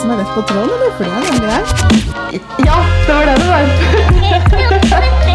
som 0.00 0.10
er 0.10 0.16
rett 0.20 0.34
på 0.34 0.42
tråden, 0.50 0.70
eller? 0.70 0.90
For 0.96 1.04
det 1.04 1.12
er 1.12 1.22
nemlig 1.28 1.48
jeg. 1.54 1.64
Ja, 2.68 2.78
det 3.06 3.14
var 3.14 3.24
det 3.24 3.34
det 3.40 3.48
var. 4.92 5.24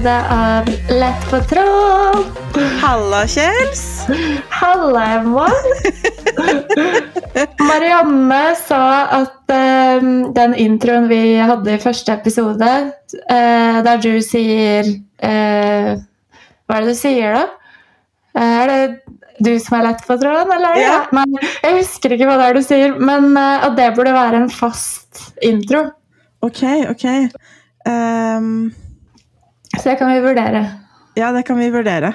episode 0.00 0.24
av 0.32 0.64
Lett 0.88 1.30
på 1.30 1.40
tråd. 1.40 2.24
Halla, 2.80 3.26
Kjels. 3.26 4.06
Halla, 4.48 5.02
Emma. 5.20 5.48
Marianne 7.68 8.56
sa 8.56 8.80
at 9.20 9.52
eh, 9.52 10.00
den 10.32 10.54
introen 10.56 11.08
vi 11.10 11.36
hadde 11.36 11.74
i 11.76 11.82
første 11.82 12.12
episode, 12.16 12.70
uh, 13.28 13.78
der 13.84 14.00
du 14.00 14.16
sier 14.24 14.88
uh, 14.88 16.00
Hva 16.64 16.78
er 16.80 16.86
det 16.88 16.94
du 16.94 16.98
sier, 16.98 17.36
da? 17.36 17.46
Eh, 18.40 18.56
Er 18.64 18.70
det 18.72 18.82
du 19.40 19.52
som 19.60 19.78
er 19.82 19.88
lett 19.90 20.04
på 20.06 20.16
tråden, 20.20 20.52
eller? 20.56 20.76
er 20.76 20.84
Ja. 20.86 20.98
jeg? 21.12 21.48
Jeg 21.64 21.76
husker 21.82 22.16
ikke 22.16 22.28
hva 22.30 22.38
det 22.40 22.48
er 22.48 22.54
du 22.56 22.62
sier, 22.64 22.96
men 23.00 23.34
at 23.36 23.76
det 23.76 23.92
burde 23.96 24.16
være 24.16 24.44
en 24.46 24.50
fast 24.52 25.26
intro. 25.44 25.90
Ok, 26.40 26.62
ok. 26.88 27.04
Ehm, 27.88 28.70
Så 29.78 29.84
det 29.90 29.96
kan 30.00 30.10
vi 30.12 30.20
vurdere. 30.24 30.64
ja, 31.18 31.30
det 31.32 31.42
kan 31.46 31.58
vi 31.58 31.70
vurdere. 31.70 32.12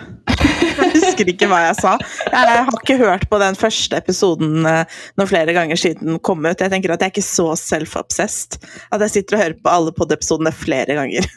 Jeg 0.75 0.91
husker 0.91 1.29
ikke 1.31 1.47
hva 1.47 1.61
jeg 1.69 1.75
sa. 1.79 1.93
Jeg 2.31 2.63
har 2.67 2.75
ikke 2.75 2.97
hørt 2.99 3.23
på 3.31 3.37
den 3.39 3.55
første 3.55 3.95
episoden 4.01 4.65
eh, 4.67 4.83
noen 5.15 5.29
flere 5.29 5.53
ganger 5.55 5.79
siden 5.79 6.09
den 6.09 6.19
kom 6.19 6.43
ut. 6.43 6.59
Jeg 6.59 6.71
tenker 6.73 6.91
at 6.91 6.99
jeg 7.03 7.07
er 7.07 7.13
ikke 7.13 7.23
så 7.23 7.45
self-obsessed 7.59 8.57
at 8.91 9.05
jeg 9.05 9.13
sitter 9.13 9.37
og 9.37 9.43
hører 9.43 9.57
på 9.63 9.71
alle 9.71 9.93
pod-episodene 9.95 10.51
flere 10.55 10.97
ganger. 10.99 11.23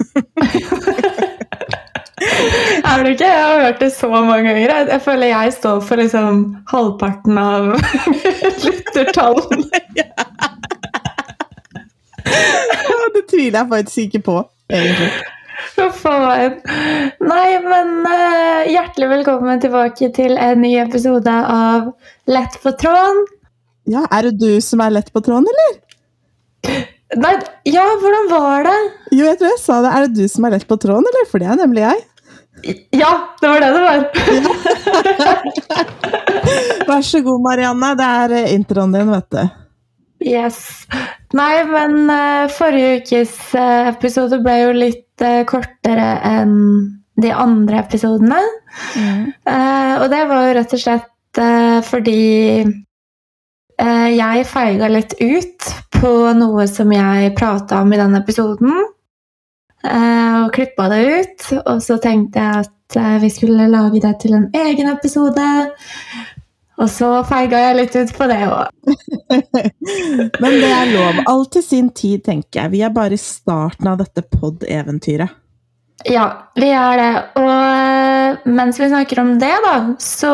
Er 2.88 3.02
du 3.04 3.08
ikke? 3.12 3.26
Jeg 3.28 3.44
har 3.44 3.60
hørt 3.62 3.80
det 3.80 3.92
så 3.94 4.08
mange 4.10 4.42
ganger. 4.48 4.72
Jeg 4.90 5.00
føler 5.04 5.26
jeg 5.30 5.52
står 5.54 5.80
for 5.86 6.00
liksom 6.00 6.40
halvparten 6.70 7.38
av 7.38 7.68
lyttertallene. 8.64 9.82
Ja, 12.28 12.98
det 13.14 13.24
tviler 13.30 13.58
jeg 13.60 13.68
faktisk 13.70 13.98
ikke 14.08 14.22
på, 14.30 14.36
egentlig. 14.70 15.10
Huff 15.58 16.04
a 16.06 16.14
meg. 16.22 16.60
Nei, 17.24 17.48
men 17.64 17.88
uh, 18.06 18.68
hjertelig 18.70 19.08
velkommen 19.10 19.62
tilbake 19.62 20.10
til 20.14 20.38
en 20.38 20.62
ny 20.62 20.76
episode 20.82 21.32
av 21.32 21.90
Lett 22.30 22.58
på 22.62 22.72
tråden. 22.78 23.24
Ja, 23.88 24.04
er 24.12 24.28
det 24.28 24.38
du 24.38 24.60
som 24.62 24.82
er 24.84 24.92
lett 24.94 25.10
på 25.14 25.22
tråden, 25.24 25.48
eller? 25.48 26.84
Nei, 27.18 27.32
ja, 27.66 27.86
hvordan 28.02 28.28
var 28.30 28.68
det? 28.68 28.76
Jo, 29.16 29.24
jeg 29.24 29.38
tror 29.40 29.50
jeg 29.50 29.60
sa 29.62 29.80
det. 29.82 29.94
Er 29.94 30.06
det 30.06 30.20
du 30.20 30.30
som 30.30 30.46
er 30.46 30.54
lett 30.54 30.68
på 30.68 30.78
tråden, 30.78 31.08
eller? 31.08 31.26
For 31.30 31.42
det 31.42 31.48
er 31.48 31.60
nemlig 31.62 31.84
jeg. 31.86 32.04
Ja, 32.98 33.12
det 33.40 33.48
var 33.48 33.62
det 33.62 33.70
det 33.72 33.82
var. 33.86 34.00
Vær 36.90 37.02
så 37.06 37.22
god, 37.24 37.42
Marianne. 37.42 37.94
Det 37.98 38.12
er 38.22 38.36
eh, 38.42 38.54
introen 38.54 38.94
din, 38.94 39.10
vet 39.14 39.28
du. 39.34 39.42
Yes. 40.28 40.62
Nei, 41.38 41.64
men 41.70 42.00
uh, 42.10 42.46
forrige 42.52 43.02
ukes 43.02 43.36
episode 43.56 44.42
ble 44.44 44.56
jo 44.66 44.72
litt 44.76 45.07
kortere 45.48 46.08
enn 46.26 46.56
de 47.18 47.30
andre 47.34 47.82
episodene. 47.82 48.40
Eh, 48.94 49.94
og 49.98 50.06
det 50.12 50.24
var 50.30 50.46
jo 50.46 50.58
rett 50.58 50.74
og 50.76 50.82
slett 50.82 51.40
uh, 51.40 51.78
fordi 51.86 52.20
uh, 52.62 54.08
jeg 54.12 54.46
feiga 54.48 54.90
litt 54.92 55.16
ut 55.18 55.68
på 55.98 56.12
noe 56.38 56.66
som 56.70 56.92
jeg 56.94 57.34
prata 57.38 57.82
om 57.82 57.92
i 57.92 58.00
den 58.00 58.14
episoden. 58.18 58.84
og 59.88 60.52
klippa 60.54 60.88
det 60.90 61.00
ut. 61.06 61.44
Og 61.70 61.82
så 61.82 61.98
tenkte 62.02 62.42
jeg 62.42 62.66
at 62.66 63.22
vi 63.22 63.30
skulle 63.30 63.68
lage 63.70 64.00
det 64.02 64.14
til 64.22 64.34
en 64.34 64.48
egen 64.54 64.90
episode. 64.90 65.44
Og 66.78 66.90
så 66.92 67.08
feiga 67.26 67.58
jeg 67.58 67.76
litt 67.78 67.96
ut 67.98 68.12
på 68.14 68.26
det 68.30 68.38
òg. 68.46 68.68
Men 70.42 70.56
det 70.62 70.70
er 70.70 70.92
lov. 70.92 71.20
Alt 71.26 71.52
til 71.56 71.64
sin 71.66 71.88
tid, 71.90 72.22
tenker 72.26 72.62
jeg. 72.62 72.72
Vi 72.76 72.82
er 72.86 72.94
bare 72.94 73.16
i 73.16 73.20
starten 73.20 73.90
av 73.90 73.98
dette 73.98 74.22
pod-eventyret. 74.22 75.34
Ja, 76.06 76.28
vi 76.54 76.68
er 76.70 77.00
det. 77.00 77.08
Og 77.40 77.48
eh, 77.50 78.44
mens 78.54 78.78
vi 78.78 78.86
snakker 78.92 79.18
om 79.24 79.32
det, 79.42 79.50
da, 79.64 79.72
så 79.98 80.30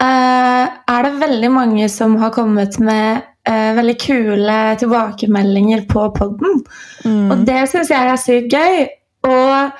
uh, 0.00 0.64
er 0.88 1.04
det 1.04 1.20
veldig 1.20 1.50
mange 1.52 1.88
som 1.92 2.16
har 2.22 2.32
kommet 2.36 2.80
med 2.80 3.28
Uh, 3.42 3.72
veldig 3.74 3.96
kule 3.98 4.56
tilbakemeldinger 4.78 5.80
på 5.90 6.04
podden. 6.14 6.60
Og 7.02 7.32
Mm. 7.32 7.40
det 7.44 7.64
syns 7.72 7.88
jeg 7.90 8.06
er 8.06 8.20
sykt 8.22 8.54
gøy. 8.54 8.84
Og 9.26 9.72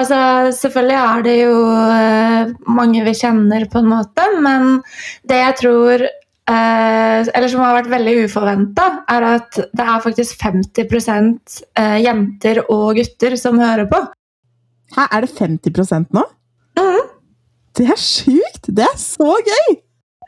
altså, 0.00 0.18
selvfølgelig 0.56 0.98
er 1.00 1.24
det 1.26 1.34
jo 1.40 1.56
eh, 1.72 2.52
mange 2.78 3.02
vi 3.06 3.14
kjenner, 3.16 3.66
på 3.70 3.82
en 3.82 3.90
måte, 3.90 4.26
men 4.44 4.78
det 5.28 5.40
jeg 5.40 5.56
tror 5.62 6.04
eh, 6.06 7.20
Eller 7.26 7.48
som 7.50 7.64
har 7.64 7.78
vært 7.78 7.90
veldig 7.90 8.14
uforventa, 8.26 8.86
er 9.12 9.26
at 9.32 9.58
det 9.58 9.86
er 9.86 10.04
faktisk 10.04 10.42
50 10.42 10.86
eh, 10.86 11.98
jenter 12.04 12.62
og 12.66 13.00
gutter 13.00 13.36
som 13.40 13.58
hører 13.62 13.88
på. 13.90 14.02
Hæ, 14.96 15.08
er 15.10 15.26
det 15.26 15.32
50% 15.34 16.14
nå? 16.14 16.24
Mhm. 16.78 17.02
Det 17.76 17.90
er 17.92 17.98
sjukt! 18.00 18.70
Det 18.72 18.86
er 18.86 18.96
så 19.00 19.34
gøy! 19.44 19.76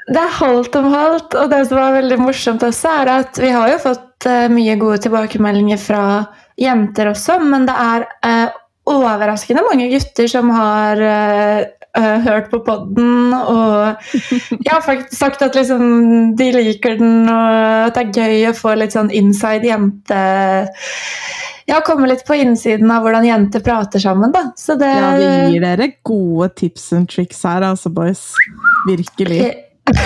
Det 0.08 0.20
er 0.20 0.36
halvt 0.40 0.76
om 0.80 0.90
halvt, 0.92 1.34
og 1.36 1.50
det 1.52 1.62
som 1.68 1.78
er 1.80 1.96
veldig 2.00 2.18
morsomt 2.20 2.62
også, 2.64 2.92
er 3.02 3.10
at 3.20 3.40
vi 3.40 3.48
har 3.52 3.70
jo 3.72 3.80
fått 3.82 4.26
mye 4.52 4.74
gode 4.80 4.98
tilbakemeldinger 5.04 5.80
fra 5.80 6.02
jenter 6.58 7.12
også, 7.12 7.38
men 7.44 7.66
det 7.68 7.76
er 7.78 8.06
eh, 8.26 8.56
overraskende 8.88 9.64
mange 9.66 9.88
gutter 9.92 10.28
som 10.30 10.50
har 10.54 11.02
eh, 11.04 11.66
hørt 12.24 12.50
på 12.52 12.60
podden, 12.66 13.34
og 13.34 13.96
jeg 14.64 14.70
har 14.70 14.84
faktisk 14.84 15.18
sagt 15.18 15.42
at 15.44 15.56
liksom, 15.58 15.82
de 16.38 16.50
liker 16.54 16.98
den, 17.00 17.28
og 17.28 17.88
at 17.88 17.98
det 17.98 18.02
er 18.06 18.16
gøy 18.22 18.50
å 18.50 18.56
få 18.56 18.74
litt 18.78 18.96
sånn 18.96 19.12
inside 19.14 19.68
jente... 19.68 20.22
Ja, 21.68 21.82
komme 21.84 22.08
litt 22.08 22.22
på 22.24 22.32
innsiden 22.40 22.88
av 22.88 23.02
hvordan 23.04 23.26
jenter 23.28 23.60
prater 23.60 24.00
sammen, 24.00 24.32
da. 24.32 24.46
Så 24.56 24.72
det 24.80 24.88
Ja, 24.88 25.10
vi 25.20 25.26
gir 25.52 25.60
dere 25.66 25.90
gode 26.06 26.48
tips 26.56 26.86
and 26.96 27.10
tricks 27.12 27.42
her, 27.44 27.60
altså, 27.66 27.92
boys. 27.92 28.32
Virkelig. 28.88 29.52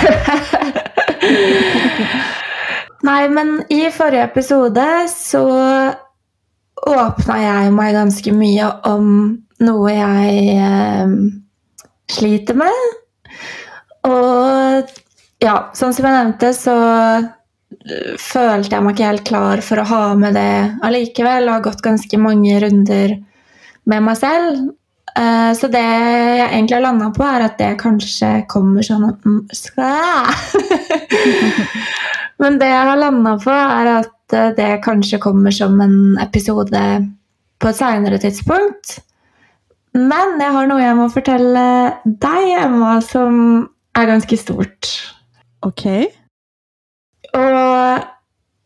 Nei, 3.06 3.28
men 3.30 3.62
i 3.70 3.90
forrige 3.94 4.26
episode 4.26 4.86
så 5.10 5.44
åpna 6.88 7.38
jeg 7.42 7.72
meg 7.76 7.94
ganske 7.94 8.34
mye 8.34 8.68
om 8.88 9.08
noe 9.62 9.92
jeg 9.94 10.56
eh, 10.56 11.14
sliter 12.10 12.58
med. 12.58 12.98
Og 14.08 14.90
ja, 15.42 15.56
sånn 15.78 15.94
som 15.94 16.06
jeg 16.08 16.16
nevnte, 16.16 16.52
så 16.56 16.76
eh, 16.82 18.14
følte 18.20 18.76
jeg 18.76 18.84
meg 18.84 18.96
ikke 18.96 19.10
helt 19.10 19.26
klar 19.28 19.62
for 19.64 19.82
å 19.82 19.88
ha 19.90 20.04
med 20.18 20.38
det 20.38 20.78
allikevel, 20.86 21.48
og 21.48 21.58
har 21.58 21.66
gått 21.68 21.84
ganske 21.86 22.20
mange 22.20 22.58
runder 22.62 23.16
med 23.90 24.08
meg 24.08 24.18
selv. 24.18 24.64
Eh, 25.18 25.52
Så 25.58 25.68
det 25.70 25.82
jeg 25.82 26.48
egentlig 26.48 26.78
har 26.78 26.86
landa 26.88 27.12
på, 27.14 27.26
er 27.26 27.46
at 27.46 27.58
det 27.60 27.76
kanskje 27.82 28.34
kommer 28.50 28.82
sånn 28.86 29.10
mm, 29.22 29.42
Men 32.42 32.58
det 32.58 32.70
jeg 32.72 32.90
har 32.90 32.98
landa 32.98 33.36
på, 33.38 33.54
er 33.54 33.92
at 34.00 34.12
eh, 34.36 34.50
det 34.56 34.70
kanskje 34.84 35.20
kommer 35.22 35.54
som 35.54 35.80
en 35.84 36.18
episode 36.22 36.82
på 37.62 37.70
et 37.70 37.78
seinere 37.78 38.18
tidspunkt. 38.22 38.98
Men 39.94 40.38
jeg 40.40 40.54
har 40.54 40.66
noe 40.70 40.80
jeg 40.80 40.96
må 40.96 41.08
fortelle 41.12 41.64
deg, 42.06 42.46
Emma, 42.62 42.96
som 43.04 43.36
er 43.98 44.08
ganske 44.08 44.38
stort. 44.40 44.94
Ok. 45.68 45.86
Og 47.36 48.08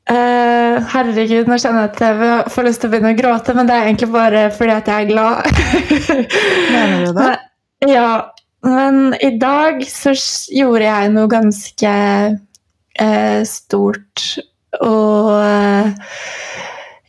Uh, 0.07 0.77
herregud, 0.93 1.49
nå 1.51 1.57
kjenner 1.59 1.89
jeg 1.89 1.91
at 1.91 2.01
jeg 2.05 2.51
får 2.55 2.67
lyst 2.69 2.79
til 2.79 2.87
å 2.87 2.91
begynne 2.93 3.11
å 3.11 3.17
gråte, 3.19 3.55
men 3.59 3.67
det 3.67 3.75
er 3.75 3.89
egentlig 3.89 4.07
bare 4.15 4.43
fordi 4.55 4.71
at 4.77 4.87
jeg 4.87 5.03
er 5.03 5.09
glad. 5.09 5.49
Mener 6.77 7.01
du 7.01 7.09
det? 7.11 7.25
Men- 7.25 7.43
Ja, 7.91 8.13
men 8.63 9.17
i 9.19 9.33
dag 9.43 9.83
så 9.91 10.15
gjorde 10.55 10.87
jeg 10.87 11.11
noe 11.13 11.29
ganske 11.29 11.91
uh, 13.03 13.41
stort. 13.51 14.23
Og 14.85 15.33
eh, 15.41 15.93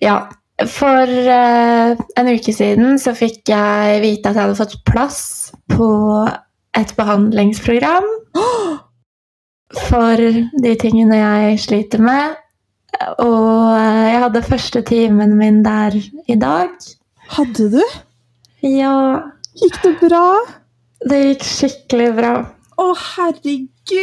ja. 0.03 0.17
For 0.57 1.05
eh, 1.05 1.99
en 2.17 2.29
uke 2.33 2.53
siden 2.55 2.97
så 2.97 3.13
fikk 3.17 3.51
jeg 3.51 4.01
vite 4.01 4.31
at 4.31 4.39
jeg 4.39 4.47
hadde 4.47 4.57
fått 4.57 4.79
plass 4.89 5.19
på 5.69 5.89
et 6.77 6.93
behandlingsprogram 6.97 8.07
for 9.89 10.17
de 10.63 10.73
tingene 10.81 11.19
jeg 11.19 11.59
sliter 11.61 12.01
med. 12.01 12.37
Og 13.21 13.75
eh, 13.77 14.05
jeg 14.13 14.21
hadde 14.25 14.45
første 14.49 14.81
timen 14.87 15.37
min 15.37 15.61
der 15.65 15.93
i 16.25 16.37
dag. 16.41 16.73
Hadde 17.37 17.69
du? 17.77 17.83
Ja, 18.65 19.21
Gikk 19.57 19.77
det 19.83 19.93
bra? 20.01 20.25
det 21.09 21.17
gikk 21.23 21.43
skikkelig 21.45 22.09
bra. 22.17 22.33
Å, 22.77 22.85
herregud! 23.13 23.97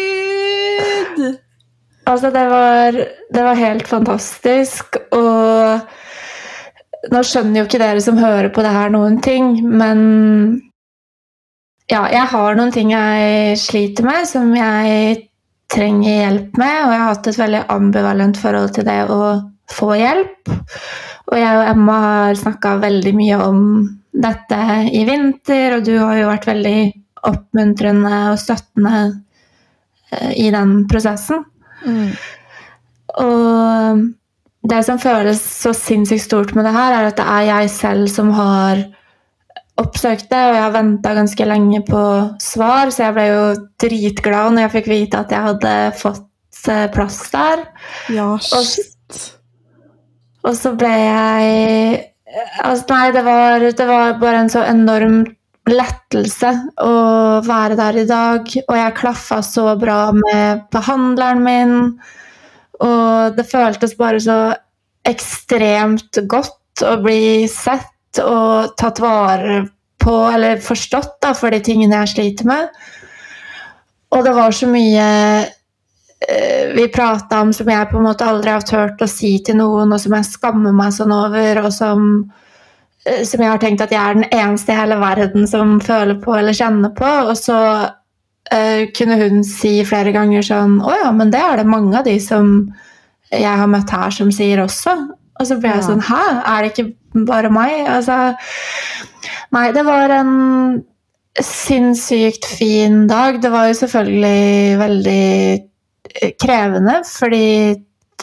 Altså, 2.04 2.30
det 2.30 2.44
var, 2.50 2.98
det 3.32 3.42
var 3.42 3.56
helt 3.56 3.88
fantastisk, 3.88 4.98
og 5.16 5.80
nå 7.12 7.22
skjønner 7.24 7.60
jo 7.60 7.66
ikke 7.68 7.80
dere 7.80 8.02
som 8.04 8.20
hører 8.20 8.50
på 8.52 8.64
det 8.64 8.72
her 8.74 8.92
noen 8.92 9.20
ting, 9.24 9.56
men 9.64 10.02
ja, 11.90 12.06
jeg 12.12 12.28
har 12.32 12.56
noen 12.56 12.72
ting 12.72 12.92
jeg 12.92 13.56
sliter 13.60 14.06
med, 14.06 14.28
som 14.28 14.52
jeg 14.56 15.16
trenger 15.72 16.20
hjelp 16.20 16.60
med, 16.60 16.76
og 16.84 16.92
jeg 16.92 17.00
har 17.00 17.10
hatt 17.10 17.28
et 17.30 17.40
veldig 17.40 17.62
ambivalent 17.72 18.40
forhold 18.40 18.74
til 18.76 18.86
det 18.88 19.00
å 19.10 19.20
få 19.72 19.94
hjelp. 19.98 20.52
Og 21.32 21.40
jeg 21.40 21.58
og 21.58 21.68
Emma 21.70 21.98
har 22.04 22.38
snakka 22.38 22.76
veldig 22.84 23.14
mye 23.16 23.40
om 23.40 23.60
dette 24.14 24.60
i 24.92 25.02
vinter, 25.08 25.78
og 25.78 25.88
du 25.88 25.96
har 25.98 26.20
jo 26.20 26.30
vært 26.30 26.48
veldig 26.48 26.78
oppmuntrende 27.24 28.18
og 28.30 28.40
støttende 28.40 28.94
eh, 30.12 30.32
i 30.44 30.50
den 30.54 30.82
prosessen. 30.90 31.44
Mm. 31.84 32.10
Og 33.24 34.04
det 34.70 34.80
som 34.86 35.00
føles 35.00 35.40
så 35.40 35.74
sinnssykt 35.76 36.24
stort 36.24 36.54
med 36.56 36.66
det 36.66 36.74
her, 36.74 36.96
er 36.96 37.10
at 37.10 37.18
det 37.20 37.26
er 37.28 37.48
jeg 37.50 37.72
selv 37.74 38.08
som 38.12 38.32
har 38.36 38.84
oppsøkt 39.80 40.28
det, 40.30 40.38
og 40.38 40.54
jeg 40.54 40.62
har 40.62 40.74
venta 40.74 41.14
ganske 41.16 41.46
lenge 41.50 41.80
på 41.88 42.02
svar, 42.42 42.92
så 42.94 43.08
jeg 43.08 43.16
ble 43.16 43.24
jo 43.28 43.44
dritglad 43.82 44.54
når 44.54 44.66
jeg 44.66 44.74
fikk 44.76 44.90
vite 44.92 45.22
at 45.24 45.34
jeg 45.34 45.48
hadde 45.48 45.72
fått 45.98 46.68
eh, 46.70 46.86
plass 46.94 47.18
der. 47.34 47.64
Ja, 48.14 48.28
shit. 48.38 49.22
Og 50.44 50.54
så 50.58 50.74
ble 50.76 50.92
jeg 50.92 52.02
altså, 52.62 52.84
Nei, 52.90 53.06
det 53.16 53.24
var, 53.26 53.64
det 53.64 53.88
var 53.88 54.18
bare 54.20 54.44
en 54.44 54.52
så 54.52 54.64
enorm 54.68 55.24
lettelse 55.70 56.50
å 56.84 56.92
være 57.44 57.78
der 57.78 58.00
i 58.02 58.06
dag. 58.08 58.50
Og 58.66 58.76
jeg 58.78 58.96
klaffa 58.98 59.40
så 59.44 59.70
bra 59.80 60.10
med 60.16 60.66
behandleren 60.74 61.44
min. 61.44 61.78
Og 62.84 63.36
det 63.36 63.46
føltes 63.48 63.96
bare 63.98 64.20
så 64.22 64.38
ekstremt 65.04 66.20
godt 66.30 66.84
å 66.84 66.96
bli 67.04 67.46
sett 67.50 68.20
og 68.22 68.74
tatt 68.78 69.00
vare 69.02 69.64
på, 70.04 70.14
eller 70.28 70.60
forstått, 70.62 71.18
da, 71.22 71.32
for 71.36 71.54
de 71.54 71.60
tingene 71.64 72.02
jeg 72.02 72.12
sliter 72.14 72.48
med. 72.48 72.80
Og 74.14 74.24
det 74.26 74.34
var 74.36 74.54
så 74.54 74.68
mye 74.70 75.06
eh, 75.42 76.74
vi 76.74 76.86
prata 76.92 77.40
om 77.42 77.52
som 77.56 77.70
jeg 77.70 77.90
på 77.90 77.98
en 77.98 78.06
måte 78.06 78.26
aldri 78.28 78.52
har 78.52 78.66
turt 78.66 79.02
å 79.02 79.10
si 79.10 79.36
til 79.44 79.58
noen, 79.58 79.92
og 79.92 80.02
som 80.02 80.14
jeg 80.18 80.30
skammer 80.30 80.76
meg 80.76 80.94
sånn 80.94 81.14
over, 81.14 81.64
og 81.64 81.72
som, 81.74 82.04
som 83.04 83.42
jeg 83.42 83.50
har 83.50 83.60
tenkt 83.60 83.82
at 83.84 83.92
jeg 83.92 84.00
er 84.00 84.16
den 84.16 84.28
eneste 84.32 84.72
i 84.72 84.78
hele 84.78 84.96
verden 85.02 85.48
som 85.48 85.76
føler 85.84 86.16
på 86.22 86.38
eller 86.38 86.56
kjenner 86.56 86.92
på. 86.96 87.10
Og 87.28 87.36
så 87.36 87.58
uh, 87.84 88.82
kunne 88.96 89.18
hun 89.20 89.44
si 89.46 89.76
flere 89.86 90.14
ganger 90.14 90.46
sånn 90.46 90.78
Å 90.84 90.96
ja, 91.02 91.12
men 91.16 91.32
det 91.34 91.42
er 91.42 91.60
det 91.60 91.68
mange 91.68 91.98
av 92.00 92.08
de 92.08 92.16
som 92.22 92.56
jeg 93.34 93.60
har 93.60 93.70
møtt 93.70 93.90
her, 93.90 94.14
som 94.14 94.30
sier 94.32 94.62
også. 94.62 94.94
Og 95.40 95.48
så 95.48 95.58
ble 95.60 95.72
jeg 95.72 95.82
Ja. 95.82 95.86
sånn 95.88 96.04
Hæ, 96.06 96.24
er 96.46 96.62
det 96.62 96.72
ikke 96.72 97.24
bare 97.26 97.50
meg? 97.52 97.86
Altså 97.90 98.34
Nei, 99.54 99.70
det 99.72 99.84
var 99.86 100.10
en 100.10 100.84
sinnssykt 101.40 102.46
fin 102.46 103.06
dag. 103.10 103.40
Det 103.42 103.50
var 103.50 103.68
jo 103.68 103.74
selvfølgelig 103.78 104.78
veldig 104.78 105.28
eh, 105.54 106.32
krevende, 106.40 107.00
fordi 107.06 107.48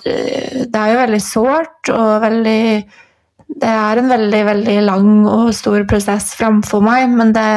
eh, 0.08 0.66
det 0.68 0.76
er 0.76 0.92
jo 0.92 1.00
veldig 1.02 1.22
sårt 1.24 1.92
og 1.92 2.22
veldig 2.24 2.64
Det 3.52 3.68
er 3.68 4.00
en 4.00 4.12
veldig, 4.12 4.44
veldig 4.48 4.78
lang 4.88 5.10
og 5.28 5.50
stor 5.56 5.84
prosess 5.90 6.32
framfor 6.40 6.84
meg, 6.86 7.10
men 7.12 7.34
det 7.36 7.50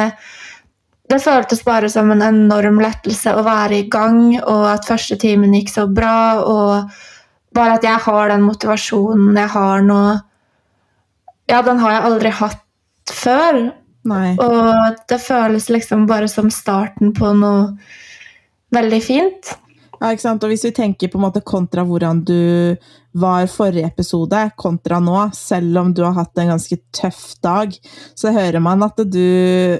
det 1.05 1.19
føltes 1.21 1.61
bare 1.61 1.89
som 1.91 2.09
en 2.09 2.23
enorm 2.25 2.79
lettelse 2.81 3.35
å 3.37 3.43
være 3.45 3.83
i 3.83 3.89
gang, 3.93 4.39
og 4.41 4.63
at 4.71 4.87
første 4.89 5.17
timen 5.21 5.53
gikk 5.53 5.69
så 5.69 5.85
bra, 5.85 6.41
og 6.41 6.95
bare 7.55 7.77
at 7.77 7.85
jeg 7.85 8.01
har 8.07 8.31
den 8.31 8.45
motivasjonen 8.45 9.37
jeg 9.37 9.51
har 9.53 9.85
nå 9.85 9.99
Ja, 11.45 11.59
den 11.61 11.77
har 11.77 11.91
jeg 11.93 12.05
aldri 12.07 12.29
hatt 12.33 13.11
før. 13.13 13.59
Nei. 14.09 14.31
Og 14.41 14.97
det 15.09 15.19
føles 15.21 15.69
liksom 15.69 16.07
bare 16.09 16.25
som 16.29 16.49
starten 16.49 17.13
på 17.13 17.29
noe 17.37 17.75
veldig 18.73 19.01
fint. 19.05 19.51
Ja, 20.01 20.11
ikke 20.11 20.25
sant? 20.25 20.43
Og 20.43 20.51
hvis 20.51 20.65
vi 20.67 20.73
tenker 20.75 21.11
på 21.11 21.19
en 21.19 21.25
måte 21.27 21.43
kontra 21.45 21.85
hvordan 21.87 22.21
du 22.27 22.75
var 23.15 23.47
forrige 23.51 23.87
episode, 23.87 24.41
kontra 24.59 24.99
nå, 25.03 25.17
selv 25.35 25.79
om 25.79 25.93
du 25.95 26.03
har 26.03 26.15
hatt 26.17 26.41
en 26.41 26.51
ganske 26.55 26.77
tøff 26.95 27.35
dag, 27.45 27.75
så 28.17 28.33
hører 28.35 28.63
man 28.63 28.83
at 28.85 28.99
du 29.07 29.79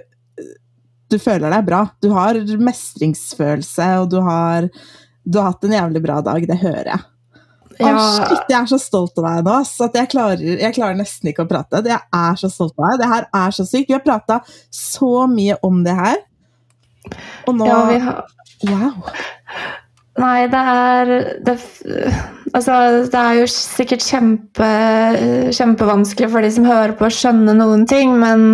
du 1.12 1.20
føler 1.22 1.54
deg 1.54 1.66
bra. 1.68 1.82
Du 2.02 2.10
har 2.16 2.38
mestringsfølelse, 2.40 3.90
og 4.02 4.10
du 4.14 4.18
har, 4.26 4.70
du 5.24 5.38
har 5.40 5.52
hatt 5.52 5.68
en 5.68 5.76
jævlig 5.78 6.02
bra 6.04 6.22
dag. 6.26 6.48
Det 6.50 6.58
hører 6.64 6.90
jeg. 6.96 7.04
Å, 7.76 7.90
shit, 8.00 8.46
jeg 8.50 8.56
er 8.58 8.70
så 8.72 8.80
stolt 8.80 9.18
av 9.20 9.28
deg 9.28 9.48
nå. 9.48 9.56
Så 9.68 9.90
at 9.90 9.98
jeg, 10.00 10.10
klarer, 10.14 10.44
jeg 10.64 10.76
klarer 10.78 10.98
nesten 10.98 11.32
ikke 11.32 11.44
å 11.46 11.50
prate. 11.50 11.84
Jeg 11.86 12.00
er 12.00 12.40
så 12.40 12.50
stolt 12.52 12.74
av 12.80 12.94
deg. 12.94 13.04
Det 13.04 13.12
her 13.12 13.28
er 13.44 13.58
så 13.58 13.68
sykt. 13.68 13.92
Vi 13.92 13.98
har 13.98 14.06
prata 14.06 14.40
så 14.74 15.28
mye 15.32 15.60
om 15.66 15.84
det 15.86 15.96
her. 15.98 16.24
Og 17.46 17.60
nå 17.60 17.68
ja, 17.70 17.84
vi 17.92 18.00
har 18.08 18.24
Wow. 18.66 19.04
Nei, 20.22 20.46
det 20.48 20.62
er 20.72 21.10
det, 21.44 21.58
Altså, 22.56 22.76
det 23.12 23.20
er 23.20 23.42
jo 23.42 23.48
sikkert 23.52 24.06
kjempe, 24.06 24.68
kjempevanskelig 25.52 26.30
for 26.32 26.46
de 26.46 26.52
som 26.56 26.68
hører 26.70 26.94
på, 26.96 27.10
å 27.10 27.12
skjønne 27.12 27.56
noen 27.58 27.84
ting, 27.90 28.14
men 28.22 28.46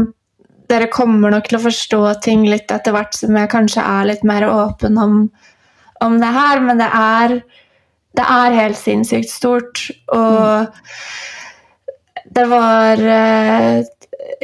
dere 0.71 0.87
kommer 0.89 1.33
nok 1.33 1.49
til 1.49 1.59
å 1.59 1.65
forstå 1.67 1.99
ting 2.25 2.47
litt 2.49 2.71
etter 2.73 2.95
hvert 2.95 3.13
som 3.17 3.37
jeg 3.37 3.51
kanskje 3.51 3.83
er 3.85 4.07
litt 4.09 4.23
mer 4.25 4.47
åpen 4.49 4.97
om, 4.97 5.19
om 6.01 6.17
det 6.21 6.31
her, 6.33 6.63
men 6.65 6.81
det 6.81 6.87
er, 6.97 7.35
det 8.17 8.25
er 8.25 8.57
helt 8.57 8.79
sinnssykt 8.79 9.29
stort. 9.29 9.83
Og 10.15 10.65
det 12.31 12.47
var 12.49 13.03
eh, 13.17 13.83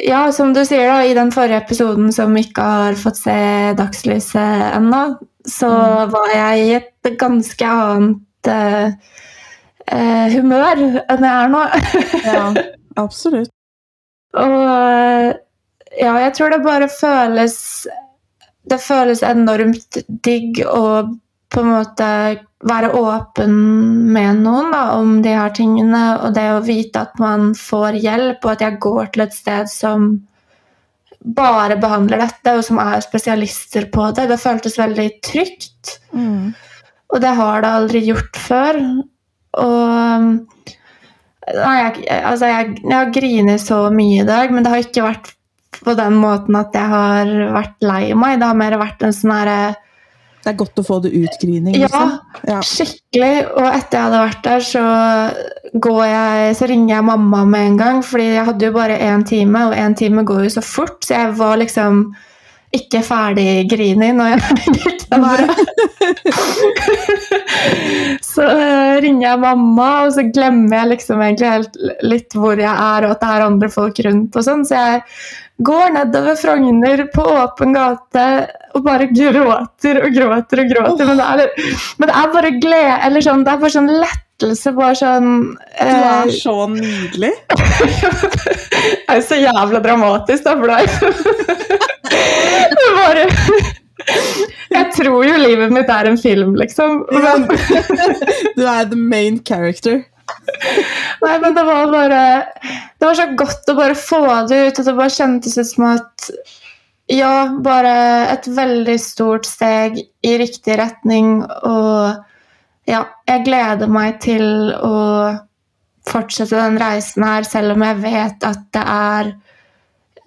Ja, 0.06 0.28
som 0.36 0.54
du 0.54 0.62
sier, 0.68 0.86
da, 0.90 1.02
i 1.02 1.18
den 1.18 1.34
forrige 1.34 1.64
episoden 1.64 2.12
som 2.14 2.38
ikke 2.38 2.62
har 2.62 2.98
fått 3.00 3.24
se 3.24 3.40
dagslyset 3.80 4.76
ennå, 4.76 5.02
så 5.48 5.70
var 6.12 6.34
jeg 6.34 6.64
i 6.66 6.74
et 6.78 7.12
ganske 7.20 7.68
annet 7.72 8.50
uh, 8.52 8.92
uh, 9.92 10.28
humør 10.34 10.82
enn 10.84 11.28
jeg 11.30 11.34
er 11.34 11.54
nå. 11.54 11.64
Ja, 12.26 12.48
absolutt. 13.04 13.54
Og 14.38 15.38
ja, 15.98 16.18
jeg 16.22 16.34
tror 16.36 16.52
det 16.52 16.60
bare 16.66 16.90
føles 16.92 17.56
Det 18.68 18.78
føles 18.84 19.24
enormt 19.26 19.98
digg 20.28 20.60
å 20.68 21.08
på 21.48 21.62
en 21.64 21.70
måte 21.72 22.08
være 22.68 22.90
åpen 23.00 23.54
med 24.12 24.42
noen 24.44 24.74
da, 24.74 24.82
om 24.98 25.22
de 25.24 25.32
her 25.32 25.54
tingene, 25.56 26.02
og 26.20 26.34
det 26.36 26.44
å 26.52 26.64
vite 26.66 27.06
at 27.06 27.14
man 27.22 27.54
får 27.56 28.02
hjelp, 28.04 28.44
og 28.44 28.52
at 28.52 28.66
jeg 28.66 28.80
går 28.84 29.14
til 29.14 29.24
et 29.24 29.38
sted 29.38 29.72
som 29.72 30.10
bare 31.20 31.78
behandler 31.82 32.22
dette, 32.22 32.54
og 32.58 32.66
som 32.66 32.80
er 32.82 33.04
spesialister 33.04 33.88
på 33.94 34.10
det. 34.18 34.28
Det 34.32 34.40
føltes 34.42 34.78
veldig 34.80 35.08
trygt. 35.26 35.98
Mm. 36.12 36.54
Og 37.14 37.24
det 37.24 37.34
har 37.40 37.64
det 37.64 37.74
aldri 37.80 38.04
gjort 38.08 38.40
før. 38.48 38.80
Og 39.64 40.38
jeg, 41.48 42.06
altså 42.20 42.52
jeg, 42.52 42.78
jeg 42.84 42.94
har 42.94 43.16
grinet 43.16 43.64
så 43.64 43.88
mye 43.94 44.22
i 44.22 44.28
dag, 44.28 44.52
men 44.52 44.66
det 44.66 44.74
har 44.74 44.84
ikke 44.84 45.08
vært 45.08 45.34
på 45.78 45.94
den 45.98 46.18
måten 46.20 46.58
at 46.60 46.76
jeg 46.76 46.92
har 46.92 47.34
vært 47.56 47.86
lei 47.86 48.04
meg. 48.18 48.40
Det 48.42 48.50
har 48.50 48.60
mer 48.60 48.78
vært 48.82 49.06
en 49.06 49.16
sånn 49.16 49.36
herre 49.36 49.60
Det 50.48 50.54
er 50.54 50.60
godt 50.62 50.80
å 50.80 50.84
få 50.88 50.98
det 51.04 51.10
ut, 51.12 51.34
grining. 51.42 51.74
Ja, 51.76 51.90
Liksom. 51.90 52.12
Ja. 52.48 52.62
skikkelig. 52.64 53.32
Og 53.52 53.66
etter 53.68 53.98
jeg 53.98 54.06
hadde 54.06 54.22
vært 54.22 54.46
der, 54.46 54.64
så 54.64 54.84
går 55.84 56.00
jeg 56.08 56.54
Så 56.56 56.70
ringer 56.72 56.94
jeg 56.96 57.08
mamma 57.10 57.42
med 57.44 57.74
en 57.74 57.76
gang, 57.82 58.00
fordi 58.06 58.30
jeg 58.38 58.46
hadde 58.48 58.70
jo 58.70 58.78
bare 58.78 58.96
én 59.10 59.28
time, 59.28 59.66
og 59.68 59.76
én 59.76 59.98
time 60.00 60.24
går 60.24 60.46
jo 60.48 60.54
så 60.56 60.64
fort, 60.64 61.04
så 61.04 61.18
jeg 61.18 61.36
var 61.42 61.60
liksom 61.60 62.00
ikke 62.78 63.02
ferdig 63.04 63.68
grining 63.72 64.18
når 64.20 64.28
jeg 64.34 64.42
gikk 64.78 64.98
så 68.28 68.44
eh, 68.44 68.98
ringer 69.04 69.26
jeg 69.30 69.40
mamma, 69.44 69.90
og 70.06 70.10
så 70.16 70.22
glemmer 70.36 70.76
jeg 70.82 70.92
liksom 70.94 71.18
egentlig 71.24 71.54
helt 71.54 71.76
litt 72.04 72.32
hvor 72.36 72.56
jeg 72.60 72.72
er, 72.72 73.02
og 73.08 73.12
at 73.16 73.22
det 73.24 73.30
er 73.34 73.48
andre 73.48 73.70
folk 73.72 73.96
rundt 74.08 74.32
og 74.36 74.44
sånn, 74.48 74.64
så 74.68 74.74
jeg 74.82 74.96
går 75.58 75.90
nedover 75.90 76.36
Frogner 76.36 77.04
på 77.14 77.22
åpen 77.22 77.74
gate 77.74 78.26
og 78.78 78.84
bare 78.86 79.08
gråter 79.10 80.00
og 80.04 80.14
gråter 80.14 80.62
og 80.64 80.72
gråter. 80.72 81.10
Men, 81.10 81.18
det 81.18 81.28
er, 81.28 81.70
men 81.98 82.10
det 82.12 82.18
er 82.22 82.34
bare 82.36 82.52
glede, 82.62 82.98
eller 83.08 83.26
sånn, 83.26 83.46
det 83.46 83.54
er 83.54 83.64
bare 83.64 83.74
sånn 83.74 83.90
lettelse, 84.04 84.74
bare 84.78 85.00
sånn 85.00 85.32
Du 85.58 85.82
er 85.82 86.28
eh, 86.28 86.36
så 86.38 86.58
nydelig. 86.74 87.34
Det 88.78 89.14
er 89.14 89.18
jo 89.18 89.24
så 89.26 89.38
jævla 89.40 89.80
dramatisk, 89.82 90.46
da, 90.46 90.54
for 90.60 90.68
deg. 90.70 90.86
Det 92.78 92.90
bare 92.94 93.24
Jeg 94.76 94.92
tror 94.94 95.26
jo 95.26 95.40
livet 95.42 95.74
mitt 95.74 95.90
er 95.90 96.12
en 96.12 96.20
film, 96.22 96.54
liksom. 96.60 97.02
Men, 97.16 97.48
Du 98.56 98.62
er 98.68 98.86
the 98.86 99.00
main 99.00 99.42
character. 99.44 100.04
Nei, 101.24 101.36
men 101.40 101.56
det 101.56 101.64
var 101.64 101.92
bare 101.92 102.22
Det 103.00 103.06
var 103.06 103.18
så 103.18 103.28
godt 103.40 103.70
å 103.72 103.76
bare 103.78 103.98
få 103.98 104.22
det 104.50 104.62
ut, 104.68 104.80
At 104.80 104.88
det 104.90 104.96
bare 104.98 105.14
kjentes 105.14 105.58
ut 105.58 105.70
som 105.70 105.90
at 105.94 106.30
Ja, 107.12 107.48
bare 107.64 107.94
et 108.34 108.48
veldig 108.52 108.98
stort 109.00 109.48
steg 109.48 110.02
i 110.04 110.34
riktig 110.42 110.76
retning, 110.76 111.40
og 111.64 112.18
ja, 112.88 113.06
jeg 113.28 113.46
gleder 113.46 113.88
meg 113.92 114.18
til 114.24 114.74
å 114.76 114.98
fortsette 116.08 116.56
den 116.56 116.80
reisen 116.82 117.26
her, 117.28 117.48
selv 117.48 117.76
om 117.76 117.86
jeg 117.86 118.02
vet 118.04 118.46
at 118.48 118.66
det 118.76 118.84
er 118.84 119.32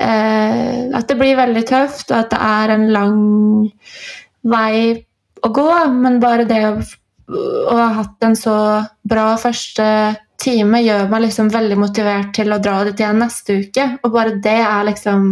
eh, 0.00 0.88
At 0.97 1.09
det 1.09 1.19
blir 1.21 1.38
veldig 1.40 1.64
tøft, 1.69 2.11
og 2.11 2.19
at 2.19 2.33
det 2.33 2.40
er 2.49 2.75
en 2.75 2.88
lang 2.97 3.21
vei 4.40 5.04
å 5.45 5.52
gå. 5.52 5.69
Men 6.00 6.21
bare 6.23 6.49
det 6.49 6.61
å, 6.69 6.75
å 7.30 7.76
ha 7.76 7.90
hatt 8.00 8.26
en 8.26 8.37
så 8.38 8.56
bra 9.06 9.28
første 9.40 9.87
time 10.40 10.80
gjør 10.82 11.10
meg 11.12 11.26
liksom 11.26 11.50
veldig 11.52 11.76
motivert 11.78 12.32
til 12.37 12.52
å 12.52 12.58
dra 12.62 12.80
dit 12.88 13.00
igjen 13.02 13.20
neste 13.20 13.60
uke. 13.64 13.87
Og 14.02 14.14
bare 14.14 14.38
det 14.42 14.58
er 14.64 14.88
liksom 14.88 15.30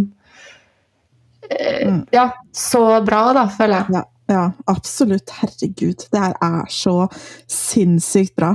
eh, 1.48 1.88
Mm. 1.88 2.02
Ja, 2.12 2.28
så 2.52 3.00
bra, 3.00 3.32
da, 3.32 3.46
føler 3.48 3.78
jeg. 3.78 3.94
Ja, 3.96 4.02
ja, 4.28 4.42
absolutt. 4.68 5.30
Herregud. 5.40 6.04
Det 6.12 6.20
her 6.20 6.34
er 6.44 6.66
så 6.68 7.08
sinnssykt 7.48 8.34
bra. 8.36 8.50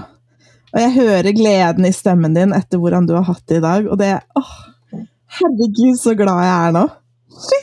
Og 0.73 0.81
jeg 0.81 0.93
hører 0.97 1.35
gleden 1.37 1.87
i 1.89 1.93
stemmen 1.93 2.35
din 2.37 2.53
etter 2.53 2.81
hvordan 2.81 3.07
du 3.09 3.15
har 3.17 3.25
hatt 3.29 3.43
det 3.49 3.59
i 3.61 3.65
dag, 3.65 3.89
og 3.89 3.97
det 4.01 4.11
åh, 4.37 4.53
Herregud, 5.39 5.97
så 5.97 6.13
glad 6.17 6.43
jeg 6.45 6.53
er 6.53 6.73
nå. 6.75 6.83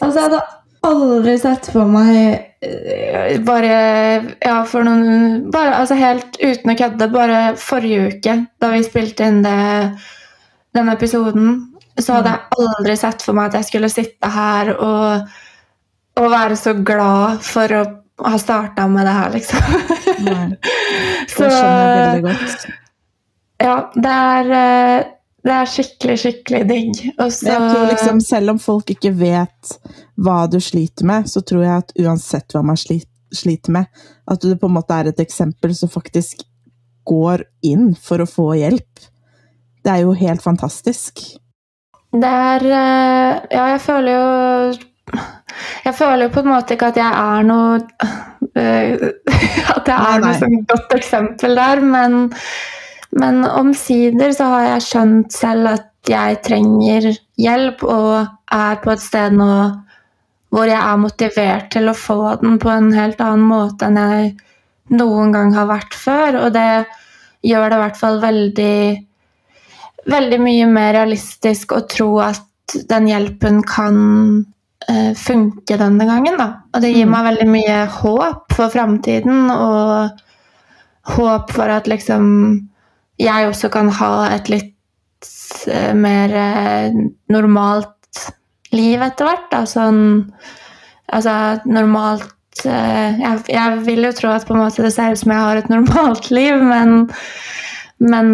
Altså, 0.01 0.17
jeg 0.17 0.25
hadde 0.25 0.41
aldri 0.87 1.35
sett 1.41 1.67
for 1.73 1.89
meg 1.91 2.17
eh, 2.65 3.37
bare 3.45 3.75
Ja, 4.41 4.61
for 4.69 4.87
noen 4.87 5.51
bare, 5.53 5.75
Altså 5.83 5.99
helt 5.99 6.39
uten 6.41 6.73
å 6.73 6.77
kødde, 6.79 7.11
bare 7.13 7.41
forrige 7.61 8.07
uke, 8.15 8.37
da 8.63 8.71
vi 8.73 8.83
spilte 8.87 9.29
inn 9.29 9.43
det, 9.45 9.57
den 10.77 10.89
episoden, 10.93 11.55
så 12.01 12.19
hadde 12.19 12.33
jeg 12.35 12.65
aldri 12.65 12.97
sett 13.01 13.25
for 13.27 13.37
meg 13.37 13.51
at 13.51 13.61
jeg 13.61 13.69
skulle 13.71 13.91
sitte 13.93 14.31
her 14.33 14.73
og, 14.77 15.33
og 16.21 16.31
være 16.33 16.57
så 16.57 16.75
glad 16.81 17.43
for 17.45 17.77
å 17.77 17.83
ha 18.31 18.37
starta 18.41 18.85
med 18.93 19.07
det 19.09 19.15
her, 19.17 19.31
liksom. 19.33 19.63
Nei, 20.27 20.49
Så 21.31 21.45
det 21.49 21.55
skjønner 21.55 21.87
jeg 21.89 21.97
veldig 22.01 22.25
godt. 22.29 22.67
ja, 23.65 23.77
det 23.97 24.17
er 24.17 24.53
eh, 24.61 25.09
det 25.47 25.53
er 25.57 25.69
skikkelig, 25.73 26.17
skikkelig 26.21 26.61
digg. 26.69 26.99
Og 27.17 27.33
så 27.33 27.49
Jeg 27.49 27.61
tror 27.73 27.87
liksom, 27.89 28.21
Selv 28.25 28.55
om 28.55 28.59
folk 28.61 28.93
ikke 28.93 29.13
vet 29.17 29.77
hva 30.21 30.45
du 30.51 30.59
sliter 30.61 31.09
med, 31.09 31.31
så 31.33 31.41
tror 31.41 31.65
jeg 31.65 31.85
at 31.85 31.95
uansett 32.01 32.53
hva 32.53 32.63
man 32.67 32.77
sliter 32.77 33.73
med, 33.73 33.89
at 34.29 34.43
du 34.45 34.53
på 34.53 34.69
en 34.69 34.77
måte 34.77 34.97
er 34.97 35.11
et 35.11 35.23
eksempel 35.23 35.73
som 35.77 35.93
faktisk 35.93 36.45
går 37.09 37.47
inn 37.67 37.95
for 37.97 38.21
å 38.21 38.29
få 38.29 38.53
hjelp. 38.61 39.07
Det 39.81 39.95
er 39.95 40.05
jo 40.05 40.13
helt 40.19 40.45
fantastisk. 40.45 41.23
Det 42.11 42.29
er 42.29 42.65
eh, 42.67 43.35
Ja, 43.55 43.67
jeg 43.71 43.81
føler 43.85 44.17
jo 44.17 44.25
Jeg 45.85 45.95
føler 45.95 46.25
jo 46.27 46.33
på 46.35 46.43
en 46.43 46.49
måte 46.51 46.75
ikke 46.75 46.89
at 46.91 46.99
jeg 46.99 47.07
er 47.07 47.47
noe 47.47 47.79
At 49.77 49.87
jeg 49.87 49.95
er 49.95 50.25
noe 50.25 50.35
sånn 50.41 50.65
godt 50.67 50.97
eksempel 50.99 51.55
der, 51.55 51.83
men, 51.87 52.17
men 53.19 53.43
omsider 53.45 54.33
så 54.37 54.51
har 54.53 54.67
jeg 54.69 54.87
skjønt 54.87 55.35
selv 55.35 55.73
at 55.73 55.87
jeg 56.09 56.41
trenger 56.47 57.11
hjelp, 57.41 57.83
og 57.85 58.29
er 58.55 58.79
på 58.83 58.93
et 58.95 59.03
sted 59.03 59.35
nå 59.37 59.51
hvor 60.51 60.67
jeg 60.67 60.81
er 60.83 60.99
motivert 60.99 61.69
til 61.71 61.91
å 61.91 61.95
få 61.95 62.37
den 62.41 62.57
på 62.59 62.71
en 62.73 62.89
helt 62.95 63.21
annen 63.23 63.47
måte 63.47 63.87
enn 63.87 63.99
jeg 64.01 64.33
noen 64.91 65.31
gang 65.31 65.53
har 65.55 65.69
vært 65.71 65.95
før. 65.95 66.41
Og 66.47 66.55
det 66.57 66.87
gjør 67.47 67.69
det 67.71 67.77
i 67.77 67.83
hvert 67.85 68.01
fall 68.01 68.19
veldig 68.23 68.79
veldig 70.11 70.39
mye 70.43 70.67
mer 70.71 70.95
realistisk 70.97 71.75
å 71.77 71.85
tro 71.91 72.09
at 72.25 72.75
den 72.91 73.07
hjelpen 73.11 73.61
kan 73.67 73.97
uh, 74.91 75.13
funke 75.19 75.79
denne 75.79 76.07
gangen. 76.09 76.39
Da. 76.41 76.49
Og 76.75 76.83
det 76.83 76.93
gir 76.95 77.07
Mm. 77.07 77.13
meg 77.15 77.29
veldig 77.29 77.49
mye 77.51 77.79
håp 78.01 78.57
for 78.57 78.73
framtiden, 78.75 79.51
og 79.51 80.11
håp 81.17 81.53
for 81.53 81.69
at 81.69 81.87
liksom 81.87 82.69
jeg 83.21 83.49
også 83.49 83.71
kan 83.73 83.91
ha 84.01 84.13
et 84.35 84.51
litt 84.53 85.31
eh, 85.69 85.93
mer 85.97 86.35
eh, 86.37 86.99
normalt 87.33 88.25
liv 88.75 89.03
etter 89.05 89.29
hvert. 89.29 89.57
Sånn, 89.69 90.03
altså 91.13 91.35
normalt 91.69 92.65
eh, 92.65 93.21
jeg, 93.21 93.45
jeg 93.53 93.83
vil 93.89 94.09
jo 94.09 94.15
tro 94.17 94.33
at 94.35 94.47
på 94.49 94.57
en 94.57 94.63
måte 94.65 94.87
det 94.87 94.95
ser 94.95 95.15
ut 95.15 95.23
som 95.23 95.35
jeg 95.35 95.47
har 95.47 95.61
et 95.61 95.73
normalt 95.73 96.31
liv, 96.35 96.57
men 96.65 97.11
men 98.01 98.29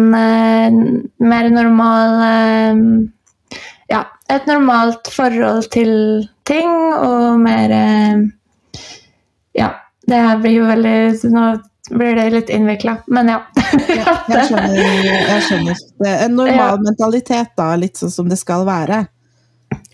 mer 1.19 1.49
normal 1.51 2.13
Ja, 3.91 3.97
et 4.31 4.45
normalt 4.47 5.09
forhold 5.11 5.67
til 5.73 5.91
ting 6.47 6.69
og 6.95 7.41
mer 7.41 7.73
Ja, 9.51 9.67
det 10.07 10.21
blir 10.45 10.55
jo 10.61 10.69
veldig 10.69 11.33
Nå 11.35 11.43
blir 11.89 12.15
det 12.15 12.29
litt 12.33 12.49
innvikla, 12.53 12.97
men 13.07 13.29
ja. 13.31 13.41
Jeg 13.73 14.47
skjønner. 14.49 14.79
Jeg 14.79 15.43
skjønner. 15.47 15.83
Det 16.01 16.09
er 16.09 16.25
en 16.25 16.35
normal 16.39 16.81
mentalitet, 16.83 17.53
da, 17.59 17.69
litt 17.79 17.99
sånn 17.99 18.13
som 18.13 18.31
det 18.31 18.39
skal 18.41 18.65
være. 18.67 19.05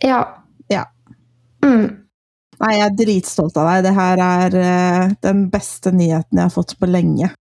ja. 0.06 0.24
Ja. 0.72 0.88
Mm. 1.64 2.04
Nei, 2.64 2.74
jeg 2.78 2.86
er 2.86 2.98
dritstolt 2.98 3.58
av 3.60 3.68
deg. 3.68 3.86
Det 3.88 3.94
her 3.98 4.22
er 4.24 4.56
uh, 4.56 5.14
den 5.26 5.48
beste 5.52 5.92
nyheten 5.92 6.40
jeg 6.40 6.48
har 6.48 6.54
fått 6.54 6.78
på 6.80 6.88
lenge. 6.88 7.34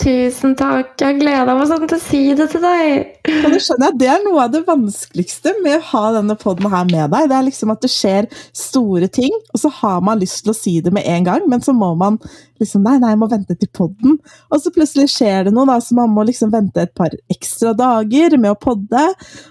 Tusen 0.00 0.54
takk. 0.56 0.94
Jeg 1.02 1.18
gleda 1.18 1.52
meg 1.56 1.66
sånn 1.68 1.84
til 1.84 1.98
å 1.98 2.00
si 2.00 2.20
det 2.36 2.46
til 2.52 2.62
deg. 2.64 3.18
Og 3.28 3.48
det 3.52 3.58
skjønner 3.60 3.90
jeg, 3.90 3.98
det 4.00 4.08
er 4.08 4.22
noe 4.24 4.46
av 4.46 4.54
det 4.54 4.62
vanskeligste 4.64 5.52
med 5.60 5.76
å 5.76 5.84
ha 5.90 6.04
denne 6.16 6.36
podden 6.40 6.70
her 6.72 6.86
med 6.88 7.12
deg. 7.12 7.28
Det 7.28 7.36
er 7.36 7.44
liksom 7.48 7.74
at 7.74 7.82
det 7.84 7.90
skjer 7.92 8.28
store 8.56 9.10
ting, 9.12 9.34
og 9.52 9.60
så 9.60 9.72
har 9.82 10.00
man 10.04 10.22
lyst 10.22 10.46
til 10.46 10.54
å 10.54 10.56
si 10.56 10.78
det 10.84 10.94
med 10.96 11.04
en 11.12 11.28
gang, 11.28 11.44
men 11.50 11.64
så 11.64 11.76
må 11.76 11.92
man 11.98 12.18
liksom 12.62 12.84
Nei, 12.86 12.94
nei, 13.02 13.10
jeg 13.10 13.18
må 13.18 13.26
vente 13.26 13.56
til 13.58 13.70
podden. 13.74 14.18
Og 14.54 14.60
så 14.62 14.70
plutselig 14.74 15.08
skjer 15.10 15.48
det 15.48 15.52
noe, 15.54 15.66
da, 15.66 15.80
så 15.82 15.96
man 15.98 16.12
må 16.14 16.24
liksom 16.28 16.52
vente 16.54 16.84
et 16.84 16.92
par 16.98 17.12
ekstra 17.32 17.72
dager 17.74 18.36
med 18.38 18.54
å 18.54 18.58
podde. 18.58 19.02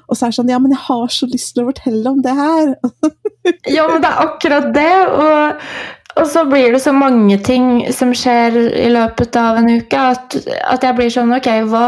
Og 0.08 0.16
så 0.16 0.26
er 0.26 0.32
det 0.32 0.40
sånn 0.40 0.52
Ja, 0.54 0.62
men 0.64 0.74
jeg 0.74 0.84
har 0.88 1.12
så 1.12 1.28
lyst 1.30 1.54
til 1.54 1.66
å 1.66 1.72
fortelle 1.74 2.16
om 2.16 2.22
det 2.24 2.36
her. 2.38 2.78
Ja, 3.68 3.88
men 3.90 4.04
det 4.04 4.10
er 4.10 4.24
akkurat 4.24 4.72
det. 4.76 4.92
Og, 5.12 5.66
og 6.20 6.28
så 6.28 6.44
blir 6.50 6.74
det 6.74 6.82
så 6.84 6.92
mange 6.96 7.38
ting 7.46 7.86
som 7.96 8.12
skjer 8.16 8.58
i 8.60 8.90
løpet 8.92 9.36
av 9.40 9.62
en 9.62 9.70
uke, 9.72 10.00
at, 10.12 10.36
at 10.68 10.84
jeg 10.84 10.98
blir 10.98 11.12
sånn 11.14 11.32
Ok, 11.38 11.48
hva 11.72 11.86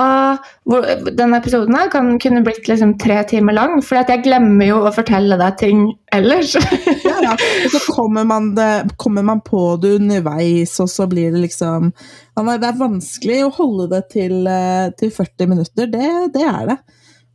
hvor, 0.69 0.85
Denne 1.11 1.41
episoden 1.41 1.75
her 1.75 1.89
kan 1.91 2.13
kunne 2.23 2.43
blitt 2.45 2.69
liksom 2.69 2.95
tre 3.01 3.19
timer 3.27 3.57
lang, 3.57 3.81
for 3.83 3.99
jeg 3.99 4.23
glemmer 4.23 4.69
jo 4.69 4.79
å 4.87 4.93
fortelle 4.95 5.35
deg 5.39 5.57
ting 5.59 5.83
ellers. 6.15 6.55
Ja, 7.03 7.17
ja. 7.25 7.33
Og 7.35 7.73
så 7.73 7.79
kommer 7.93 8.23
man, 8.27 8.53
det, 8.55 8.95
kommer 9.01 9.25
man 9.27 9.41
på 9.43 9.75
det 9.81 9.97
underveis, 9.99 10.77
og 10.81 10.87
så 10.91 11.07
blir 11.09 11.33
det 11.33 11.43
liksom 11.43 11.91
Det 11.91 12.69
er 12.69 12.79
vanskelig 12.79 13.41
å 13.43 13.53
holde 13.57 13.89
det 13.91 14.03
til, 14.15 14.39
eh, 14.47 14.87
til 14.99 15.11
40 15.13 15.51
minutter, 15.51 15.91
det, 15.91 16.09
det 16.33 16.47
er 16.47 16.71
det. 16.71 16.77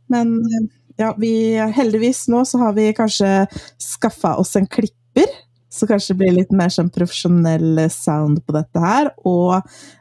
Men 0.09 0.39
eh, 0.41 0.65
ja, 0.99 1.13
vi, 1.21 1.33
heldigvis 1.75 2.25
nå 2.33 2.43
så 2.49 2.63
har 2.65 2.73
vi 2.75 2.89
kanskje 2.97 3.45
skaffa 3.79 4.35
oss 4.41 4.57
en 4.59 4.67
klipper. 4.67 5.29
Så 5.69 5.87
kanskje 5.87 6.13
det 6.13 6.19
blir 6.23 6.37
litt 6.39 6.53
mer 6.55 6.71
sånn 6.73 6.89
profesjonell 6.93 7.83
sound 7.93 8.41
på 8.45 8.55
dette 8.55 8.81
her. 8.81 9.11
Og 9.29 9.59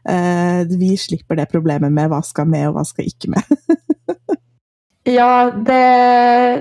eh, 0.08 0.64
vi 0.70 0.94
slipper 1.00 1.38
det 1.38 1.50
problemet 1.52 1.92
med 1.92 2.08
hva 2.12 2.22
skal 2.24 2.48
med, 2.48 2.70
og 2.70 2.78
hva 2.78 2.86
skal 2.88 3.10
ikke 3.10 3.34
med. 3.34 3.52
ja, 5.18 5.50
det, 5.52 5.84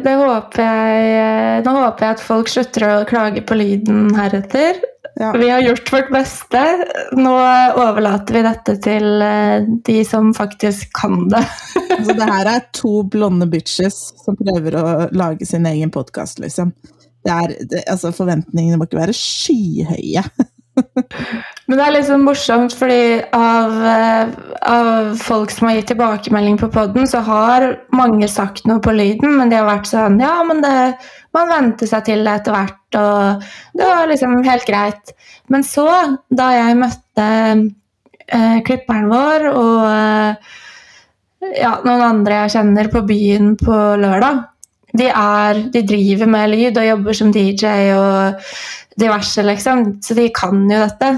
det 0.03 0.17
håper 0.19 0.63
jeg 0.63 1.63
Nå 1.65 1.73
håper 1.77 2.05
jeg 2.05 2.17
at 2.17 2.21
folk 2.23 2.51
slutter 2.51 2.87
å 2.89 3.07
klage 3.07 3.41
på 3.47 3.57
lyden 3.57 4.11
heretter. 4.17 4.83
Ja. 5.17 5.31
Vi 5.33 5.49
har 5.49 5.63
gjort 5.63 5.93
vårt 5.93 6.11
beste. 6.13 6.63
Nå 7.17 7.33
overlater 7.79 8.37
vi 8.37 8.43
dette 8.45 8.75
til 8.83 9.23
eh, 9.23 9.63
de 9.87 9.97
som 10.05 10.33
faktisk 10.35 10.91
kan 10.99 11.29
det. 11.31 11.45
Altså, 11.97 12.13
det 12.13 12.25
her 12.29 12.47
er 12.51 12.65
to 12.77 12.91
blonde 13.09 13.47
bitches 13.49 13.95
som 14.21 14.35
prøver 14.37 14.75
å 14.77 14.83
lage 15.17 15.47
sin 15.49 15.65
egen 15.65 15.89
podkast, 15.89 16.37
liksom. 16.43 16.69
Er, 17.27 17.55
det, 17.69 17.83
altså, 17.87 18.13
forventningene 18.15 18.79
må 18.79 18.87
ikke 18.87 19.01
være 19.01 19.15
skyhøye. 19.17 20.23
Men 21.67 21.79
det 21.79 21.85
er 21.85 22.03
sånn 22.05 22.25
morsomt, 22.25 22.73
fordi 22.77 23.19
av, 23.35 23.77
eh, 23.91 24.33
av 24.69 25.15
folk 25.19 25.51
som 25.53 25.67
har 25.67 25.79
gitt 25.79 25.89
tilbakemelding 25.91 26.59
på 26.61 26.69
poden, 26.73 27.07
så 27.09 27.23
har 27.25 27.65
mange 27.95 28.29
sagt 28.31 28.67
noe 28.69 28.81
på 28.83 28.93
lyden, 28.95 29.37
men 29.39 29.51
de 29.51 29.57
har 29.59 29.67
vært 29.67 29.89
sånn 29.89 30.19
Ja, 30.21 30.35
men 30.47 30.61
det, 30.63 30.75
man 31.35 31.51
venter 31.51 31.89
seg 31.89 32.05
til 32.07 32.23
det 32.27 32.35
etter 32.39 32.55
hvert, 32.55 32.99
og 32.99 33.49
det 33.77 33.89
var 33.89 34.11
liksom 34.11 34.37
helt 34.45 34.69
greit. 34.69 35.15
Men 35.51 35.65
så, 35.65 35.87
da 36.29 36.51
jeg 36.55 36.79
møtte 36.79 37.27
eh, 38.27 38.57
klipperen 38.67 39.09
vår 39.11 39.49
og 39.51 39.89
eh, 39.89 40.53
ja, 41.57 41.77
noen 41.85 42.03
andre 42.03 42.43
jeg 42.43 42.57
kjenner 42.57 42.89
på 42.91 43.03
byen 43.07 43.55
på 43.59 43.75
lørdag, 44.01 44.45
de 44.95 45.07
er 45.11 45.63
De 45.73 45.81
driver 45.87 46.29
med 46.31 46.53
lyd 46.53 46.77
og 46.79 46.87
jobber 46.87 47.17
som 47.17 47.31
DJ 47.33 47.91
og 47.97 48.47
diverse, 48.99 49.43
liksom. 49.43 49.97
Så 50.01 50.15
de 50.17 50.29
kan 50.33 50.63
jo 50.69 50.79
dette. 50.85 51.11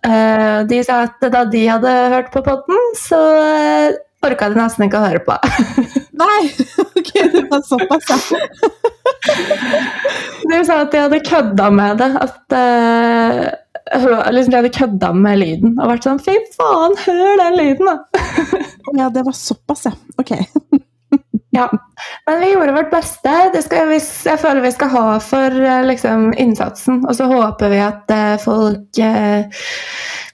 Eh, 0.00 0.60
de 0.70 0.78
sa 0.86 1.02
at 1.08 1.24
da 1.32 1.44
de 1.48 1.64
hadde 1.68 1.96
hørt 2.14 2.30
på 2.32 2.42
podden, 2.44 2.78
så 2.96 3.18
uh, 3.18 3.98
orka 4.24 4.48
de 4.48 4.56
nesten 4.56 4.86
ikke 4.86 5.00
å 5.00 5.08
høre 5.08 5.24
på. 5.26 5.36
Nei! 6.22 6.42
Ok, 7.00 7.14
det 7.32 7.46
var 7.48 7.62
såpass, 7.64 8.08
ja. 8.12 8.18
de 10.50 10.58
sa 10.68 10.82
at 10.82 10.90
de 10.92 11.00
hadde 11.00 11.20
kødda 11.24 11.70
med 11.72 12.02
det. 12.02 12.08
At 12.20 12.56
uh, 12.56 14.28
liksom 14.34 14.52
de 14.52 14.58
hadde 14.58 14.72
kødda 14.74 15.12
med 15.16 15.40
lyden 15.40 15.78
og 15.78 15.88
vært 15.94 16.06
sånn 16.06 16.20
Fy 16.22 16.36
faen, 16.58 16.98
hør 17.06 17.40
den 17.40 17.56
lyden, 17.56 17.88
da! 17.88 17.96
ja, 19.00 19.08
det 19.14 19.24
var 19.26 19.36
såpass, 19.36 19.88
ja. 19.88 19.94
Ok. 20.20 20.36
Ja, 21.52 21.70
men 22.26 22.40
vi 22.40 22.52
gjorde 22.52 22.72
vårt 22.72 22.90
beste. 22.90 23.50
Det 23.52 23.62
skal 23.62 23.88
vi, 23.90 23.98
jeg 23.98 24.38
føler 24.38 24.62
vi 24.62 24.70
skal 24.70 24.90
ha 24.92 25.06
for 25.22 25.62
eh, 25.66 25.82
liksom, 25.88 26.28
innsatsen. 26.38 27.00
Og 27.08 27.16
så 27.18 27.26
håper 27.30 27.72
vi 27.72 27.80
at 27.82 28.12
uh, 28.14 28.36
folk, 28.38 29.00
uh, 29.02 29.64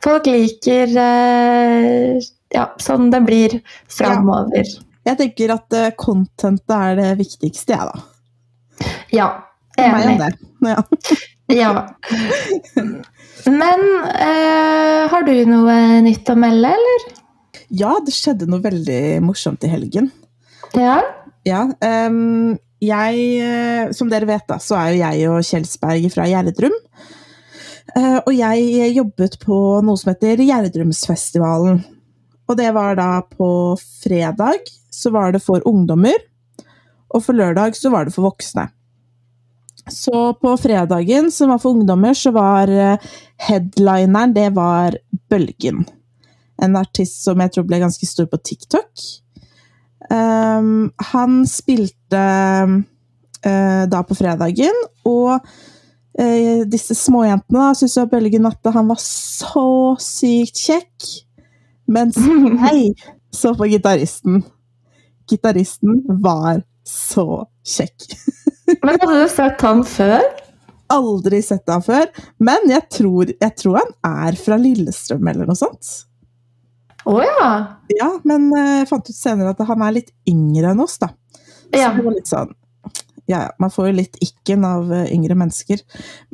folk 0.04 0.28
liker 0.28 0.92
uh, 0.92 2.26
ja, 2.52 2.66
sånn 2.82 3.08
det 3.14 3.22
blir 3.24 3.56
framover. 3.88 4.68
Ja. 4.68 4.82
Jeg 5.06 5.20
tenker 5.22 5.54
at 5.54 5.74
contentet 6.00 6.72
er 6.74 6.96
det 6.98 7.10
viktigste, 7.20 7.76
jeg, 7.78 7.88
da. 7.88 8.92
Ja. 9.14 9.26
Enig. 9.78 10.34
Ja. 10.66 10.82
ja. 11.62 11.70
Men 13.46 13.84
har 15.12 15.26
du 15.28 15.34
noe 15.46 15.76
nytt 16.02 16.32
å 16.32 16.36
melde, 16.42 16.74
eller? 16.74 17.06
Ja, 17.70 17.94
det 18.02 18.16
skjedde 18.16 18.50
noe 18.50 18.64
veldig 18.66 19.00
morsomt 19.22 19.62
i 19.62 19.70
helgen. 19.70 20.10
Ja. 20.76 21.00
ja 21.46 21.62
um, 22.08 22.56
jeg, 22.84 23.20
eh, 23.40 23.92
som 23.96 24.10
dere 24.12 24.28
vet, 24.28 24.44
da, 24.48 24.58
så 24.60 24.76
er 24.78 24.92
jo 24.92 25.00
jeg 25.00 25.30
og 25.32 25.46
Kjelsberg 25.48 26.08
fra 26.12 26.28
Gjerdrum. 26.28 26.74
Uh, 27.96 28.18
og 28.26 28.32
jeg 28.34 28.92
jobbet 28.92 29.38
på 29.40 29.58
noe 29.86 29.96
som 29.96 30.12
heter 30.12 30.42
Gjerdrumsfestivalen. 30.44 31.80
Og 32.46 32.58
det 32.58 32.68
var 32.76 32.98
da 32.98 33.10
på 33.24 33.48
fredag 33.80 34.68
så 34.92 35.10
var 35.14 35.32
det 35.34 35.42
for 35.44 35.64
ungdommer, 35.68 36.16
og 37.12 37.24
for 37.24 37.36
lørdag 37.36 37.76
så 37.78 37.90
var 37.92 38.06
det 38.06 38.14
for 38.14 38.28
voksne. 38.28 38.68
Så 39.92 40.32
på 40.40 40.54
fredagen, 40.58 41.30
som 41.30 41.52
var 41.52 41.60
for 41.62 41.76
ungdommer, 41.76 42.14
så 42.14 42.32
var 42.34 42.70
eh, 42.72 43.02
headlineren 43.46 44.34
det 44.34 44.48
var 44.56 44.96
Bølgen. 45.30 45.84
En 46.62 46.78
artist 46.80 47.22
som 47.22 47.38
jeg 47.42 47.54
tror 47.54 47.68
ble 47.68 47.78
ganske 47.84 48.08
stor 48.08 48.26
på 48.30 48.40
TikTok. 48.42 49.04
Um, 50.12 50.92
han 51.12 51.40
spilte 51.50 52.22
uh, 53.46 53.84
da 53.90 54.02
på 54.06 54.16
fredagen, 54.18 54.76
og 55.08 55.40
uh, 55.40 56.62
disse 56.70 56.94
småjentene 56.98 57.72
syntes 57.74 57.98
jo 57.98 58.06
Bølgen 58.10 58.46
at 58.48 58.72
han 58.74 58.90
var 58.90 59.00
så 59.02 59.96
sykt 60.02 60.62
kjekk. 60.62 61.10
Mens 61.90 62.18
jeg 62.66 62.94
så 63.34 63.54
på 63.54 63.68
gitaristen. 63.70 64.42
Gitaristen 65.30 66.02
var 66.22 66.62
så 66.86 67.44
kjekk. 67.66 68.10
Men 68.84 68.98
hadde 69.02 69.22
du 69.22 69.30
sett 69.30 69.62
han 69.66 69.82
før? 69.86 70.22
Aldri 70.92 71.40
sett 71.42 71.66
han 71.66 71.82
før, 71.82 72.04
men 72.38 72.68
jeg 72.70 72.84
tror, 72.94 73.30
jeg 73.32 73.54
tror 73.58 73.80
han 73.80 73.88
er 74.06 74.36
fra 74.38 74.54
Lillestrøm 74.60 75.32
eller 75.32 75.48
noe 75.48 75.58
sånt. 75.58 75.88
Oh, 77.06 77.22
ja. 77.22 77.48
Ja, 77.94 78.10
men 78.26 78.48
eh, 78.56 78.80
jeg 78.80 78.90
fant 78.90 79.08
ut 79.08 79.16
senere 79.16 79.54
at 79.54 79.66
han 79.68 79.82
er 79.86 79.98
litt 80.00 80.12
yngre 80.28 80.72
enn 80.72 80.82
oss, 80.82 80.98
da. 80.98 81.12
Så 81.70 81.82
ja. 81.82 81.90
det 81.94 82.02
var 82.06 82.14
litt 82.14 82.30
sånn 82.30 82.52
Ja, 83.26 83.40
man 83.58 83.72
får 83.74 83.88
jo 83.88 83.94
litt 83.96 84.18
ikken 84.22 84.62
av 84.66 84.90
eh, 84.94 85.08
yngre 85.14 85.34
mennesker. 85.38 85.80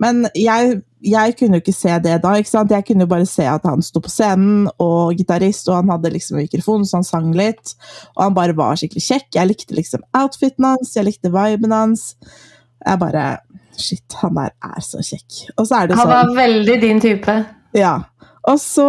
Men 0.01 0.27
jeg, 0.37 0.79
jeg 1.05 1.37
kunne 1.39 1.59
jo 1.59 1.65
ikke 1.65 1.77
se 1.77 1.97
det 2.05 2.19
da. 2.25 2.35
ikke 2.37 2.53
sant? 2.53 2.73
Jeg 2.73 2.85
kunne 2.89 3.07
jo 3.07 3.13
bare 3.13 3.29
se 3.29 3.47
at 3.49 3.65
han 3.69 3.85
sto 3.85 4.01
på 4.05 4.13
scenen 4.13 4.67
og 4.81 5.17
gitarist, 5.17 5.69
og 5.69 5.79
han 5.81 5.93
hadde 5.93 6.13
liksom 6.17 6.41
mikrofon, 6.41 6.85
så 6.89 7.01
han 7.01 7.09
sang 7.09 7.31
litt. 7.37 7.75
Og 8.17 8.27
han 8.27 8.37
bare 8.37 8.57
var 8.57 8.81
skikkelig 8.81 9.07
kjekk. 9.09 9.31
Jeg 9.39 9.53
likte 9.53 9.77
liksom 9.77 10.05
outfiten 10.21 10.69
hans, 10.69 10.93
jeg 10.97 11.09
likte 11.09 11.33
viben 11.33 11.73
hans. 11.77 12.13
Jeg 12.85 13.01
bare 13.01 13.27
Shit, 13.73 14.05
han 14.21 14.37
der 14.37 14.53
er 14.69 14.85
så 14.85 15.01
kjekk. 15.01 15.55
Og 15.57 15.65
så 15.65 15.79
er 15.79 15.89
det 15.89 15.97
sånn 15.97 16.05
Han 16.05 16.13
var 16.13 16.33
veldig 16.37 16.75
din 16.83 17.01
type. 17.01 17.37
Ja. 17.73 17.95
Og 18.49 18.59
så 18.61 18.89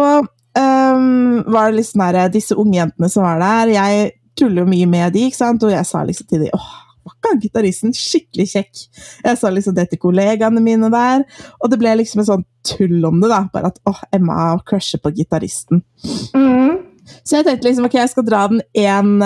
um, 0.58 1.42
var 1.52 1.70
det 1.70 1.80
liksom 1.80 2.04
der, 2.04 2.32
disse 2.32 2.56
unge 2.58 2.78
jentene 2.78 3.10
som 3.12 3.26
var 3.26 3.42
der. 3.42 3.74
Jeg 3.74 4.14
tuller 4.38 4.64
jo 4.64 4.70
mye 4.70 4.88
med 4.90 5.14
de, 5.14 5.28
ikke 5.28 5.40
sant? 5.40 5.62
og 5.62 5.74
jeg 5.74 5.86
sa 5.88 6.02
liksom 6.06 6.30
til 6.30 6.44
de, 6.46 6.50
åh, 6.56 6.72
var 7.04 7.14
ikke 7.18 7.32
han 7.34 7.42
gitaristen 7.42 7.94
skikkelig 7.96 8.48
kjekk? 8.54 8.82
Jeg 9.26 9.38
sa 9.40 9.52
liksom 9.52 9.76
det 9.76 9.90
til 9.90 10.00
kollegaene 10.00 10.62
mine 10.64 10.88
der, 10.92 11.26
og 11.60 11.70
det 11.70 11.78
ble 11.80 11.92
liksom 12.00 12.22
en 12.22 12.30
sånn 12.30 12.48
tull 12.64 13.04
om 13.04 13.20
det. 13.20 13.30
da, 13.32 13.44
Bare 13.52 13.70
at 13.74 13.80
åh, 13.90 14.02
Emma 14.14 14.54
crusher 14.66 15.02
på 15.04 15.12
gitaristen. 15.16 15.84
Mm. 16.34 16.82
Så 17.20 17.38
jeg 17.38 17.46
tenkte 17.46 17.68
liksom 17.68 17.88
ok, 17.88 17.98
jeg 18.00 18.12
skal 18.14 18.26
dra 18.26 18.46
den 18.48 18.62
én 18.80 19.18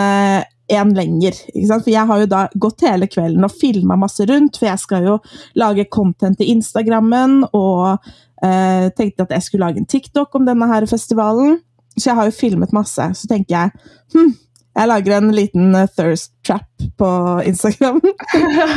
en 0.69 0.95
lenger. 0.95 1.37
For 1.65 1.91
jeg 1.91 2.07
har 2.11 2.23
jo 2.23 2.29
da 2.29 2.43
gått 2.61 2.85
hele 2.87 3.09
kvelden 3.11 3.47
og 3.47 3.55
filma 3.57 3.97
masse 4.01 4.27
rundt, 4.29 4.59
for 4.59 4.69
jeg 4.69 4.83
skal 4.83 5.07
jo 5.07 5.19
lage 5.59 5.89
content 5.93 6.39
til 6.39 6.53
Instagrammen 6.57 7.41
og 7.57 8.11
Uh, 8.39 8.89
tenkte 8.95 9.25
at 9.27 9.33
jeg 9.35 9.43
skulle 9.43 9.67
lage 9.67 9.83
en 9.83 9.89
TikTok 9.89 10.35
om 10.39 10.47
denne 10.47 10.69
her 10.71 10.87
festivalen. 10.87 11.59
Så 11.99 12.11
jeg 12.11 12.19
har 12.19 12.29
jo 12.29 12.37
filmet 12.37 12.75
masse. 12.77 13.09
Så 13.15 13.31
tenker 13.31 13.57
jeg 13.57 13.71
hm, 14.15 14.35
jeg 14.79 14.89
lager 14.89 15.17
en 15.17 15.31
liten 15.35 15.75
uh, 15.75 15.89
thirst 15.99 16.33
trap 16.47 16.87
på 16.99 17.11
Instagram. 17.47 18.01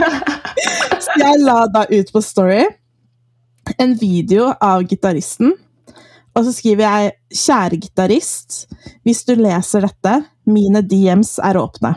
så 1.04 1.18
jeg 1.22 1.42
la 1.46 1.66
da 1.70 1.86
ut 1.92 2.14
på 2.14 2.24
Story 2.26 2.64
en 3.78 3.96
video 3.96 4.54
av 4.62 4.84
gitaristen. 4.88 5.54
Og 6.32 6.46
så 6.48 6.54
skriver 6.56 6.86
jeg 6.86 7.12
'Kjære 7.36 7.78
gitarist, 7.82 8.68
hvis 9.04 9.24
du 9.28 9.36
leser 9.36 9.84
dette, 9.84 10.24
mine 10.46 10.82
DMs 10.82 11.40
er 11.40 11.60
åpne'. 11.60 11.96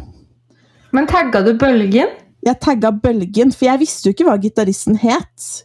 Men 0.93 1.07
tagga 1.07 1.43
du 1.43 1.59
Bølgen? 1.59 2.09
Jeg 2.45 2.61
tagga 2.61 2.91
Bølgen, 2.91 3.53
for 3.53 3.65
jeg 3.65 3.81
visste 3.81 4.09
jo 4.09 4.15
ikke 4.15 4.27
hva 4.29 4.37
gitaristen 4.39 4.97
het. 4.97 5.65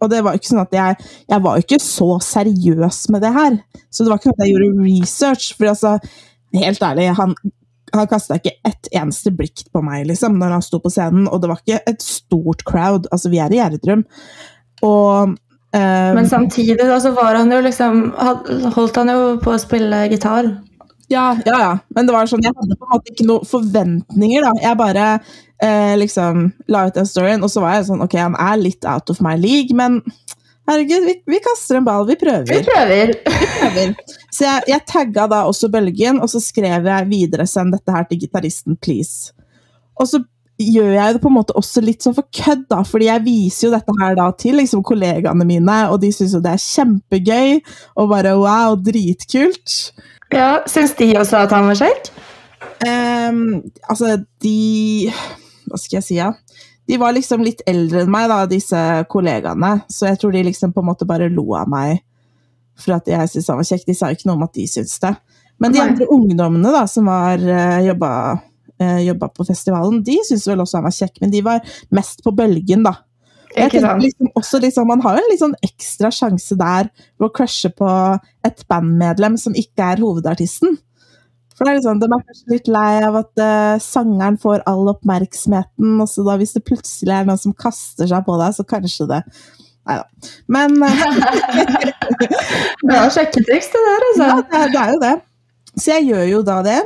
Og 0.00 0.10
det 0.12 0.22
var 0.24 0.38
ikke 0.38 0.50
sånn 0.52 0.62
at 0.62 0.74
jeg, 0.76 1.10
jeg 1.32 1.44
var 1.46 1.60
ikke 1.60 1.80
så 1.82 2.08
seriøs 2.22 3.00
med 3.14 3.24
det 3.24 3.34
her. 3.34 3.58
Så 3.90 4.04
det 4.04 4.12
var 4.12 4.20
ikke 4.20 4.30
sånn 4.30 4.38
at 4.38 4.46
jeg 4.46 4.54
gjorde 4.54 4.86
research. 4.86 5.50
For 5.58 5.70
altså, 5.72 5.94
helt 6.54 6.84
ærlig, 6.88 7.08
han, 7.18 7.36
han 7.94 8.10
kasta 8.10 8.38
ikke 8.40 8.56
ett 8.68 8.90
eneste 8.92 9.32
blikk 9.34 9.66
på 9.74 9.82
meg 9.84 10.08
liksom, 10.10 10.38
når 10.40 10.58
han 10.58 10.66
sto 10.66 10.80
på 10.82 10.92
scenen. 10.92 11.28
Og 11.30 11.42
det 11.42 11.50
var 11.50 11.62
ikke 11.62 11.82
et 11.90 12.04
stort 12.04 12.66
crowd. 12.68 13.08
Altså, 13.14 13.32
vi 13.32 13.42
er 13.42 13.54
i 13.54 13.62
Gjerdrum. 13.62 14.04
Og 14.84 15.32
um, 15.32 15.38
Men 15.74 16.28
samtidig 16.30 16.78
da, 16.82 16.98
så 17.02 17.14
var 17.16 17.38
han 17.38 17.52
jo 17.54 17.60
liksom 17.64 18.00
Holdt 18.74 18.98
han 19.00 19.12
jo 19.12 19.20
på 19.42 19.54
å 19.54 19.60
spille 19.62 20.04
gitar. 20.12 20.50
Ja, 21.12 21.36
ja, 21.46 21.56
ja. 21.60 21.72
Men 21.94 22.06
det 22.06 22.14
var 22.14 22.28
sånn, 22.30 22.44
jeg 22.44 22.54
hadde 22.56 22.78
på 22.78 22.86
en 22.86 22.94
måte 22.94 23.12
ikke 23.12 23.26
noen 23.28 23.48
forventninger. 23.48 24.46
da. 24.46 24.52
Jeg 24.62 24.80
bare 24.80 25.08
eh, 25.62 25.94
liksom 26.00 26.46
la 26.72 26.86
ut 26.88 26.96
den 26.96 27.08
storyen, 27.08 27.44
og 27.44 27.52
så 27.52 27.64
var 27.64 27.78
jeg 27.78 27.88
sånn 27.90 28.04
Ok, 28.04 28.16
han 28.20 28.38
er 28.40 28.60
litt 28.60 28.88
out 28.88 29.12
of 29.12 29.20
my 29.24 29.36
league, 29.40 29.76
men 29.76 30.00
herregud, 30.70 31.06
vi, 31.08 31.16
vi 31.28 31.40
kaster 31.44 31.80
en 31.80 31.86
ball. 31.86 32.06
Vi 32.08 32.16
prøver. 32.20 32.48
Vi 32.48 32.60
prøver. 32.66 33.14
Vi 33.28 33.48
prøver. 33.58 33.96
Så 34.32 34.46
jeg, 34.46 34.68
jeg 34.72 34.86
tagga 34.90 35.26
da 35.30 35.44
også 35.48 35.70
Bølgen, 35.72 36.22
og 36.24 36.30
så 36.32 36.42
skrev 36.42 36.88
jeg 36.88 37.10
videre 37.10 37.46
'send 37.46 37.76
dette 37.76 37.92
her 37.92 38.06
til 38.08 38.24
gitaristen, 38.24 38.78
please'. 38.80 39.34
Og 40.00 40.08
så 40.10 40.24
gjør 40.58 40.92
jeg 40.94 41.14
det 41.14 41.20
på 41.22 41.30
en 41.30 41.34
måte 41.34 41.54
også 41.58 41.82
litt 41.82 42.04
sånn 42.04 42.14
for 42.14 42.26
kødd, 42.34 42.66
da, 42.70 42.82
fordi 42.86 43.08
jeg 43.08 43.24
viser 43.26 43.66
jo 43.66 43.72
dette 43.74 43.94
her 44.00 44.14
da 44.18 44.28
til 44.38 44.58
liksom, 44.60 44.84
kollegaene 44.86 45.46
mine, 45.46 45.78
og 45.90 46.00
de 46.02 46.12
syns 46.14 46.36
jo 46.36 46.42
det 46.44 46.54
er 46.54 46.62
kjempegøy, 46.62 47.56
og 47.98 48.12
bare 48.12 48.36
wow, 48.38 48.76
dritkult. 48.78 49.94
Ja, 50.32 50.62
Syns 50.70 50.94
de 50.98 51.12
også 51.18 51.44
at 51.44 51.52
han 51.54 51.68
var 51.68 51.78
kjekk? 51.78 52.12
Um, 52.84 53.60
altså, 53.90 54.16
de 54.42 55.10
hva 55.68 55.80
skal 55.80 55.98
jeg 55.98 56.06
si, 56.06 56.16
ja? 56.18 56.32
De 56.84 56.98
var 57.00 57.14
liksom 57.16 57.44
litt 57.44 57.62
eldre 57.68 58.04
enn 58.04 58.12
meg, 58.12 58.28
da, 58.30 58.44
disse 58.48 58.80
kollegaene. 59.10 59.78
Så 59.88 60.08
jeg 60.10 60.20
tror 60.20 60.34
de 60.34 60.44
liksom 60.50 60.74
på 60.74 60.82
en 60.84 60.90
måte 60.90 61.08
bare 61.08 61.30
lo 61.32 61.46
av 61.56 61.70
meg 61.70 62.02
for 62.78 62.96
at 62.96 63.08
jeg 63.08 63.30
syntes 63.30 63.48
han 63.52 63.60
var 63.60 63.68
kjekk. 63.68 63.86
De 63.88 63.96
sa 63.96 64.10
ikke 64.12 64.28
noe 64.28 64.38
om 64.38 64.44
at 64.46 64.54
de 64.56 64.66
syntes 64.68 64.98
det. 65.02 65.14
Men 65.62 65.74
de 65.74 65.80
andre 65.80 66.08
ungdommene 66.10 66.74
da, 66.74 66.82
som 66.90 67.08
var 67.08 67.40
uh, 67.40 67.80
jobba, 67.86 68.10
uh, 68.82 69.00
jobba, 69.06 69.30
på 69.32 69.46
festivalen, 69.48 70.02
de 70.04 70.18
syntes 70.26 70.48
vel 70.50 70.64
også 70.64 70.80
han 70.80 70.88
var 70.88 70.96
kjekk, 70.96 71.20
men 71.22 71.32
de 71.32 71.42
var 71.46 71.76
mest 71.94 72.24
på 72.26 72.34
bølgen, 72.34 72.84
da. 72.86 72.96
Jeg 73.54 73.70
tenker 73.70 74.00
liksom 74.02 74.30
også 74.38 74.60
liksom, 74.62 74.88
Man 74.90 75.02
har 75.04 75.18
jo 75.18 75.22
en 75.22 75.30
litt 75.30 75.42
sånn 75.42 75.58
ekstra 75.64 76.10
sjanse 76.14 76.56
der 76.58 76.88
ved 76.90 77.28
å 77.28 77.32
crushe 77.34 77.70
på 77.74 77.90
et 78.46 78.64
bandmedlem 78.70 79.38
som 79.40 79.56
ikke 79.58 79.92
er 79.94 80.02
hovedartisten. 80.02 80.78
For 81.54 81.66
det 81.66 81.72
er 81.72 81.78
liksom, 81.78 82.00
De 82.02 82.08
er 82.08 82.24
kanskje 82.28 82.54
litt 82.54 82.70
lei 82.74 82.94
av 83.06 83.18
at 83.20 83.42
uh, 83.42 83.82
sangeren 83.82 84.38
får 84.42 84.64
all 84.70 84.88
oppmerksomheten, 84.94 86.00
og 86.02 86.10
så 86.10 86.24
da 86.26 86.38
hvis 86.40 86.56
det 86.56 86.64
plutselig 86.66 87.14
er 87.14 87.28
noen 87.28 87.40
som 87.40 87.54
kaster 87.54 88.10
seg 88.10 88.26
på 88.26 88.38
deg, 88.40 88.56
så 88.56 88.66
kanskje 88.66 89.10
det 89.12 89.22
Nei 89.84 89.98
da. 90.00 90.30
Men 90.48 90.78
uh, 90.80 90.88
Det 92.80 92.96
er 92.96 93.10
sjekketriks, 93.12 93.70
det 93.70 93.82
der, 93.86 94.06
altså. 94.08 94.28
Ja, 94.30 94.36
det 94.40 94.62
det 94.72 94.80
er, 94.80 94.92
jo 94.94 95.00
det. 95.02 95.14
Så 95.74 95.90
jeg 95.92 96.06
gjør 96.08 96.24
jo 96.30 96.42
da 96.46 96.60
det. 96.64 96.78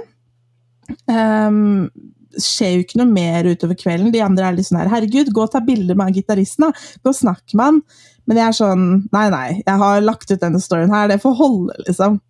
Um, 1.07 1.87
skjer 2.37 2.75
jo 2.75 2.85
ikke 2.85 3.01
noe 3.01 3.11
mer 3.11 3.49
utover 3.49 3.79
kvelden. 3.79 4.13
De 4.15 4.23
andre 4.25 4.49
er 4.49 4.59
litt 4.59 4.69
sånn 4.69 4.81
her 4.83 4.91
Herregud, 4.93 5.33
gå 5.35 5.45
og 5.45 5.53
ta 5.55 5.63
bilder 5.65 5.99
med 5.99 6.17
gitaristen, 6.17 6.69
da. 6.69 6.89
Gå 7.03 7.13
og 7.13 7.19
snakk 7.19 7.55
med 7.55 7.65
han. 7.65 7.81
Men 8.29 8.41
jeg 8.43 8.47
er 8.47 8.59
sånn 8.59 8.85
Nei, 9.15 9.29
nei, 9.33 9.47
jeg 9.63 9.79
har 9.83 10.05
lagt 10.05 10.31
ut 10.33 10.43
denne 10.43 10.61
storyen 10.63 10.93
her. 10.93 11.09
Det 11.11 11.23
får 11.23 11.39
holde, 11.39 11.79
liksom. 11.87 12.21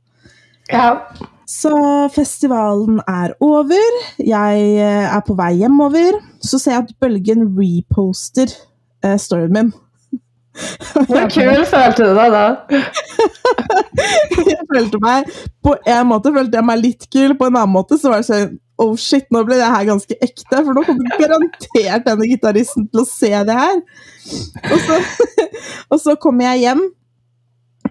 Ja. 0.70 0.92
Så 1.48 1.72
festivalen 2.12 3.00
er 3.08 3.32
over. 3.40 4.00
Jeg 4.20 4.64
eh, 4.76 5.06
er 5.08 5.22
på 5.24 5.36
vei 5.38 5.54
hjemover. 5.62 6.20
Så 6.44 6.60
ser 6.60 6.76
jeg 6.76 6.86
at 6.86 6.96
Bølgen 7.00 7.46
reposter 7.56 8.52
eh, 9.02 9.16
storyen 9.20 9.54
min. 9.56 9.70
Hvor 11.08 11.28
kul 11.32 11.64
følte 11.70 12.08
du 12.08 12.14
deg 12.16 12.34
da? 12.34 12.44
jeg 14.48 14.64
følte 14.70 15.00
meg 15.02 15.28
På 15.64 15.74
en 15.78 16.08
måte 16.10 16.32
følte 16.34 16.58
jeg 16.58 16.66
meg 16.66 16.82
litt 16.82 17.06
kul, 17.12 17.36
på 17.38 17.48
en 17.48 17.58
annen 17.58 17.74
måte 17.74 17.98
så 18.00 18.12
var 18.12 18.24
det 18.24 18.30
sånn 18.30 18.56
Oh 18.78 18.92
shit, 18.94 19.24
nå 19.34 19.40
ble 19.42 19.56
det 19.58 19.66
her 19.66 19.88
ganske 19.88 20.14
ekte, 20.22 20.60
for 20.60 20.70
nå 20.70 20.84
kommer 20.86 21.16
garantert 21.18 22.04
denne 22.06 22.28
gitaristen 22.30 22.84
til 22.86 23.00
å 23.02 23.08
se 23.10 23.32
det 23.48 23.56
her. 23.58 23.80
Og 24.70 24.84
så, 24.84 24.98
og 25.96 25.98
så 25.98 26.14
kommer 26.22 26.46
jeg 26.52 26.62
hjem, 26.62 26.84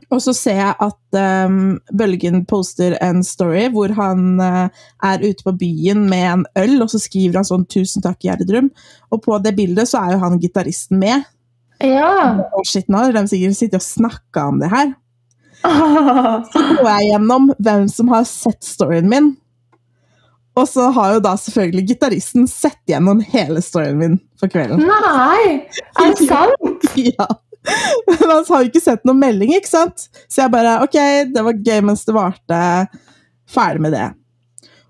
og 0.07 0.21
så 0.23 0.31
ser 0.35 0.61
jeg 0.61 0.75
at 0.85 1.17
um, 1.49 1.75
Bølgen 1.99 2.45
poster 2.47 2.95
en 3.03 3.19
story 3.27 3.65
hvor 3.73 3.91
han 3.97 4.39
uh, 4.39 4.85
er 5.03 5.25
ute 5.25 5.43
på 5.43 5.57
byen 5.59 6.05
med 6.07 6.27
en 6.29 6.45
øl, 6.63 6.77
og 6.85 6.91
så 6.93 7.01
skriver 7.03 7.41
han 7.41 7.47
sånn 7.47 7.67
'Tusen 7.67 8.05
takk, 8.05 8.21
Gjerdrum'. 8.23 8.71
Og 9.11 9.23
på 9.25 9.39
det 9.43 9.57
bildet 9.57 9.91
så 9.91 10.05
er 10.05 10.15
jo 10.15 10.21
han 10.23 10.39
gitaristen 10.39 11.03
med. 11.03 11.27
Ja. 11.83 12.13
Å 12.57 12.63
shit, 12.65 12.87
nå 12.89 13.03
har 13.03 13.13
de 13.15 13.25
sikkert 13.29 13.57
sittet 13.59 13.81
og 13.81 13.85
snakka 13.85 14.47
om 14.51 14.61
det 14.63 14.71
her. 14.73 14.93
Så 16.51 16.63
går 16.77 16.87
jeg 16.89 17.09
gjennom 17.11 17.51
hvem 17.57 17.87
som 17.91 18.13
har 18.13 18.25
sett 18.29 18.63
storyen 18.65 19.09
min. 19.11 19.35
Og 20.57 20.65
så 20.65 20.87
har 20.89 21.11
jo 21.13 21.19
da 21.21 21.35
selvfølgelig 21.37 21.83
gitaristen 21.91 22.47
sett 22.49 22.79
gjennom 22.89 23.19
hele 23.29 23.61
storyen 23.61 23.99
min 23.99 24.15
for 24.41 24.49
kvelden. 24.49 24.81
Nei! 24.89 25.67
Er 26.01 26.15
det 26.15 26.29
sant? 26.29 26.87
Ja. 27.11 27.27
Men 28.07 28.29
han 28.31 28.45
har 28.47 28.61
jo 28.63 28.69
ikke 28.69 28.79
sett 28.81 29.03
noen 29.05 29.19
melding, 29.19 29.51
ikke 29.57 29.69
sant? 29.69 30.05
Så 30.31 30.45
jeg 30.45 30.53
bare 30.53 30.77
Ok, 30.85 30.95
det 31.33 31.43
var 31.43 31.57
gøy 31.67 31.81
mens 31.83 32.05
det 32.07 32.15
varte. 32.15 32.59
Ferdig 33.51 33.83
med 33.83 33.93
det. 33.93 34.07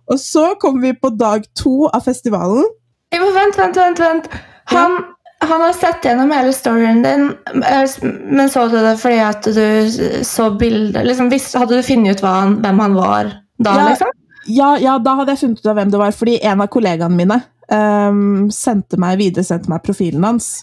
Og 0.08 0.22
så 0.22 0.52
kommer 0.62 0.86
vi 0.86 0.94
på 0.96 1.12
dag 1.18 1.44
to 1.58 1.90
av 1.90 2.06
festivalen. 2.06 2.70
Jo, 3.16 3.32
vent, 3.36 3.58
vent, 3.60 3.80
vent. 3.82 4.00
vent. 4.04 4.30
Han, 4.72 5.00
han 5.40 5.62
har 5.62 5.74
sett 5.74 6.06
gjennom 6.06 6.32
hele 6.34 6.54
storyen 6.54 7.04
din, 7.04 7.28
eh, 7.64 7.90
men 8.30 8.50
så 8.50 8.68
du 8.72 8.78
det 8.82 8.96
fordi 9.02 9.20
at 9.22 9.44
du 9.44 10.24
så 10.26 10.50
bildet 10.58 11.06
liksom, 11.06 11.30
Hadde 11.60 11.78
du 11.78 11.84
funnet 11.86 12.18
ut 12.18 12.26
han, 12.26 12.56
hvem 12.64 12.80
han 12.80 12.96
var 12.98 13.30
da, 13.60 13.76
Ja. 13.76 13.90
liksom? 13.90 14.16
Ja, 14.48 14.78
ja, 14.80 14.96
da 15.04 15.14
hadde 15.20 15.36
jeg 15.36 15.40
funnet 15.44 15.60
ut 15.60 15.70
av 15.70 15.76
hvem 15.76 15.92
det 15.92 16.00
var, 16.00 16.12
fordi 16.16 16.40
en 16.42 16.62
av 16.64 16.70
kollegaene 16.72 17.16
mine 17.20 17.42
um, 17.72 18.48
sendte 18.54 18.98
meg 19.02 19.18
videre 19.20 19.44
sendte 19.44 19.70
meg 19.70 19.84
profilen 19.84 20.24
hans. 20.24 20.62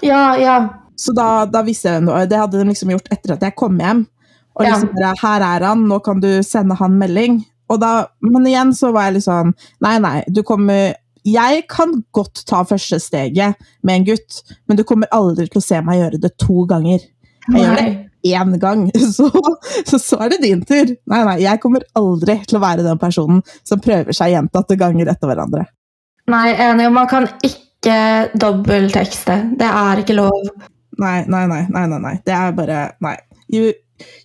Ja, 0.00 0.36
ja. 0.40 0.56
Så 0.96 1.12
da, 1.12 1.44
da 1.44 1.60
visste 1.66 1.90
jeg 1.90 1.98
hvem 1.98 2.06
det 2.08 2.14
var. 2.14 2.28
Det 2.30 2.38
hadde 2.40 2.62
de 2.62 2.70
liksom 2.70 2.94
gjort 2.94 3.10
etter 3.12 3.34
at 3.34 3.44
jeg 3.44 3.56
kom 3.60 3.76
hjem. 3.82 4.06
Og 4.56 4.64
liksom 4.64 4.88
bare, 4.96 5.12
her 5.20 5.44
er 5.44 5.66
han, 5.68 5.82
nå 5.90 5.98
kan 6.00 6.22
du 6.22 6.30
sende 6.46 6.78
han 6.80 6.96
melding. 6.96 7.42
Da, 7.68 8.06
men 8.24 8.46
igjen 8.48 8.72
så 8.78 8.88
var 8.94 9.08
jeg 9.08 9.16
litt 9.16 9.24
sånn 9.26 9.48
Nei, 9.82 9.96
nei, 9.98 10.20
du 10.30 10.44
kommer 10.46 10.94
Jeg 11.26 11.64
kan 11.72 11.94
godt 12.14 12.44
ta 12.46 12.62
første 12.68 13.00
steget 13.02 13.56
med 13.82 14.00
en 14.00 14.08
gutt, 14.12 14.42
men 14.68 14.78
du 14.78 14.84
kommer 14.86 15.10
aldri 15.14 15.48
til 15.50 15.58
å 15.58 15.64
se 15.64 15.80
meg 15.82 16.00
gjøre 16.00 16.20
det 16.22 16.36
to 16.42 16.66
ganger. 16.70 17.02
Jeg 17.50 17.62
gjør 17.62 17.80
det 17.80 17.88
én 18.26 18.54
gang, 18.62 18.86
så, 19.16 19.30
så, 19.86 19.98
så 19.98 20.20
er 20.22 20.34
det 20.34 20.42
din 20.44 20.62
tur. 20.66 20.94
Nei, 21.10 21.22
nei, 21.28 21.36
jeg 21.44 21.62
kommer 21.62 21.86
aldri 21.98 22.38
til 22.46 22.58
å 22.58 22.62
være 22.62 22.86
den 22.86 23.00
personen 23.02 23.42
som 23.66 23.82
prøver 23.82 24.16
seg 24.16 24.34
gjentatte 24.34 24.78
ganger 24.78 25.10
etter 25.12 25.30
hverandre. 25.30 25.66
Nei, 26.30 26.48
enig. 26.58 26.88
Man 26.94 27.10
kan 27.10 27.28
ikke 27.46 27.98
dobbelttekste. 28.34 29.38
Det 29.58 29.68
er 29.68 30.02
ikke 30.02 30.16
lov. 30.18 30.50
Nei, 30.98 31.20
nei, 31.30 31.44
nei, 31.50 31.62
nei, 31.70 31.84
nei, 31.90 32.00
nei. 32.02 32.14
Det 32.26 32.34
er 32.34 32.54
bare 32.56 32.80
Nei. 33.04 33.18
You, 33.52 33.70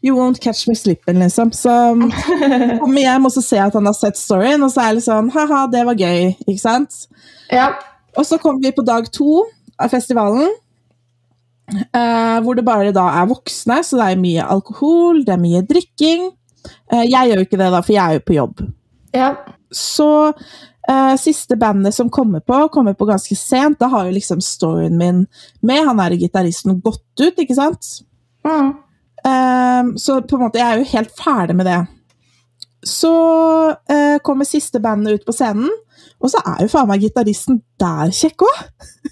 you 0.04 0.16
won't 0.18 0.42
catch 0.44 0.68
me 0.68 0.76
slipping, 0.76 1.20
liksom. 1.20 1.52
Så 1.56 1.70
kommer 2.82 3.02
hjem, 3.02 3.26
og 3.26 3.32
så 3.36 3.44
ser 3.44 3.62
jeg 3.62 3.72
at 3.72 3.78
han 3.80 3.90
har 3.90 3.98
sett 3.98 4.20
storyen, 4.20 4.64
og 4.66 4.74
så 4.74 4.84
er 4.86 4.98
litt 4.98 5.08
sånn 5.08 5.32
ha-ha, 5.36 5.64
det 5.72 5.86
var 5.88 6.00
gøy, 6.00 6.34
ikke 6.46 6.62
sant? 6.62 7.06
Ja. 7.52 7.72
Og 8.18 8.28
så 8.28 8.40
kommer 8.42 8.64
vi 8.66 8.74
på 8.76 8.86
dag 8.88 9.08
to 9.14 9.46
av 9.80 9.94
festivalen. 9.94 10.52
Uh, 11.72 12.42
hvor 12.44 12.58
det 12.58 12.66
bare 12.68 12.92
da 12.96 13.06
er 13.22 13.30
voksne, 13.30 13.80
så 13.88 14.00
det 14.00 14.10
er 14.12 14.20
mye 14.20 14.50
alkohol, 14.58 15.24
det 15.28 15.38
er 15.38 15.42
mye 15.42 15.64
drikking. 15.68 16.28
Uh, 16.92 17.06
jeg 17.08 17.32
gjør 17.32 17.40
jo 17.40 17.48
ikke 17.48 17.62
det, 17.62 17.72
da, 17.72 17.80
for 17.80 17.96
jeg 17.96 18.04
er 18.04 18.20
jo 18.20 18.28
på 18.28 18.38
jobb. 18.42 18.68
ja. 19.16 19.34
Så 19.72 20.34
uh, 20.92 21.16
siste 21.16 21.56
bandet 21.56 21.96
som 21.96 22.10
kommer 22.12 22.42
på, 22.44 22.58
kommer 22.74 22.92
på 23.00 23.08
ganske 23.08 23.36
sent. 23.40 23.80
Da 23.80 23.88
har 23.88 24.10
jo 24.10 24.18
liksom 24.18 24.42
storyen 24.44 24.98
min 25.00 25.22
med 25.64 25.86
han 25.88 26.02
er 26.04 26.18
gitaristen 26.20 26.82
gått 26.84 27.24
ut, 27.24 27.40
ikke 27.40 27.56
sant? 27.56 28.02
Mm. 28.44 28.74
Eh, 29.28 29.94
så 30.02 30.22
på 30.26 30.38
en 30.38 30.46
måte, 30.48 30.62
jeg 30.62 30.68
er 30.68 30.82
jo 30.82 30.92
helt 30.94 31.16
ferdig 31.18 31.58
med 31.60 31.70
det. 31.70 31.80
Så 32.88 33.14
eh, 33.92 34.18
kommer 34.26 34.48
siste 34.50 34.82
bandet 34.82 35.20
ut 35.20 35.26
på 35.28 35.36
scenen, 35.36 35.70
og 36.22 36.30
så 36.34 36.42
er 36.46 36.64
jo 36.64 36.72
faen 36.72 36.90
meg 36.90 37.02
gitaristen 37.02 37.60
der 37.82 38.14
kjekk 38.14 38.46
òg! 38.46 38.62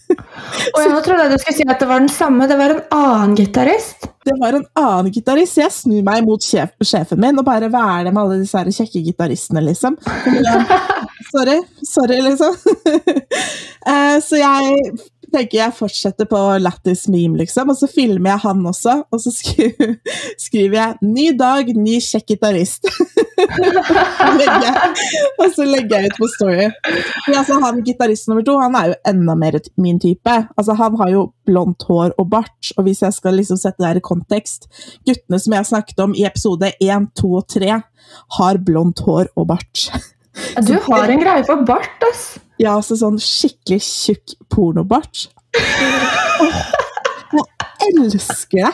Og 0.74 0.80
jeg 0.82 1.02
trodde 1.06 1.26
du 1.32 1.38
skulle 1.42 1.56
si 1.58 1.66
at 1.66 1.82
det 1.82 1.88
var 1.90 2.02
den 2.02 2.12
samme. 2.12 2.46
Det 2.50 2.58
var 2.58 2.74
en 2.74 2.82
annen 2.94 3.36
gitarist. 3.38 4.06
Det 4.26 4.36
var 4.38 4.58
en 4.58 4.66
annen 4.78 5.12
gitarist. 5.14 5.58
Jeg 5.58 5.74
snur 5.74 6.04
meg 6.06 6.26
mot 6.28 6.44
sjef, 6.44 6.74
sjefen 6.86 7.22
min 7.22 7.40
og 7.42 7.46
bare 7.48 7.70
hva 7.72 7.84
er 7.96 8.08
det 8.08 8.14
med 8.14 8.22
alle 8.22 8.40
disse 8.44 8.82
kjekke 8.82 9.04
gitaristene, 9.08 9.64
liksom. 9.66 9.98
Sorry, 11.34 11.60
sorry, 11.86 12.22
liksom. 12.26 12.58
Eh, 13.90 14.18
så 14.22 14.36
jeg 14.38 14.98
tenker 15.34 15.58
jeg 15.60 15.78
fortsetter 15.78 16.26
på 16.30 16.40
Lattis 16.62 17.08
meme, 17.12 17.40
liksom, 17.42 17.72
og 17.74 17.78
så 17.80 17.88
filmer 17.92 18.30
jeg 18.34 18.44
han 18.46 18.60
også. 18.72 18.96
Og 19.14 19.24
så 19.24 19.30
skriver, 19.34 19.96
skriver 20.46 20.78
jeg 20.80 20.92
'Ny 21.02 21.28
dag, 21.40 21.64
ny 21.76 22.00
kjekk 22.04 22.26
gitarist'. 22.34 22.86
Og 25.40 25.48
så 25.56 25.64
legger 25.64 25.96
jeg 25.96 26.12
ut 26.12 26.18
på 26.20 26.28
Story. 26.34 26.68
Men 27.28 27.38
altså, 27.40 27.54
han 27.64 27.84
gitarist 27.86 28.28
nummer 28.28 28.44
to 28.46 28.54
han 28.60 28.76
er 28.76 28.86
jo 28.92 28.96
enda 29.12 29.34
mer 29.40 29.54
min 29.80 30.00
type. 30.02 30.36
Altså, 30.58 30.74
han 30.80 30.98
har 31.00 31.10
jo 31.14 31.22
blondt 31.48 31.82
hår 31.88 32.10
og 32.20 32.26
bart. 32.34 32.62
Og 32.78 32.82
hvis 32.88 33.02
jeg 33.06 33.14
skal 33.16 33.34
liksom 33.40 33.58
sette 33.62 33.80
det 33.80 33.88
her 33.88 34.02
i 34.02 34.06
kontekst 34.06 34.62
Guttene 35.08 35.40
som 35.40 35.56
jeg 35.56 35.70
snakket 35.72 36.04
om 36.04 36.12
i 36.18 36.28
episode 36.28 36.68
1, 36.82 37.10
2 37.20 37.34
og 37.40 37.46
3, 37.56 37.72
har 38.40 38.56
blondt 38.66 39.00
hår 39.06 39.26
og 39.36 39.44
bart. 39.54 39.76
Du 40.68 40.76
har 40.90 41.06
en 41.10 41.24
greie 41.24 41.44
for 41.48 41.58
bart, 41.68 42.00
ass. 42.12 42.24
Ja, 42.60 42.76
altså 42.76 42.98
sånn 43.00 43.20
skikkelig 43.24 43.80
tjukk 43.86 44.34
pornobart. 44.52 45.30
Åh, 45.56 46.58
jeg 47.80 47.94
elsker 47.94 48.66
det! 48.66 48.74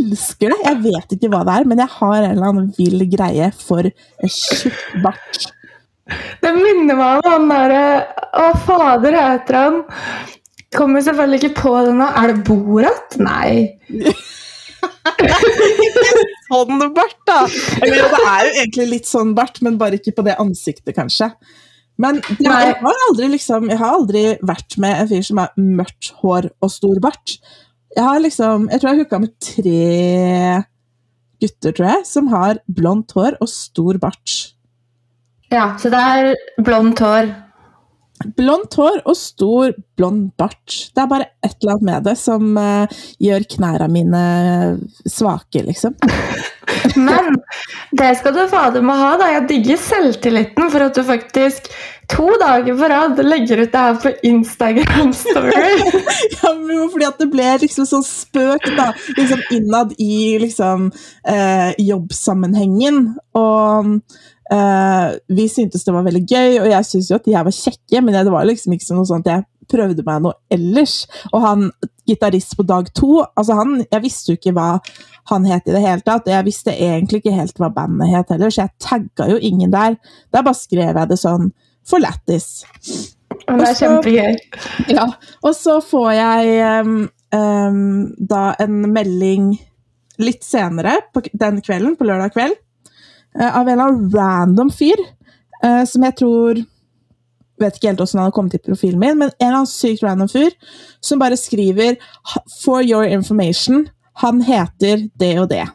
Elsker 0.00 0.52
det! 0.52 0.58
Jeg 0.66 0.80
vet 0.84 1.14
ikke 1.16 1.30
hva 1.32 1.40
det 1.48 1.54
er, 1.54 1.68
men 1.70 1.80
jeg 1.80 1.94
har 1.94 2.18
en 2.18 2.34
eller 2.34 2.50
annen 2.50 2.68
vill 2.76 3.06
greie 3.12 3.48
for 3.56 3.88
en 3.88 4.34
tjukk 4.34 5.00
bart. 5.04 5.48
Det 6.42 6.52
minner 6.56 6.98
meg 6.98 7.20
om 7.22 7.30
han 7.30 7.48
derre 7.52 7.82
Å, 8.34 8.50
fader, 8.66 9.14
heter 9.14 9.58
han? 9.58 9.80
Kommer 10.74 11.02
selvfølgelig 11.06 11.40
ikke 11.40 11.62
på 11.62 11.72
det 11.86 11.94
nå. 11.98 12.06
Er 12.20 12.32
det 12.32 12.44
Borat? 12.46 13.16
Nei. 13.22 13.78
Sånn 16.50 16.84
bart, 16.94 17.18
da! 17.28 17.40
Eller 17.80 18.04
det 18.10 18.20
er 18.20 18.44
jo 18.44 18.52
egentlig 18.62 18.86
litt 18.90 19.08
sånn 19.08 19.34
bart, 19.38 19.60
men 19.64 19.78
bare 19.80 19.98
ikke 20.00 20.14
på 20.18 20.24
det 20.26 20.36
ansiktet, 20.42 20.92
kanskje. 20.96 21.30
Men 22.00 22.20
det, 22.24 22.46
jeg, 22.46 22.76
har 22.80 23.02
aldri, 23.08 23.28
liksom, 23.34 23.68
jeg 23.68 23.80
har 23.80 23.96
aldri 23.98 24.24
vært 24.46 24.78
med 24.80 25.02
en 25.02 25.10
fyr 25.10 25.26
som 25.26 25.40
har 25.42 25.52
mørkt 25.60 26.12
hår 26.22 26.48
og 26.62 26.72
stor 26.72 27.00
bart. 27.04 27.36
Jeg 27.96 28.06
har 28.06 28.22
liksom, 28.22 28.68
jeg 28.70 28.80
tror 28.80 28.92
jeg 28.92 29.02
hooka 29.02 29.20
med 29.20 29.34
tre 29.42 30.62
gutter, 31.40 31.74
tror 31.74 31.88
jeg, 31.90 32.06
som 32.08 32.30
har 32.32 32.62
blondt 32.70 33.12
hår 33.16 33.36
og 33.40 33.50
stor 33.52 34.00
bart. 34.00 34.38
Ja, 35.50 35.74
så 35.80 35.90
det 35.92 36.00
er 36.00 36.62
blondt 36.62 37.02
hår. 37.02 37.32
Blondt 38.36 38.76
hår 38.76 39.00
og 39.08 39.16
stor 39.16 39.72
blond 39.96 40.28
bart. 40.38 40.76
Det 40.94 41.02
er 41.02 41.10
bare 41.10 41.30
et 41.42 41.56
eller 41.56 41.78
annet 41.78 41.88
med 41.88 42.06
det 42.06 42.16
som 42.20 42.50
uh, 42.56 43.00
gjør 43.20 43.46
knærne 43.56 43.88
mine 43.92 44.24
svake, 45.08 45.64
liksom. 45.66 45.96
Men 47.08 47.38
det 47.96 48.10
skal 48.20 48.34
du 48.36 48.42
fader 48.50 48.84
meg 48.84 49.00
ha, 49.00 49.14
da. 49.20 49.30
Jeg 49.34 49.48
digger 49.50 49.80
selvtilliten 49.80 50.70
for 50.72 50.86
at 50.86 50.96
du 50.96 51.02
faktisk 51.06 51.70
to 52.10 52.26
dager 52.40 52.74
på 52.74 52.88
rad 52.90 53.20
legger 53.22 53.62
ut 53.62 53.72
det 53.72 53.82
her 53.84 53.98
på 54.02 54.12
Instagram 54.30 55.12
Story. 55.14 55.52
Ja, 56.40 56.52
men 56.56 56.88
fordi 56.90 57.06
at 57.06 57.20
det 57.20 57.28
ble 57.32 57.46
liksom 57.62 57.86
sånn 57.88 58.04
spøk 58.06 58.66
da, 58.76 58.90
liksom 59.18 59.42
innad 59.54 59.94
i 60.00 60.38
liksom 60.42 60.88
eh, 61.28 61.70
jobbsammenhengen. 61.78 63.02
Og 63.38 63.94
eh, 64.52 65.06
vi 65.30 65.46
syntes 65.52 65.86
det 65.86 65.94
var 65.94 66.06
veldig 66.06 66.24
gøy, 66.24 66.58
og 66.62 66.68
jeg 66.72 66.88
syntes 66.88 67.12
jo 67.12 67.20
at 67.20 67.28
de 67.28 67.36
her 67.36 67.46
var 67.46 67.56
kjekke, 67.56 68.02
men 68.02 68.18
det 68.18 68.34
var 68.34 68.48
liksom 68.48 68.76
ikke 68.76 68.98
noe 68.98 69.08
sånn 69.08 69.24
at 69.24 69.32
jeg 69.34 69.46
prøvde 69.70 70.04
meg 70.06 70.24
noe 70.24 70.36
ellers. 70.52 71.04
Og 71.32 71.44
han 71.44 71.70
gitarist 72.08 72.56
på 72.58 72.66
dag 72.66 72.90
to, 72.96 73.20
altså 73.38 73.56
han, 73.60 73.78
jeg 73.86 74.04
visste 74.04 74.32
jo 74.32 74.40
ikke 74.40 74.54
hva 74.56 74.70
han 75.30 75.46
het 75.46 75.68
i 75.68 75.74
det 75.74 75.82
hele 75.84 76.02
tatt, 76.02 76.26
og 76.26 76.34
jeg 76.34 76.46
visste 76.48 76.74
egentlig 76.74 77.20
ikke 77.20 77.36
helt 77.36 77.60
hva 77.60 77.70
bandet 77.74 78.10
het 78.10 78.32
heller, 78.34 78.50
så 78.50 78.64
jeg 78.64 78.76
tagga 78.82 79.28
jo 79.30 79.38
ingen 79.38 79.72
der. 79.72 79.96
Der 80.34 80.46
bare 80.46 80.58
skrev 80.58 80.90
jeg 80.90 81.10
det 81.10 81.20
sånn 81.20 81.50
for 81.86 82.02
lættis. 82.02 82.66
Det 83.46 83.66
er 83.66 83.78
kjempegøy. 83.78 84.36
Ja, 84.92 85.06
og 85.46 85.54
så 85.56 85.78
får 85.84 86.10
jeg 86.16 86.56
um, 86.82 86.96
um, 87.36 87.84
da 88.18 88.50
en 88.62 88.82
melding 88.94 89.52
litt 90.20 90.44
senere 90.44 90.98
på 91.14 91.22
den 91.30 91.62
kvelden, 91.64 91.96
på 91.96 92.08
lørdag 92.08 92.34
kveld, 92.34 92.58
uh, 93.38 93.48
av 93.48 93.64
en 93.64 93.72
eller 93.72 93.86
annen 93.86 94.10
random 94.14 94.74
fyr, 94.74 95.00
uh, 95.64 95.84
som 95.88 96.06
jeg 96.06 96.18
tror 96.20 96.62
Vet 97.60 97.76
ikke 97.76 97.90
helt 97.90 97.98
hvordan 98.00 98.18
han 98.22 98.28
har 98.30 98.32
kommet 98.36 98.54
til 98.56 98.62
profilen 98.64 98.98
min, 99.02 99.18
men 99.20 99.28
en 99.28 99.46
eller 99.46 99.58
annen 99.60 99.68
sykt 99.68 100.02
random 100.06 100.28
fyr 100.32 100.54
som 101.04 101.18
bare 101.20 101.36
skriver 101.36 101.96
'For 102.62 102.82
your 102.82 103.04
information', 103.04 103.88
han 104.14 104.40
heter 104.42 105.08
det 105.18 105.38
og 105.40 105.48
det. 105.50 105.66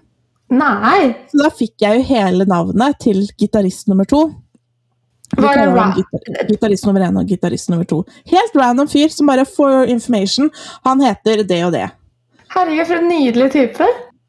Nei! 0.50 1.14
Så 1.32 1.44
da 1.44 1.50
fikk 1.50 1.74
jeg 1.82 1.98
jo 1.98 2.04
hele 2.04 2.46
navnet 2.46 3.00
til 3.02 3.28
gitarist 3.38 3.88
nummer 3.88 4.06
to. 4.06 4.32
Var 5.36 5.42
det 5.42 5.56
kaller 5.58 5.74
ra- 5.76 5.92
han 5.92 5.94
gitar 5.98 6.48
gitarist 6.50 6.86
nummer 6.86 7.02
én 7.02 7.18
og 7.20 7.26
gitarist 7.28 7.70
nummer 7.70 7.86
to. 7.86 8.04
Helt 8.30 8.56
random 8.56 8.88
fyr 8.88 9.10
som 9.10 9.28
bare 9.28 9.46
for 9.46 9.70
your 9.70 9.86
information, 9.90 10.52
han 10.86 11.02
heter 11.02 11.44
det 11.44 11.64
og 11.66 11.72
det. 11.74 11.90
Herregud, 12.56 12.86
for 12.86 12.96
en 13.02 13.10
nydelig 13.10 13.52
type. 13.52 13.84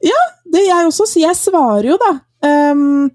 Ja, 0.04 0.22
Det 0.52 0.62
jeg 0.66 0.86
også, 0.86 1.04
så 1.06 1.20
jeg 1.20 1.36
svarer 1.36 1.84
jo, 1.84 1.96
da. 2.00 2.18
Ehm, 2.48 3.10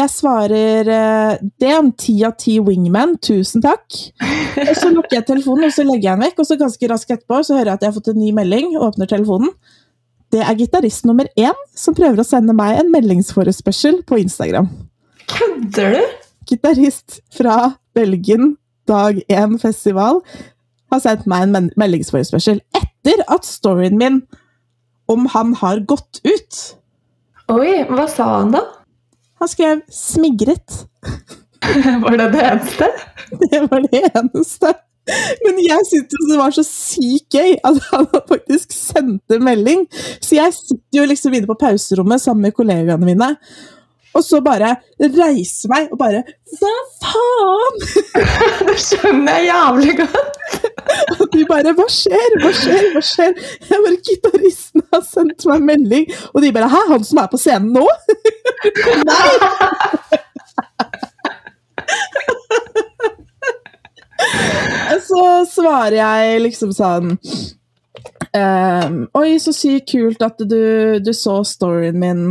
jeg 0.00 0.12
svarer 0.12 0.88
eh, 0.90 1.42
Det 1.60 1.68
er 1.68 1.78
en 1.78 1.92
ti 1.98 2.16
av 2.26 2.36
ti 2.40 2.58
wingman, 2.64 3.16
tusen 3.22 3.64
takk. 3.64 3.86
Og 4.64 4.72
så 4.76 4.90
lukker 4.92 5.18
jeg 5.20 5.28
telefonen, 5.28 5.68
og 5.68 5.74
så 5.76 5.84
legger 5.86 6.10
jeg 6.10 6.16
den 6.18 6.24
vekk, 6.26 6.40
og 6.42 6.48
så 6.48 6.58
ganske 6.60 6.90
raskt 6.90 7.14
etterpå 7.16 7.42
så 7.46 7.58
hører 7.58 7.72
jeg 7.72 7.78
at 7.78 7.84
jeg 7.84 7.92
har 7.92 7.98
fått 7.98 8.12
en 8.14 8.22
ny 8.22 8.32
melding, 8.36 8.72
og 8.78 8.88
åpner 8.90 9.10
telefonen. 9.10 9.52
Det 10.30 10.42
er 10.46 10.58
gitarist 10.58 11.06
nummer 11.08 11.26
én 11.38 11.62
som 11.74 11.96
prøver 11.96 12.22
å 12.22 12.26
sende 12.26 12.54
meg 12.54 12.78
en 12.78 12.90
meldingsforespørsel 12.94 14.02
på 14.06 14.20
Instagram. 14.22 14.68
Kødder 15.30 15.96
du? 15.98 16.02
gitarist 16.50 17.20
fra 17.36 17.72
Belgien, 17.94 18.56
dag 18.88 19.22
én 19.30 19.58
festival, 19.62 20.20
har 20.90 21.02
sendt 21.02 21.28
meg 21.30 21.46
en 21.46 21.70
meldingsforespørsel 21.78 22.60
etter 22.74 23.22
at 23.30 23.46
storyen 23.46 23.98
min 24.00 24.22
om 25.10 25.28
han 25.30 25.54
har 25.58 25.82
gått 25.86 26.22
ut. 26.26 26.60
Oi, 27.50 27.82
hva 27.90 28.06
sa 28.10 28.26
han 28.38 28.54
da? 28.54 28.64
Han 29.40 29.48
skrev 29.48 29.80
'smigret'. 29.88 30.86
Var 32.04 32.16
det 32.16 32.28
det 32.32 32.44
eneste? 32.52 32.86
Det 33.40 33.60
var 33.70 33.82
det 33.84 34.02
eneste. 34.14 34.72
Men 35.44 35.58
jeg 35.64 35.86
syntes 35.88 36.28
det 36.30 36.38
var 36.38 36.54
så 36.54 36.64
sykt 36.66 37.34
gøy 37.34 37.56
at 37.64 37.78
han 37.90 38.06
faktisk 38.28 38.72
sendte 38.72 39.38
melding. 39.42 39.86
Så 40.20 40.36
jeg 40.36 40.54
sitter 40.54 41.00
jo 41.00 41.06
liksom 41.08 41.34
inne 41.34 41.48
på 41.50 41.58
pauserommet 41.60 42.20
sammen 42.20 42.42
med 42.48 42.56
kollegaene 42.56 43.06
mine. 43.08 43.30
Og 44.16 44.24
så 44.26 44.40
bare 44.42 44.74
reiser 44.98 45.70
meg 45.70 45.92
og 45.94 45.98
bare 46.00 46.22
Hva 46.58 46.72
faen?! 47.02 47.76
Det 48.66 48.76
skjønner 48.82 49.38
jeg 49.38 49.48
jævlig 49.50 49.94
godt. 50.00 50.56
Og 51.16 51.26
de 51.34 51.44
bare 51.48 51.74
Hva 51.78 51.86
skjer? 51.92 52.38
Hva 52.42 52.50
skjer? 52.56 52.88
Hva 52.94 53.02
skjer? 53.06 53.36
Jeg 53.70 53.84
bare, 53.86 54.00
Gitaristen 54.06 54.86
har 54.92 55.04
sendt 55.06 55.46
meg 55.50 55.66
melding, 55.68 56.10
og 56.34 56.42
de 56.42 56.52
bare 56.56 56.70
Hæ, 56.72 56.82
han 56.90 57.06
som 57.06 57.22
er 57.22 57.30
på 57.30 57.40
scenen 57.40 57.72
nå? 57.76 57.86
Nei! 59.10 60.20
Så 65.00 65.22
svarer 65.48 65.96
jeg 65.96 66.42
liksom 66.44 66.72
sånn 66.76 67.14
ehm, 68.36 68.98
Oi, 69.16 69.38
så 69.42 69.54
sykt 69.54 69.90
kult 69.94 70.22
at 70.22 70.42
du, 70.44 71.00
du 71.02 71.12
så 71.16 71.40
storyen 71.46 71.98
min. 72.00 72.24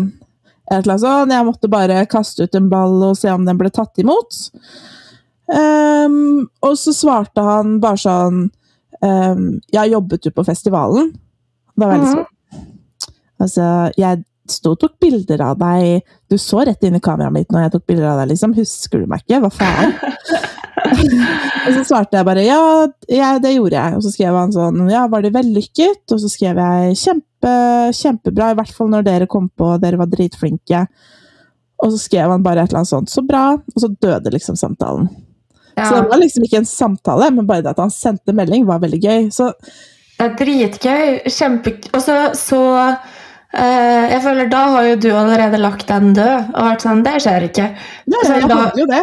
Et 0.70 0.78
eller 0.78 0.94
annet 0.94 1.04
sånt. 1.04 1.34
Jeg 1.34 1.48
måtte 1.48 1.72
bare 1.72 2.06
kaste 2.10 2.46
ut 2.46 2.56
en 2.58 2.70
ball 2.72 2.98
og 3.10 3.18
se 3.18 3.32
om 3.34 3.46
den 3.48 3.58
ble 3.60 3.72
tatt 3.74 3.98
imot. 4.02 4.38
Um, 5.50 6.46
og 6.62 6.76
så 6.78 6.94
svarte 6.94 7.42
han 7.42 7.80
bare 7.82 7.98
sånn 7.98 8.42
um, 9.02 9.46
Ja, 9.74 9.88
jobbet 9.90 10.28
du 10.28 10.30
på 10.30 10.46
festivalen? 10.46 11.10
Da 11.74 11.88
var 11.88 11.96
jeg 11.96 12.04
litt 12.04 12.12
sånn 12.20 12.28
Altså, 13.40 13.64
jeg 13.98 14.22
sto 14.52 14.74
og 14.76 14.82
tok 14.82 14.98
bilder 15.02 15.42
av 15.46 15.60
deg. 15.62 16.04
Du 16.30 16.36
så 16.42 16.66
rett 16.68 16.84
inn 16.86 16.98
i 16.98 17.04
kameraet 17.04 17.34
mitt 17.34 17.54
når 17.54 17.66
jeg 17.66 17.74
tok 17.76 17.86
bilder 17.90 18.10
av 18.12 18.22
deg, 18.22 18.32
liksom. 18.34 18.56
Husker 18.58 19.02
du 19.02 19.10
meg 19.10 19.24
ikke? 19.24 19.40
Hva 19.46 19.52
faen? 19.54 19.94
og 21.66 21.72
så 21.78 21.84
svarte 21.88 22.18
jeg 22.18 22.28
bare 22.28 22.44
ja, 22.44 22.60
ja, 23.12 23.32
det 23.42 23.56
gjorde 23.56 23.78
jeg. 23.78 23.98
Og 23.98 24.06
så 24.06 24.14
skrev 24.14 24.38
han 24.40 24.54
sånn 24.56 24.90
ja, 24.92 25.06
var 25.12 25.24
det 25.26 25.34
vellykket? 25.38 26.04
Og 26.12 26.22
så 26.22 26.32
skrev 26.32 26.60
jeg 26.60 27.00
kjempe, 27.00 27.29
kjempebra, 27.48 28.52
i 28.52 28.56
hvert 28.60 28.74
fall 28.76 28.90
når 28.92 29.04
dere 29.08 29.28
kom 29.28 29.48
på, 29.50 29.78
dere 29.80 29.98
var 29.98 30.08
dritflinke. 30.12 30.88
Og 31.80 31.92
så 31.94 31.98
skrev 32.10 32.30
han 32.34 32.44
bare 32.44 32.64
et 32.66 32.70
eller 32.74 32.82
annet 32.82 32.90
sånt, 32.92 33.10
så 33.10 33.22
bra. 33.24 33.54
Og 33.56 33.80
så 33.80 33.88
døde 34.02 34.34
liksom 34.34 34.56
samtalen. 34.60 35.08
Så 35.80 35.96
det 35.96 36.10
var 36.12 36.20
liksom 36.20 36.44
ikke 36.44 36.58
en 36.60 36.66
samtale, 36.68 37.30
men 37.32 37.46
bare 37.48 37.62
det 37.64 37.70
at 37.72 37.80
han 37.80 37.90
sendte 37.94 38.34
melding, 38.36 38.66
var 38.68 38.82
veldig 38.84 39.00
gøy. 39.00 39.30
Så 39.32 39.54
det 40.20 40.26
er 40.26 40.36
dritgøy. 40.36 41.20
Kjempe... 41.32 41.78
Og 41.94 42.02
så, 42.04 42.20
så 42.36 42.62
Uh, 43.50 44.06
Jeg 44.12 44.22
føler 44.22 44.46
da 44.46 44.60
har 44.76 44.84
jo 44.86 44.98
du 45.02 45.08
allerede 45.10 45.58
lagt 45.58 45.88
den 45.90 46.12
død 46.14 46.52
og 46.54 46.66
vært 46.68 46.84
sånn 46.86 47.00
Det 47.02 47.16
skjer 47.24 47.48
ikke. 47.48 47.64
ja, 48.06 48.20
Så 48.22 48.36
jeg 48.36 48.46
da- 48.46 48.58
hadde 48.60 48.78
jo 48.84 48.86
det. 48.86 49.00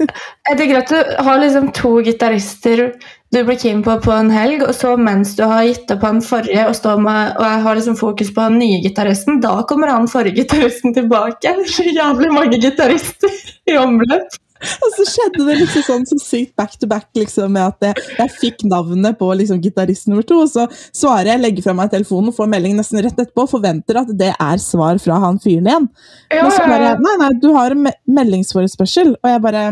Jeg 0.00 0.56
tenker 0.58 0.78
at 0.80 0.92
du 0.92 1.24
har 1.24 1.40
liksom 1.42 1.70
to 1.76 1.98
gitarister 2.04 2.88
du 3.30 3.44
blir 3.46 3.58
keen 3.62 3.82
på 3.86 3.94
på 4.02 4.10
en 4.10 4.30
helg, 4.34 4.64
og 4.66 4.74
så 4.74 4.96
mens 4.98 5.36
du 5.38 5.44
har 5.46 5.62
gitt 5.68 5.90
opp 5.94 6.02
han 6.02 6.18
forrige 6.24 6.64
og, 6.66 6.74
står 6.74 7.02
med, 7.04 7.36
og 7.38 7.64
har 7.66 7.78
liksom 7.78 7.94
fokus 8.00 8.32
på 8.34 8.42
han 8.42 8.58
nye 8.58 8.80
gitaristen, 8.82 9.38
da 9.44 9.60
kommer 9.70 9.92
han 9.92 10.10
forrige 10.10 10.42
gitaristen 10.42 10.96
tilbake. 10.96 11.54
Så 11.70 11.86
jævlig 11.86 12.32
mange 12.34 12.58
gitarister 12.58 13.30
i 13.70 13.76
omløp. 13.78 14.40
Og 14.60 14.90
så 14.92 15.04
skjedde 15.08 15.44
det 15.46 15.54
liksom 15.62 15.84
sånn 15.86 16.02
så 16.08 16.18
sykt 16.20 16.52
back 16.58 16.74
to 16.76 16.88
back 16.90 17.06
liksom, 17.16 17.54
med 17.54 17.70
at 17.70 17.86
jeg, 17.86 18.08
jeg 18.18 18.32
fikk 18.34 18.64
navnet 18.68 19.16
på 19.20 19.30
liksom, 19.38 19.60
gitarist 19.64 20.10
nummer 20.10 20.26
to. 20.26 20.42
Og 20.44 20.50
så 20.52 20.66
svarer 20.90 21.32
jeg, 21.32 21.42
legger 21.44 21.64
fra 21.64 21.76
meg 21.78 21.92
telefonen 21.94 22.34
får 22.36 22.50
melding 22.50 22.74
nesten 22.76 23.00
rett 23.00 23.14
etterpå 23.14 23.46
og 23.46 23.54
forventer 23.54 24.02
at 24.02 24.10
det 24.20 24.34
er 24.34 24.60
svar 24.60 25.00
fra 25.00 25.20
han 25.22 25.40
fyren 25.40 25.70
igjen. 25.70 25.86
Ja, 26.28 26.42
Men 26.42 26.56
så 26.56 26.66
bare. 26.66 26.92
Nei, 27.00 27.14
nei, 27.22 27.30
du 27.40 27.48
har 27.56 27.76
en 27.76 27.86
me 27.86 27.94
meldingsforespørsel. 28.10 29.14
Og 29.22 29.32
jeg 29.32 29.44
bare 29.46 29.64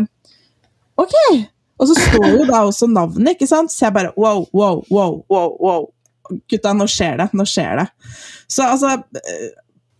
Ok! 0.99 1.15
Og 1.79 1.87
så 1.87 1.95
står 1.95 2.27
jo 2.33 2.45
da 2.49 2.65
også 2.67 2.89
navnet, 2.91 3.37
ikke 3.37 3.47
sant? 3.47 3.71
Så 3.71 3.85
jeg 3.87 3.95
bare 3.95 4.11
wow, 4.19 4.43
wow, 4.51 4.81
wow, 4.91 5.15
wow, 5.31 5.53
wow. 5.63 5.87
Gutta, 6.51 6.73
nå 6.75 6.85
skjer 6.91 7.17
det. 7.21 7.29
Nå 7.33 7.45
skjer 7.47 7.79
det. 7.79 7.87
Så 8.51 8.65
altså 8.67 8.97
eh, 8.99 9.49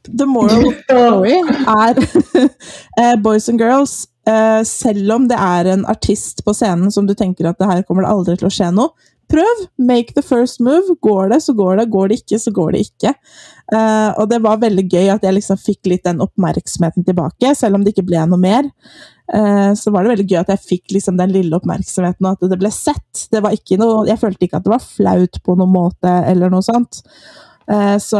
The 0.09 0.25
moral 0.27 0.73
story 0.83 1.37
er 1.39 1.99
eh, 2.99 3.15
Boys 3.23 3.47
and 3.49 3.61
girls. 3.61 4.07
eh, 4.27 4.61
selv 4.67 5.15
om 5.15 5.27
det 5.29 5.37
er 5.39 5.71
en 5.73 5.85
artist 5.89 6.43
på 6.45 6.53
scenen 6.53 6.91
som 6.93 7.07
du 7.07 7.15
tenker 7.17 7.49
at 7.49 7.57
det 7.59 7.69
her 7.69 7.85
kommer 7.87 8.05
det 8.05 8.11
aldri 8.11 8.35
til 8.37 8.49
å 8.49 8.53
skje 8.53 8.69
noe, 8.75 8.91
prøv! 9.31 9.63
Make 9.77 10.15
the 10.17 10.23
first 10.25 10.59
move. 10.63 10.95
Går 11.05 11.29
det, 11.33 11.41
så 11.45 11.53
går 11.57 11.79
det. 11.79 11.87
Går 11.93 12.11
det 12.11 12.19
ikke, 12.21 12.39
så 12.41 12.53
går 12.55 12.75
det 12.75 12.83
ikke. 12.87 13.13
Uh, 13.73 14.11
og 14.17 14.29
det 14.31 14.41
var 14.43 14.61
veldig 14.61 14.85
gøy 14.89 15.11
at 15.13 15.25
jeg 15.25 15.37
liksom 15.37 15.59
fikk 15.61 15.91
litt 15.91 16.05
den 16.07 16.23
oppmerksomheten 16.25 17.05
tilbake, 17.07 17.53
selv 17.57 17.77
om 17.77 17.85
det 17.85 17.93
ikke 17.93 18.07
ble 18.09 18.25
noe 18.29 18.41
mer. 18.41 18.69
Uh, 19.29 19.75
så 19.77 19.93
var 19.93 20.05
det 20.05 20.15
veldig 20.15 20.29
gøy 20.31 20.39
at 20.41 20.53
jeg 20.55 20.65
fikk 20.65 20.95
liksom 20.97 21.19
den 21.19 21.35
lille 21.35 21.59
oppmerksomheten, 21.59 22.25
og 22.25 22.37
at 22.37 22.49
det 22.49 22.61
ble 22.61 22.73
sett. 22.73 23.27
Det 23.29 23.43
var 23.45 23.53
ikke 23.55 23.77
noe, 23.81 24.07
jeg 24.09 24.21
følte 24.21 24.47
ikke 24.47 24.61
at 24.61 24.65
det 24.65 24.73
var 24.73 24.87
flaut 24.87 25.43
på 25.45 25.59
noen 25.59 25.75
måte, 25.75 26.15
eller 26.31 26.49
noe 26.53 26.65
sånt. 26.65 27.03
Eh, 27.69 27.97
Så 28.01 28.19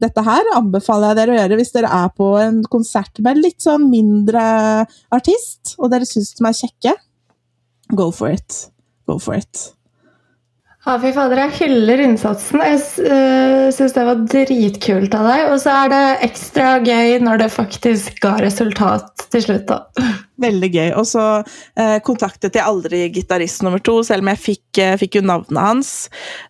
dette 0.00 0.24
her 0.24 0.52
anbefaler 0.56 1.12
jeg 1.12 1.20
dere 1.20 1.34
å 1.34 1.40
gjøre 1.42 1.60
hvis 1.60 1.74
dere 1.74 1.92
er 1.92 2.12
på 2.16 2.30
en 2.40 2.62
konsert 2.72 3.20
med 3.24 3.42
litt 3.42 3.60
sånn 3.60 3.90
mindre 3.92 4.46
artist, 5.12 5.76
og 5.76 5.92
dere 5.92 6.08
syns 6.08 6.32
de 6.38 6.48
er 6.48 6.60
kjekke. 6.62 6.96
Go 7.92 8.10
for 8.10 8.32
it. 8.32 8.70
Go 9.06 9.18
for 9.22 9.36
it. 9.36 9.75
Ja, 10.86 10.92
fy 11.02 11.10
fader, 11.10 11.40
jeg 11.40 11.54
hyller 11.64 11.98
innsatsen. 12.04 12.60
Jeg 12.62 12.76
uh, 13.08 13.64
syns 13.74 13.94
det 13.96 14.04
var 14.06 14.20
dritkult 14.30 15.16
av 15.18 15.26
deg. 15.26 15.48
Og 15.50 15.58
så 15.58 15.72
er 15.82 15.90
det 15.90 16.02
ekstra 16.28 16.76
gøy 16.78 17.16
når 17.26 17.42
det 17.42 17.48
faktisk 17.50 18.20
ga 18.22 18.36
resultat 18.38 19.26
til 19.34 19.42
slutt, 19.42 19.66
da. 19.66 20.12
Veldig 20.46 20.70
gøy. 20.70 20.90
Og 21.00 21.08
så 21.08 21.24
eh, 21.40 21.96
kontaktet 22.06 22.54
jeg 22.54 22.62
aldri 22.62 23.06
gitarist 23.10 23.64
nummer 23.66 23.82
to, 23.82 23.98
selv 24.06 24.22
om 24.22 24.30
jeg 24.30 24.42
fikk, 24.44 24.80
eh, 24.84 24.94
fikk 25.00 25.18
jo 25.18 25.24
navnet 25.26 25.58
hans. 25.58 25.92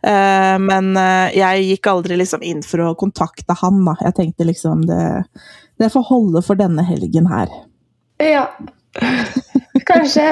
Eh, 0.05 0.57
men 0.61 0.93
eh, 1.01 1.37
jeg 1.39 1.69
gikk 1.71 1.91
aldri 1.95 2.19
liksom 2.21 2.45
inn 2.45 2.65
for 2.67 2.83
å 2.91 2.95
kontakte 2.99 3.57
han, 3.63 3.85
da. 3.89 3.97
Jeg 4.05 4.19
tenkte 4.21 4.49
liksom 4.51 4.85
det, 4.91 5.05
det 5.81 5.93
får 5.95 6.11
holde 6.11 6.45
for 6.45 6.61
denne 6.61 6.85
helgen 6.85 7.31
her. 7.33 7.53
Ja. 8.21 8.51
Kanskje 9.87 10.27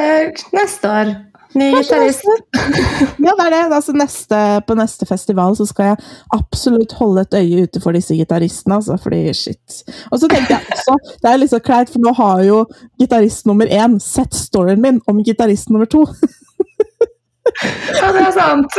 neste 0.53 0.91
år. 0.91 1.17
Ny 1.55 1.71
gitarist. 1.71 2.25
Ja, 3.23 3.33
det 3.39 3.45
er 3.47 3.53
det. 3.55 3.63
Altså, 3.73 3.95
neste, 3.97 4.39
på 4.67 4.77
neste 4.79 5.07
festival 5.07 5.57
så 5.57 5.67
skal 5.69 5.93
jeg 5.93 5.97
absolutt 6.35 6.97
holde 6.99 7.25
et 7.25 7.37
øye 7.41 7.67
ute 7.69 7.83
for 7.83 7.97
disse 7.97 8.17
gitaristene. 8.19 8.81
Altså, 8.81 8.99
fordi 9.03 9.35
shit. 9.35 9.83
Og 10.11 10.19
så 10.21 10.29
tenkte 10.31 10.57
jeg 10.57 10.61
også, 10.75 10.99
det 11.23 11.31
er 11.31 11.43
litt 11.43 11.55
så 11.55 11.63
kleint, 11.63 11.93
for 11.93 12.03
nå 12.03 12.15
har 12.19 12.43
jo 12.47 12.65
gitarist 13.01 13.47
nummer 13.47 13.71
én 13.71 14.01
sett 14.03 14.35
storyen 14.35 14.83
min 14.83 15.03
om 15.07 15.23
gitarist 15.25 15.71
nummer 15.71 15.91
to. 15.91 16.07
Ja, 18.01 18.09
det 18.15 18.23
er 18.25 18.33
sant. 18.35 18.77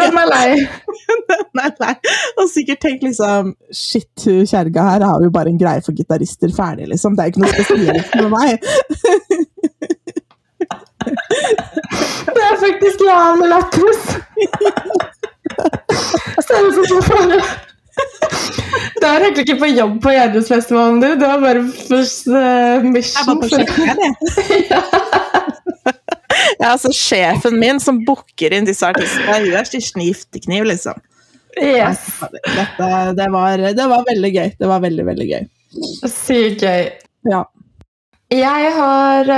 Den 0.00 0.18
er 0.22 0.28
lei. 0.30 0.48
Den 1.30 1.60
er 1.64 1.72
lei. 1.82 1.94
Og 2.38 2.48
sikkert 2.48 2.80
tenkt 2.84 3.04
liksom 3.04 3.52
Shit, 3.74 4.12
hun 4.24 4.46
kjerringa 4.48 4.86
her 4.92 5.04
har 5.08 5.24
jo 5.24 5.32
bare 5.34 5.50
en 5.52 5.58
greie 5.60 5.82
for 5.84 5.96
gitarister 5.96 6.54
ferdig, 6.56 6.88
liksom. 6.92 7.16
Det 7.16 7.24
er 7.24 7.32
ikke 7.32 7.44
noe 7.44 7.52
spesielt 7.58 8.14
med 8.22 8.30
meg. 8.36 8.50
Det 11.30 12.42
er 12.46 12.56
faktisk 12.60 13.02
lættis. 13.50 14.00
Ser 16.46 16.66
ut 16.66 16.88
som 16.88 17.02
bare 17.08 17.40
Du 19.00 19.06
er 19.06 19.24
egentlig 19.24 19.44
ikke 19.46 19.58
på 19.60 19.70
jobb 19.70 19.98
på 20.02 20.12
Gjerdesfestivalen, 20.14 21.00
du. 21.02 21.08
Du 21.20 21.26
er 21.26 21.42
bare 21.42 21.62
på 21.64 22.00
uh, 22.00 22.86
mission. 22.86 23.20
Jeg 23.20 23.26
var 23.28 23.36
på 23.40 23.46
kjøkkenet, 23.54 23.98
jeg. 24.04 24.80
Ja, 26.60 26.74
altså 26.74 26.90
Sjefen 26.94 27.56
min 27.60 27.80
som 27.80 28.02
booker 28.04 28.52
inn 28.54 28.68
disse 28.68 28.86
artistene, 28.86 29.38
hun 29.40 29.54
er 29.56 29.68
Kirsten 29.68 30.02
Giftekniv, 30.04 30.66
liksom. 30.68 31.00
Yes. 31.56 32.04
Dette, 32.44 32.90
det, 33.16 33.28
var, 33.32 33.64
det 33.74 33.86
var 33.90 34.04
veldig 34.06 34.30
gøy. 34.34 34.52
Det 34.58 34.68
var 34.70 34.84
veldig, 34.84 35.06
veldig 35.08 35.26
gøy. 35.30 35.48
Sykt 36.06 36.62
gøy. 36.62 36.90
Ja. 37.30 37.42
Jeg 38.30 38.70
har 38.76 39.32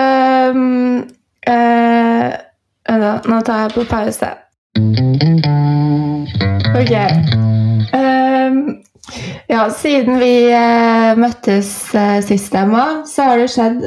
um, 0.52 0.98
vent 1.46 2.48
da, 2.87 3.12
Nå 3.28 3.40
tar 3.46 3.66
jeg 3.66 3.74
på 3.76 3.85
pause. 3.90 4.31
Ok. 6.72 6.94
Um, 7.92 8.59
ja, 9.50 9.66
siden 9.70 10.18
vi 10.20 10.35
uh, 10.50 11.12
møttes 11.20 11.70
uh, 11.94 12.18
sist, 12.24 12.55
Emma, 12.57 13.02
så 13.09 13.31
har 13.31 13.42
det 13.42 13.50
skjedd 13.52 13.87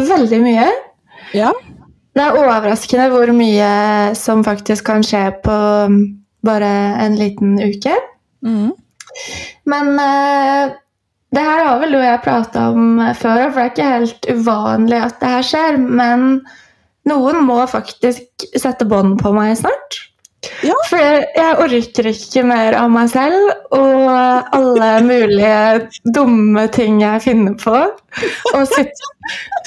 veldig 0.00 0.40
mye. 0.42 0.68
Ja. 1.36 1.52
Det 2.12 2.24
er 2.24 2.38
overraskende 2.38 3.08
hvor 3.12 3.32
mye 3.36 3.72
som 4.18 4.44
faktisk 4.44 4.86
kan 4.90 5.04
skje 5.06 5.28
på 5.44 5.58
um, 5.88 5.98
bare 6.44 6.70
en 7.04 7.16
liten 7.18 7.56
uke. 7.62 7.96
Mm. 8.44 8.72
Men 9.68 9.92
uh, 9.96 10.76
det 11.32 11.44
her 11.46 11.64
har 11.64 11.78
vel 11.80 11.94
du 11.94 11.98
og 11.98 12.04
jeg 12.04 12.24
prata 12.26 12.66
om 12.74 12.98
eh, 13.00 13.14
før, 13.16 13.46
for 13.52 13.60
det 13.60 13.64
er 13.64 13.70
ikke 13.72 13.92
helt 13.94 14.26
uvanlig 14.34 14.98
at 15.00 15.16
det 15.22 15.30
her 15.32 15.46
skjer. 15.48 15.78
Men 15.80 16.26
noen 17.08 17.42
må 17.46 17.58
faktisk 17.70 18.46
sette 18.54 18.86
bånd 18.88 19.18
på 19.22 19.32
meg 19.34 19.56
snart. 19.60 20.00
Ja. 20.66 20.74
For 20.88 20.98
jeg, 20.98 21.26
jeg 21.36 21.58
orker 21.62 22.08
ikke 22.10 22.42
mer 22.46 22.74
av 22.74 22.88
meg 22.90 23.10
selv 23.12 23.52
og 23.76 24.08
alle 24.58 24.90
mulige 25.10 25.88
dumme 26.14 26.66
ting 26.74 27.02
jeg 27.02 27.22
finner 27.26 27.54
på. 27.60 27.76
Og 28.54 28.64
sit 28.70 29.04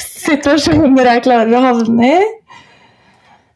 situasjoner 0.01 1.11
jeg 1.13 1.25
klarer 1.27 1.55
å 1.55 1.63
havne 1.69 2.11
i. 2.11 2.25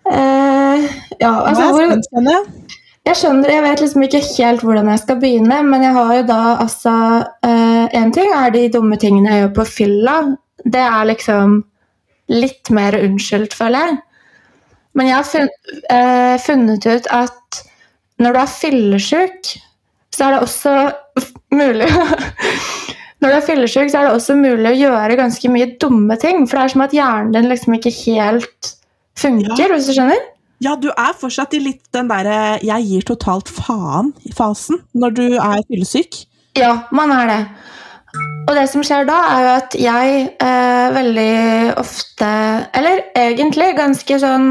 Eh, 0.09 0.87
ja, 1.19 1.33
altså, 1.45 1.67
hvor, 1.75 1.83
jeg. 1.85 3.15
skjønner, 3.19 3.51
jeg 3.51 3.65
vet 3.65 3.83
liksom 3.83 4.05
ikke 4.07 4.21
helt 4.25 4.63
hvordan 4.65 4.89
jeg 4.89 5.01
skal 5.03 5.19
begynne, 5.21 5.59
men 5.67 5.83
jeg 5.85 5.93
har 5.97 6.13
jo 6.15 6.23
da 6.29 6.39
altså 6.55 6.93
Én 7.99 8.13
ting 8.15 8.31
er 8.33 8.53
de 8.53 8.67
dumme 8.73 8.97
tingene 9.01 9.33
jeg 9.33 9.43
gjør 9.43 9.53
på 9.59 9.67
fylla. 9.69 10.15
Det 10.63 10.81
er 10.81 11.11
liksom 11.11 11.59
litt 12.29 12.69
mer 12.73 12.97
unnskyldt, 12.99 13.55
føler 13.57 13.87
jeg. 13.87 13.97
Men 14.97 15.09
jeg 15.09 15.15
har 15.15 15.27
funnet, 15.29 15.73
eh, 15.93 16.35
funnet 16.43 16.85
ut 16.89 17.07
at 17.13 17.59
når 18.19 18.33
du 18.35 18.39
er 18.41 18.53
fyllesyk, 18.53 19.51
så 20.15 20.25
er 20.25 20.33
det 20.35 20.41
også 20.43 20.73
mulig 21.61 21.87
Når 23.19 23.29
du 23.29 23.35
er 23.35 23.43
fyllesyk, 23.45 23.89
så 23.91 23.99
er 23.99 24.07
det 24.07 24.15
også 24.15 24.35
mulig 24.39 24.69
å 24.71 24.77
gjøre 24.79 25.17
ganske 25.19 25.49
mye 25.51 25.73
dumme 25.81 26.15
ting. 26.21 26.45
For 26.47 26.55
det 26.55 26.63
er 26.63 26.71
som 26.73 26.83
at 26.85 26.93
hjernen 26.95 27.33
din 27.35 27.49
liksom 27.51 27.75
ikke 27.75 27.91
helt 28.05 28.69
funker, 29.19 29.65
Ja. 29.65 29.67
hvis 29.73 29.89
du 29.89 29.93
skjønner? 29.97 30.21
Ja, 30.63 30.75
du 30.79 30.87
er 30.91 31.13
fortsatt 31.19 31.53
i 31.55 31.59
litt 31.63 31.83
den 31.95 32.07
derre 32.07 32.59
'jeg 32.63 32.83
gir 32.87 33.01
totalt 33.07 33.47
faen'-fasen 33.51 34.79
når 34.95 35.13
du 35.15 35.25
er 35.35 35.59
fyllesyk. 35.67 36.25
Ja, 36.55 36.83
man 36.91 37.11
er 37.11 37.27
det. 37.27 37.41
Og 38.49 38.55
det 38.57 38.65
som 38.71 38.83
skjer 38.85 39.05
da, 39.05 39.17
er 39.29 39.43
jo 39.45 39.49
at 39.59 39.75
jeg 39.77 40.21
eh, 40.41 40.87
veldig 40.95 41.75
ofte 41.77 42.29
Eller 42.79 43.03
egentlig 43.17 43.75
ganske 43.77 44.17
sånn 44.21 44.47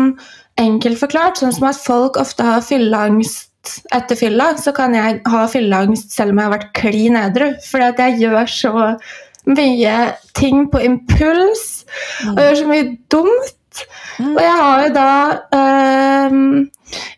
enkelt 0.58 0.98
forklart, 0.98 1.38
sånn 1.38 1.54
som 1.54 1.68
at 1.68 1.78
folk 1.78 2.18
ofte 2.18 2.42
har 2.46 2.62
fylleangst 2.66 3.46
etter 3.94 4.18
fylla, 4.18 4.52
så 4.58 4.72
kan 4.74 4.94
jeg 4.96 5.20
ha 5.28 5.44
fylleangst 5.50 6.14
selv 6.14 6.32
om 6.32 6.40
jeg 6.40 6.48
har 6.48 6.54
vært 6.56 6.72
klin 6.78 7.18
edru. 7.20 7.48
Fordi 7.62 7.86
at 7.92 8.00
jeg 8.02 8.20
gjør 8.24 8.50
så 8.50 8.72
mye 9.48 9.94
ting 10.38 10.66
på 10.72 10.82
impuls, 10.84 11.84
og 12.32 12.40
gjør 12.42 12.58
så 12.62 12.68
mye 12.70 12.88
dumt. 13.12 13.82
Mm. 14.18 14.32
Og 14.34 14.40
jeg 14.42 14.56
har 14.62 14.82
jo 14.82 14.94
da 14.96 15.10
eh, 15.60 16.38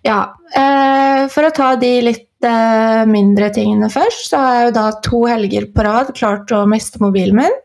Ja. 0.05 0.21
eh, 0.53 1.29
for 1.33 1.47
å 1.49 1.55
ta 1.55 1.75
de 1.81 1.95
litt 2.11 2.27
eh, 2.47 3.03
mindre 3.11 3.51
tingene 3.55 3.91
først, 3.93 4.31
så 4.31 4.41
har 4.43 4.55
jeg 4.57 4.69
jo 4.69 4.77
da 4.79 4.87
to 5.07 5.25
helger 5.31 5.67
på 5.75 5.87
rad 5.87 6.15
klart 6.17 6.53
å 6.55 6.65
miste 6.71 7.03
mobilen 7.03 7.43
min. 7.43 7.59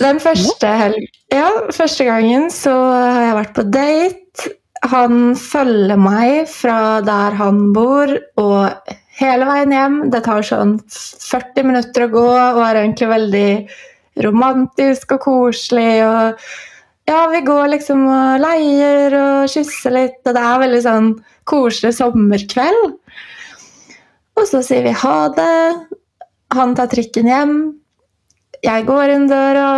Den 0.00 0.18
første, 0.22 0.70
helg 0.80 1.04
ja, 1.34 1.48
første 1.74 2.06
gangen 2.06 2.50
så 2.52 2.72
har 2.72 3.22
jeg 3.24 3.38
vært 3.40 3.56
på 3.56 3.64
date. 3.74 4.52
Han 4.92 5.32
følger 5.40 5.98
meg 5.98 6.44
fra 6.52 7.00
der 7.04 7.34
han 7.38 7.72
bor, 7.74 8.12
og 8.40 8.92
hele 9.18 9.48
veien 9.48 9.72
hjem. 9.74 9.96
Det 10.12 10.22
tar 10.26 10.44
sånn 10.46 10.76
40 10.90 11.66
minutter 11.70 12.06
å 12.06 12.12
gå, 12.12 12.28
og 12.28 12.60
er 12.66 12.82
egentlig 12.82 13.10
veldig 13.10 13.48
romantisk 14.26 15.16
og 15.16 15.24
koselig. 15.24 16.04
og 16.06 16.44
ja, 17.08 17.26
vi 17.28 17.40
går 17.44 17.68
liksom 17.74 18.06
og 18.08 18.40
leier 18.40 19.14
og 19.18 19.50
kysser 19.52 19.92
litt, 19.92 20.20
og 20.24 20.36
det 20.36 20.42
er 20.42 20.62
veldig 20.62 20.82
sånn 20.86 21.10
koselig 21.48 21.92
sommerkveld. 21.98 22.94
Og 24.34 24.48
så 24.48 24.62
sier 24.64 24.86
vi 24.86 24.94
ha 25.04 25.18
det. 25.36 25.58
Han 26.56 26.72
tar 26.78 26.88
trikken 26.92 27.28
hjem. 27.28 27.54
Jeg 28.64 28.86
går 28.88 29.12
inn 29.12 29.28
døra, 29.28 29.68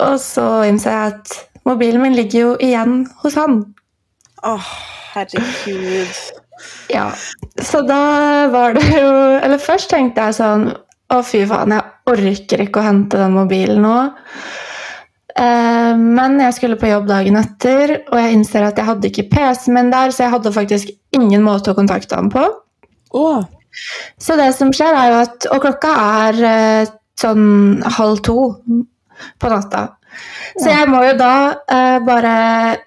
og 0.00 0.16
så 0.22 0.46
innser 0.66 0.94
jeg 0.94 1.14
at 1.14 1.36
mobilen 1.68 2.02
min 2.02 2.16
ligger 2.16 2.40
jo 2.40 2.56
igjen 2.64 3.02
hos 3.20 3.36
han. 3.36 3.60
Åh, 4.46 4.72
herregud. 5.12 6.18
Ja, 6.88 7.10
så 7.60 7.82
da 7.84 8.48
var 8.48 8.72
det 8.72 8.86
jo 8.88 9.08
Eller 9.44 9.60
først 9.60 9.90
tenkte 9.92 10.24
jeg 10.24 10.36
sånn 10.38 10.62
Å, 11.12 11.18
fy 11.20 11.42
faen, 11.44 11.74
jeg 11.74 11.84
orker 12.08 12.62
ikke 12.64 12.80
å 12.80 12.86
hente 12.86 13.20
den 13.20 13.34
mobilen 13.36 13.84
nå. 13.84 13.96
Eh, 15.36 15.96
Men 15.96 16.38
jeg 16.40 16.54
skulle 16.56 16.78
på 16.80 16.88
jobb 16.90 17.08
dagen 17.10 17.36
etter, 17.36 17.98
og 18.10 18.20
jeg 18.20 18.38
innser 18.38 18.68
at 18.68 18.78
jeg 18.80 18.88
hadde 18.88 19.10
ikke 19.10 19.28
PC-en 19.34 19.76
min 19.76 19.92
der, 19.92 20.14
så 20.14 20.24
jeg 20.24 20.34
hadde 20.36 20.54
faktisk 20.54 20.94
ingen 21.16 21.44
måte 21.44 21.72
å 21.72 21.78
kontakte 21.78 22.16
ham 22.16 22.30
på. 22.32 22.44
Oh. 23.16 23.44
Så 24.20 24.38
det 24.40 24.50
som 24.56 24.72
skjer, 24.72 24.96
er 24.96 25.10
jo 25.12 25.18
at 25.20 25.46
Og 25.52 25.60
klokka 25.60 25.90
er 26.24 26.38
eh, 26.48 26.94
sånn 27.20 27.82
halv 27.98 28.22
to 28.24 28.38
på 29.40 29.50
natta. 29.52 29.95
Så 30.56 30.70
jeg 30.70 30.88
må 30.88 31.02
jo 31.04 31.14
da 31.18 31.32
uh, 31.68 31.96
bare 32.06 32.34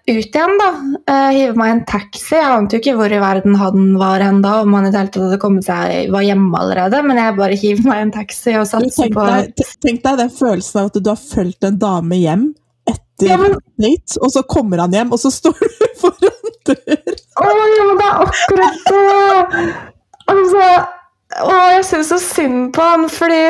ut 0.09 0.25
igjen, 0.25 0.55
da. 0.57 0.69
Uh, 1.05 1.29
hive 1.35 1.53
meg 1.59 1.73
en 1.75 1.81
taxi. 1.89 2.33
Jeg 2.33 2.47
ante 2.49 2.77
jo 2.77 2.81
ikke 2.81 2.95
hvor 2.97 3.13
i 3.13 3.19
verden 3.21 3.57
han 3.59 3.91
var 3.99 4.23
hen 4.25 4.39
da, 4.45 4.55
om 4.63 4.73
han 4.77 4.87
i 4.87 4.93
det 4.93 4.97
hele 5.01 5.11
tatt 5.13 5.25
hadde 5.27 5.41
kommet 5.43 5.67
seg 5.67 6.09
var 6.13 6.25
hjemme 6.25 6.63
allerede. 6.63 7.03
Men 7.05 7.21
jeg 7.21 7.37
bare 7.37 7.59
hiver 7.61 7.85
meg 7.91 8.05
en 8.07 8.15
taxi 8.15 8.55
og 8.57 8.65
satser 8.69 9.05
tenk, 9.09 9.17
på 9.17 9.27
deg, 9.29 9.67
tenk 9.85 10.01
deg 10.07 10.17
den 10.23 10.33
følelsen 10.39 10.81
av 10.81 10.89
at 10.89 10.97
du 11.03 11.11
har 11.11 11.21
fulgt 11.21 11.69
en 11.69 11.77
dame 11.81 12.19
hjem 12.23 12.47
etter 12.89 13.29
Ja, 13.29 13.37
men- 13.37 13.57
date, 13.77 14.17
og 14.23 14.33
så 14.33 14.41
kommer 14.49 14.81
han 14.85 14.95
hjem, 14.95 15.13
og 15.13 15.21
så 15.21 15.29
står 15.33 15.59
du 15.61 15.85
foran 16.01 16.53
dør. 16.69 17.13
Å, 17.39 17.51
ja, 17.53 17.85
men 17.85 17.99
det 18.01 18.07
er 18.07 18.23
akkurat 18.25 18.89
det! 18.89 19.69
Altså, 20.29 20.65
å, 21.45 21.53
jeg 21.75 21.85
syns 21.87 22.11
så 22.13 22.19
synd 22.21 22.71
på 22.75 22.85
han, 22.85 23.05
fordi 23.13 23.41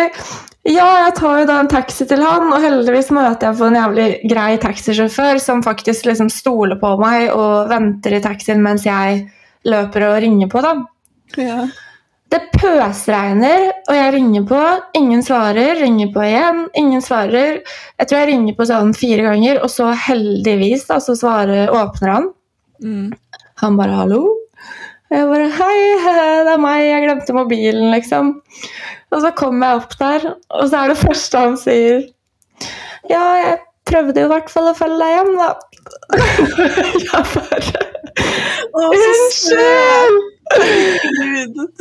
ja, 0.69 0.88
jeg 1.05 1.15
tar 1.17 1.41
jo 1.41 1.49
da 1.49 1.58
en 1.63 1.71
taxi 1.71 2.05
til 2.10 2.21
han, 2.23 2.47
og 2.53 2.62
heldigvis 2.63 3.12
møter 3.15 3.49
jeg 3.49 3.60
på 3.60 3.67
en 3.67 3.77
jævlig 3.79 4.08
grei 4.29 4.54
taxisjåfør 4.62 5.41
som 5.41 5.63
faktisk 5.65 6.06
liksom 6.10 6.29
stoler 6.33 6.79
på 6.81 6.94
meg 7.02 7.33
og 7.33 7.69
venter 7.71 8.17
i 8.17 8.23
taxien 8.23 8.62
mens 8.63 8.85
jeg 8.87 9.23
løper 9.69 10.08
og 10.12 10.19
ringer 10.23 10.52
på, 10.52 10.62
da. 10.63 10.75
Ja. 11.39 11.63
Det 12.29 12.44
pøsregner, 12.54 13.71
og 13.89 13.96
jeg 13.98 14.13
ringer 14.13 14.44
på. 14.46 14.60
Ingen 15.00 15.23
svarer. 15.25 15.79
Ringer 15.81 16.12
på 16.13 16.21
igjen. 16.27 16.60
Ingen 16.77 17.02
svarer. 17.02 17.63
Jeg 17.98 18.10
tror 18.10 18.19
jeg 18.19 18.29
ringer 18.29 18.58
på 18.58 18.67
sånn 18.69 18.94
fire 18.98 19.25
ganger, 19.25 19.63
og 19.65 19.73
så 19.73 19.89
heldigvis 19.98 20.85
da, 20.91 21.00
så 21.02 21.17
svarer, 21.17 21.73
åpner 21.73 22.13
han. 22.13 22.29
Mm. 22.85 23.10
Han 23.63 23.81
bare 23.81 23.98
'hallo'. 23.98 24.38
Og 25.10 25.17
jeg 25.17 25.27
bare 25.31 25.49
'hei, 25.57 25.79
det 26.45 26.53
er 26.53 26.62
meg, 26.62 26.83
jeg 26.85 27.05
glemte 27.07 27.33
mobilen', 27.33 27.91
liksom. 27.95 28.35
Og 29.10 29.21
så 29.23 29.31
kommer 29.37 29.67
jeg 29.67 29.81
opp 29.81 29.95
der, 29.99 30.27
og 30.53 30.69
så 30.69 30.83
er 30.83 30.91
det 30.91 31.01
første 31.01 31.43
han 31.45 31.57
sier 31.57 32.03
'ja, 33.10 33.23
jeg 33.41 33.57
prøvde 33.89 34.21
jo 34.21 34.27
i 34.29 34.33
hvert 34.33 34.51
fall 34.53 34.69
å 34.69 34.77
følge 34.77 34.99
deg 35.01 35.15
hjem, 35.17 35.31
da'. 35.39 35.55
jeg 37.07 37.23
bare! 37.33 37.87
Unnskyld! 38.83 40.19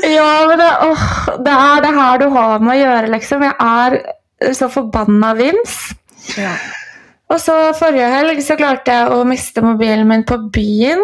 Ja, 0.04 0.46
men 0.48 0.58
det, 0.60 0.70
åh, 0.88 1.04
det 1.44 1.52
er 1.52 1.84
det 1.84 1.92
her 1.96 2.18
du 2.20 2.28
har 2.32 2.64
med 2.64 2.74
å 2.74 2.80
gjøre, 2.80 3.12
liksom. 3.12 3.44
Jeg 3.44 3.56
er 3.60 4.54
så 4.56 4.68
forbanna 4.72 5.34
vims. 5.38 5.78
Ja. 6.38 6.52
Og 7.28 7.40
så 7.42 7.54
forrige 7.76 8.08
helg 8.12 8.40
så 8.44 8.56
klarte 8.56 8.94
jeg 8.94 9.12
å 9.12 9.24
miste 9.28 9.64
mobilen 9.64 10.08
min 10.08 10.24
på 10.28 10.38
byen. 10.54 11.02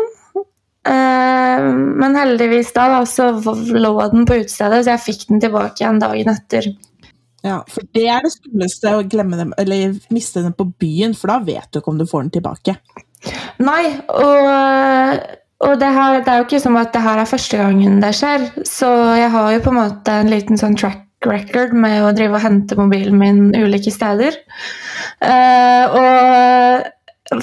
Eh, 0.85 1.69
men 2.01 2.19
heldigvis 2.19 2.73
da, 2.77 2.89
da 2.93 3.05
så 3.09 3.31
lå 3.73 3.95
den 4.13 4.27
på 4.29 4.41
utestedet, 4.43 4.85
så 4.85 4.95
jeg 4.95 5.05
fikk 5.05 5.29
den 5.31 5.45
tilbake 5.45 5.81
igjen 5.81 6.03
dagen 6.03 6.35
etter. 6.35 6.69
Ja, 7.45 7.61
for 7.69 7.85
det 7.97 8.07
er 8.09 8.25
det 8.25 8.33
skumleste 8.33 8.93
å 8.97 9.05
glemme 9.09 9.39
dem, 9.41 9.53
eller 9.61 9.97
miste 10.15 10.45
den 10.45 10.57
på 10.57 10.67
byen, 10.81 11.17
for 11.17 11.33
da 11.33 11.41
vet 11.45 11.69
du 11.73 11.81
ikke 11.81 11.93
om 11.93 12.01
du 12.01 12.07
får 12.09 12.27
den 12.27 12.35
tilbake. 12.39 12.77
Nei, 13.65 13.85
og, 14.13 15.25
og 15.65 15.75
det, 15.81 15.91
her, 15.97 16.21
det 16.25 16.33
er 16.33 16.41
jo 16.41 16.47
ikke 16.49 16.63
som 16.65 16.79
at 16.81 16.93
det 16.97 17.05
her 17.05 17.21
er 17.21 17.29
første 17.29 17.61
gangen 17.61 18.01
det 18.05 18.13
skjer. 18.17 18.49
Så 18.69 18.89
jeg 19.21 19.31
har 19.33 19.53
jo 19.53 19.65
på 19.65 19.73
en 19.73 19.81
måte 19.81 20.17
en 20.21 20.33
liten 20.33 20.61
sånn 20.61 20.77
track 20.81 21.03
record 21.25 21.73
med 21.77 22.03
å 22.05 22.13
drive 22.17 22.37
og 22.37 22.45
hente 22.45 22.77
mobilen 22.77 23.17
min 23.21 23.47
ulike 23.57 23.93
steder. 23.93 24.37
Uh, 25.25 25.85
og 26.01 26.91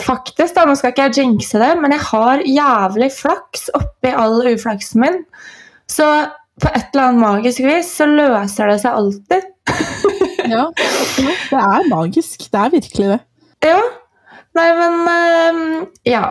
faktisk, 0.02 0.54
da, 0.56 0.66
nå 0.68 0.76
skal 0.78 0.94
ikke 0.94 1.08
jeg 1.10 1.18
jinxe 1.24 1.62
det, 1.62 1.72
men 1.82 1.96
jeg 1.96 2.06
har 2.10 2.44
jævlig 2.46 3.10
flaks 3.16 3.70
oppi 3.78 4.14
all 4.14 4.38
uflaksen 4.52 5.02
min. 5.04 5.18
Så 5.90 6.06
på 6.62 6.70
et 6.70 6.94
eller 6.94 7.08
annet 7.08 7.24
magisk 7.24 7.64
vis 7.66 7.90
så 7.98 8.06
løser 8.10 8.70
det 8.72 8.78
seg 8.84 9.00
alltid. 9.00 9.50
Ja, 10.52 10.68
det 10.76 11.58
er 11.58 11.90
magisk. 11.90 12.48
Det 12.52 12.60
er 12.60 12.72
virkelig 12.74 13.10
det. 13.14 13.20
Ja. 13.66 13.82
Nei, 14.58 14.70
men 14.78 14.96
eh, 15.08 15.90
Ja. 16.12 16.24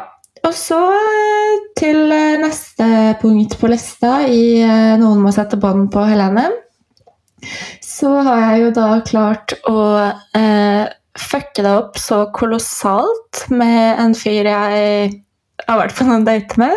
Og 0.47 0.55
så 0.57 0.79
eh, 0.97 1.57
til 1.77 2.11
eh, 2.15 2.39
neste 2.41 2.87
punkt 3.21 3.59
på 3.61 3.69
lista 3.69 4.23
i 4.25 4.61
eh, 4.65 4.97
Noen 5.01 5.21
må 5.25 5.33
sette 5.37 5.59
bånd 5.61 5.91
på 5.93 6.05
Helene. 6.09 6.47
Så 7.85 8.13
har 8.25 8.41
jeg 8.47 8.63
jo 8.65 8.71
da 8.77 8.89
klart 9.05 9.55
å 9.69 9.83
eh, 10.37 10.87
fucke 11.19 11.65
det 11.65 11.73
opp 11.73 11.99
så 11.99 12.25
kolossalt 12.35 13.47
med 13.51 14.01
en 14.03 14.15
fyr 14.15 14.47
jeg 14.47 15.11
har 15.67 15.81
vært 15.81 15.97
på 15.99 16.07
noen 16.09 16.27
date 16.27 16.61
med. 16.61 16.77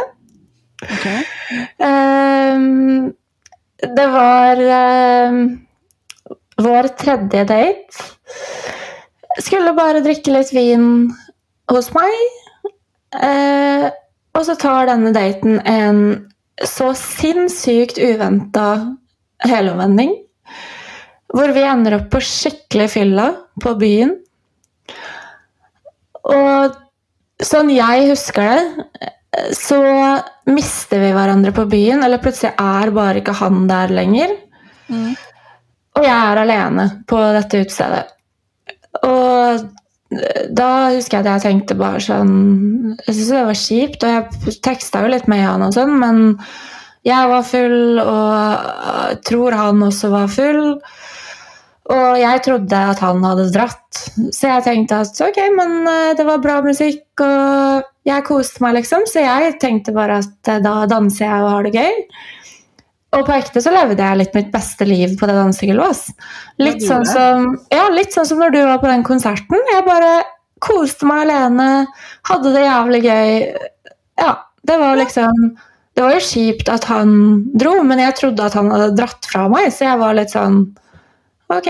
Ehm, 1.84 3.12
det 3.84 4.08
var 4.14 4.62
ehm, 4.78 5.42
vår 6.64 6.90
tredje 7.00 7.46
date. 7.50 8.08
Skulle 9.42 9.76
bare 9.78 10.04
drikke 10.06 10.34
litt 10.34 10.54
vin 10.54 10.88
hos 11.72 11.90
meg. 11.96 12.18
Eh, 13.14 13.88
og 14.34 14.46
så 14.48 14.56
tar 14.58 14.90
denne 14.90 15.14
daten 15.14 15.60
en 15.70 16.04
så 16.66 16.92
sinnssykt 16.98 18.00
uventa 18.02 18.68
helomvending. 19.46 20.16
Hvor 21.34 21.54
vi 21.54 21.66
ender 21.66 21.98
opp 21.98 22.12
på 22.14 22.22
skikkelig 22.22 22.92
fylla 22.94 23.32
på 23.62 23.74
byen. 23.82 24.14
Og 26.32 26.80
sånn 27.43 27.71
jeg 27.74 28.07
husker 28.11 28.47
det, 28.53 29.11
så 29.57 29.82
mister 30.45 31.01
vi 31.01 31.11
hverandre 31.15 31.53
på 31.55 31.65
byen, 31.69 32.03
eller 32.05 32.21
plutselig 32.21 32.53
er 32.61 32.91
bare 32.93 33.21
ikke 33.21 33.36
han 33.39 33.63
der 33.69 33.93
lenger. 33.93 34.36
Mm. 34.88 35.13
Og 35.97 36.05
jeg 36.05 36.13
er 36.13 36.41
alene 36.41 36.89
på 37.09 37.19
dette 37.36 37.63
utestedet. 37.63 38.03
Og 39.03 39.63
da 40.53 40.69
husker 40.93 41.17
jeg 41.17 41.24
at 41.24 41.30
jeg 41.32 41.41
tenkte 41.41 41.74
bare 41.74 41.97
sånn 42.03 42.34
Jeg 43.07 43.15
syntes 43.15 43.32
det 43.32 43.45
var 43.47 43.57
kjipt, 43.57 44.03
og 44.05 44.11
jeg 44.13 44.55
teksta 44.65 45.01
jo 45.01 45.09
litt 45.09 45.26
med 45.32 45.41
han 45.41 45.65
og 45.65 45.74
sånn, 45.74 45.95
men 45.97 46.19
jeg 47.03 47.32
var 47.32 47.47
full, 47.47 47.99
og 47.99 49.24
tror 49.28 49.57
han 49.59 49.82
også 49.84 50.11
var 50.13 50.30
full. 50.32 50.61
Og 51.92 52.16
jeg 52.16 52.44
trodde 52.46 52.84
at 52.94 53.02
han 53.04 53.26
hadde 53.28 53.50
dratt, 53.52 54.04
så 54.32 54.54
jeg 54.54 54.64
tenkte 54.64 55.02
at 55.04 55.20
ok, 55.26 55.40
men 55.58 55.82
eh, 55.90 56.14
det 56.16 56.24
var 56.28 56.44
bra 56.44 56.62
musikk, 56.64 57.04
og 57.20 57.90
jeg 58.08 58.24
koste 58.28 58.64
meg, 58.64 58.78
liksom, 58.78 59.04
så 59.10 59.26
jeg 59.26 59.58
tenkte 59.60 59.96
bare 59.96 60.22
at 60.24 60.52
eh, 60.52 60.62
da 60.64 60.86
danser 60.88 61.26
jeg 61.26 61.44
og 61.44 61.52
har 61.52 61.68
det 61.68 61.74
gøy. 61.76 62.06
Og 63.14 63.26
på 63.28 63.36
ekte 63.36 63.62
så 63.62 63.74
levde 63.74 64.00
jeg 64.00 64.20
litt 64.20 64.38
mitt 64.38 64.54
beste 64.54 64.88
liv 64.88 65.18
på 65.20 65.28
det 65.30 65.36
dansegulvet. 65.38 66.08
Litt 66.64 66.82
sånn 66.86 67.04
som, 67.06 67.52
ja, 67.70 67.84
litt 67.94 68.16
sånn 68.16 68.26
som 68.26 68.40
når 68.42 68.56
du 68.56 68.62
var 68.64 68.80
på 68.82 68.90
den 68.90 69.04
konserten. 69.06 69.60
Jeg 69.70 69.86
bare 69.86 70.16
koste 70.64 71.06
meg 71.06 71.28
alene, 71.28 71.68
hadde 72.30 72.56
det 72.56 72.64
jævlig 72.64 73.04
gøy. 73.04 73.36
Ja, 74.24 74.32
det 74.64 74.80
var 74.80 74.98
liksom 74.98 75.46
Det 75.94 76.02
var 76.02 76.16
jo 76.16 76.26
kjipt 76.26 76.70
at 76.74 76.88
han 76.90 77.12
dro, 77.54 77.76
men 77.86 78.00
jeg 78.02 78.16
trodde 78.18 78.48
at 78.48 78.56
han 78.58 78.72
hadde 78.74 78.96
dratt 78.98 79.28
fra 79.30 79.44
meg, 79.52 79.68
så 79.70 79.86
jeg 79.86 80.00
var 80.02 80.16
litt 80.18 80.32
sånn 80.34 80.64
Ok, 81.54 81.70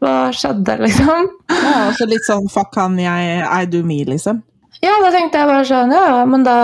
hva 0.00 0.14
skjedde, 0.34 0.76
liksom? 0.84 1.28
Ja, 1.50 1.74
altså 1.90 2.06
litt 2.08 2.24
sånn 2.28 2.48
fuck 2.52 2.76
han, 2.78 2.96
jeg, 3.00 3.42
I 3.44 3.68
do 3.70 3.82
me, 3.86 4.02
liksom. 4.08 4.40
Ja, 4.80 4.94
da 5.02 5.10
tenkte 5.12 5.42
jeg 5.42 5.50
bare 5.50 5.66
sånn 5.68 5.92
Ja, 5.92 6.22
men 6.28 6.46
da 6.46 6.56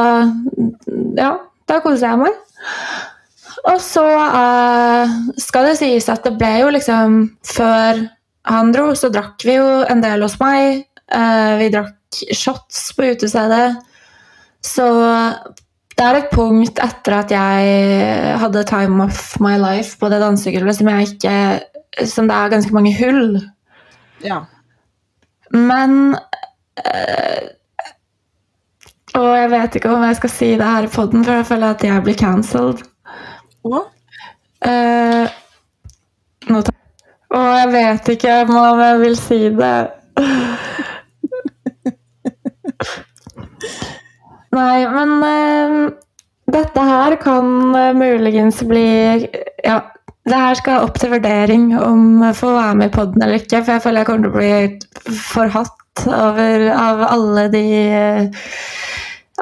Ja, 1.18 1.32
da 1.68 1.80
koser 1.84 2.14
jeg 2.14 2.22
meg. 2.22 2.38
Og 3.66 3.80
så 3.82 4.04
uh, 4.06 5.16
skal 5.40 5.70
det 5.70 5.76
sies 5.80 6.08
at 6.12 6.24
det 6.24 6.36
ble 6.38 6.52
jo 6.62 6.70
liksom 6.72 7.18
Før 7.44 8.06
han 8.46 8.70
dro, 8.70 8.92
så 8.94 9.10
drakk 9.10 9.42
vi 9.42 9.56
jo 9.56 9.66
en 9.90 9.98
del 10.04 10.22
hos 10.22 10.36
meg. 10.38 10.84
Uh, 11.10 11.58
vi 11.58 11.66
drakk 11.74 12.20
shots 12.30 12.92
på 12.94 13.08
utestedet. 13.10 13.74
Så 14.62 14.86
det 15.98 16.04
er 16.04 16.18
et 16.20 16.30
punkt 16.30 16.78
etter 16.78 17.16
at 17.16 17.34
jeg 17.34 18.36
hadde 18.38 18.62
time 18.70 19.02
of 19.02 19.18
my 19.42 19.56
life 19.58 19.98
på 19.98 20.10
det 20.12 20.20
dansegulvet 20.22 20.78
som 20.78 20.92
jeg 20.92 21.10
ikke 21.16 21.34
Som 22.04 22.28
det 22.28 22.36
er 22.36 22.48
ganske 22.52 22.74
mange 22.74 22.92
hull. 22.98 23.40
Ja. 24.24 24.38
Men 25.52 26.14
øh, 26.78 27.48
Og 29.14 29.38
jeg 29.38 29.50
vet 29.50 29.74
ikke 29.74 29.90
om 29.94 30.02
jeg 30.04 30.16
skal 30.16 30.30
si 30.30 30.50
det 30.60 30.64
her 30.66 30.82
i 30.84 30.86
poden, 30.92 31.24
for 31.24 31.32
jeg 31.32 31.46
føler 31.46 31.70
at 31.70 31.84
jeg 31.84 32.02
blir 32.04 32.14
cancelled. 32.20 32.82
Og? 33.64 33.84
Nå 36.50 36.60
tar- 36.62 36.74
og 37.30 37.58
jeg 37.58 37.68
vet 37.72 38.08
ikke 38.08 38.34
om 38.42 38.80
jeg 38.80 39.00
vil 39.00 39.16
si 39.18 39.38
det. 39.56 39.90
Nei, 44.56 44.86
men 44.88 45.10
eh, 45.26 45.74
dette 46.54 46.84
her 46.90 47.16
kan 47.20 47.48
eh, 47.76 47.92
muligens 47.96 48.62
bli 48.68 48.86
Ja, 49.64 49.80
det 50.26 50.42
her 50.42 50.58
skal 50.58 50.84
opp 50.86 50.98
til 50.98 51.12
vurdering 51.14 51.68
om 51.78 52.22
jeg 52.24 52.38
får 52.40 52.54
være 52.56 52.78
med 52.80 52.90
i 52.90 52.94
poden 52.96 53.22
eller 53.22 53.40
ikke, 53.40 53.62
for 53.62 53.76
jeg 53.76 53.84
føler 53.84 54.02
jeg 54.02 54.08
kommer 54.10 54.26
til 54.26 54.32
å 54.32 54.38
bli 54.40 55.18
forhatt 55.30 56.06
over, 56.06 56.68
av 56.74 57.02
alle 57.06 57.48
de 57.52 57.66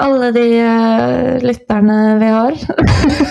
alle 0.01 0.31
de 0.35 0.47
eh, 0.59 1.43
lytterne 1.43 1.99
vi 2.19 2.31
har. 2.35 2.59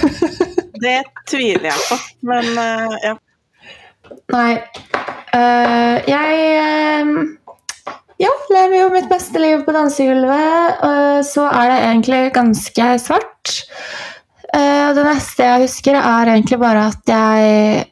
Det 0.83 0.99
tviler 1.29 1.69
jeg 1.69 1.83
på, 1.87 1.97
men 2.27 2.49
uh, 2.59 2.95
ja. 3.03 3.13
Nei. 4.33 4.49
Uh, 5.33 5.95
jeg 6.09 6.39
eh, 6.59 7.11
ja, 8.19 8.31
lever 8.51 8.75
jo 8.81 8.89
mitt 8.91 9.07
beste 9.11 9.39
liv 9.39 9.63
på 9.63 9.75
dansegulvet. 9.75 10.83
og 10.83 11.23
så 11.27 11.45
er 11.47 11.71
det 11.71 11.77
egentlig 11.85 12.21
ganske 12.35 12.89
svart. 12.99 13.53
Eh, 14.53 14.89
det 14.93 15.07
neste 15.07 15.47
jeg 15.47 15.65
husker, 15.65 15.97
er 15.97 16.35
egentlig 16.35 16.59
bare 16.61 16.87
at 16.91 17.09
jeg 17.09 17.89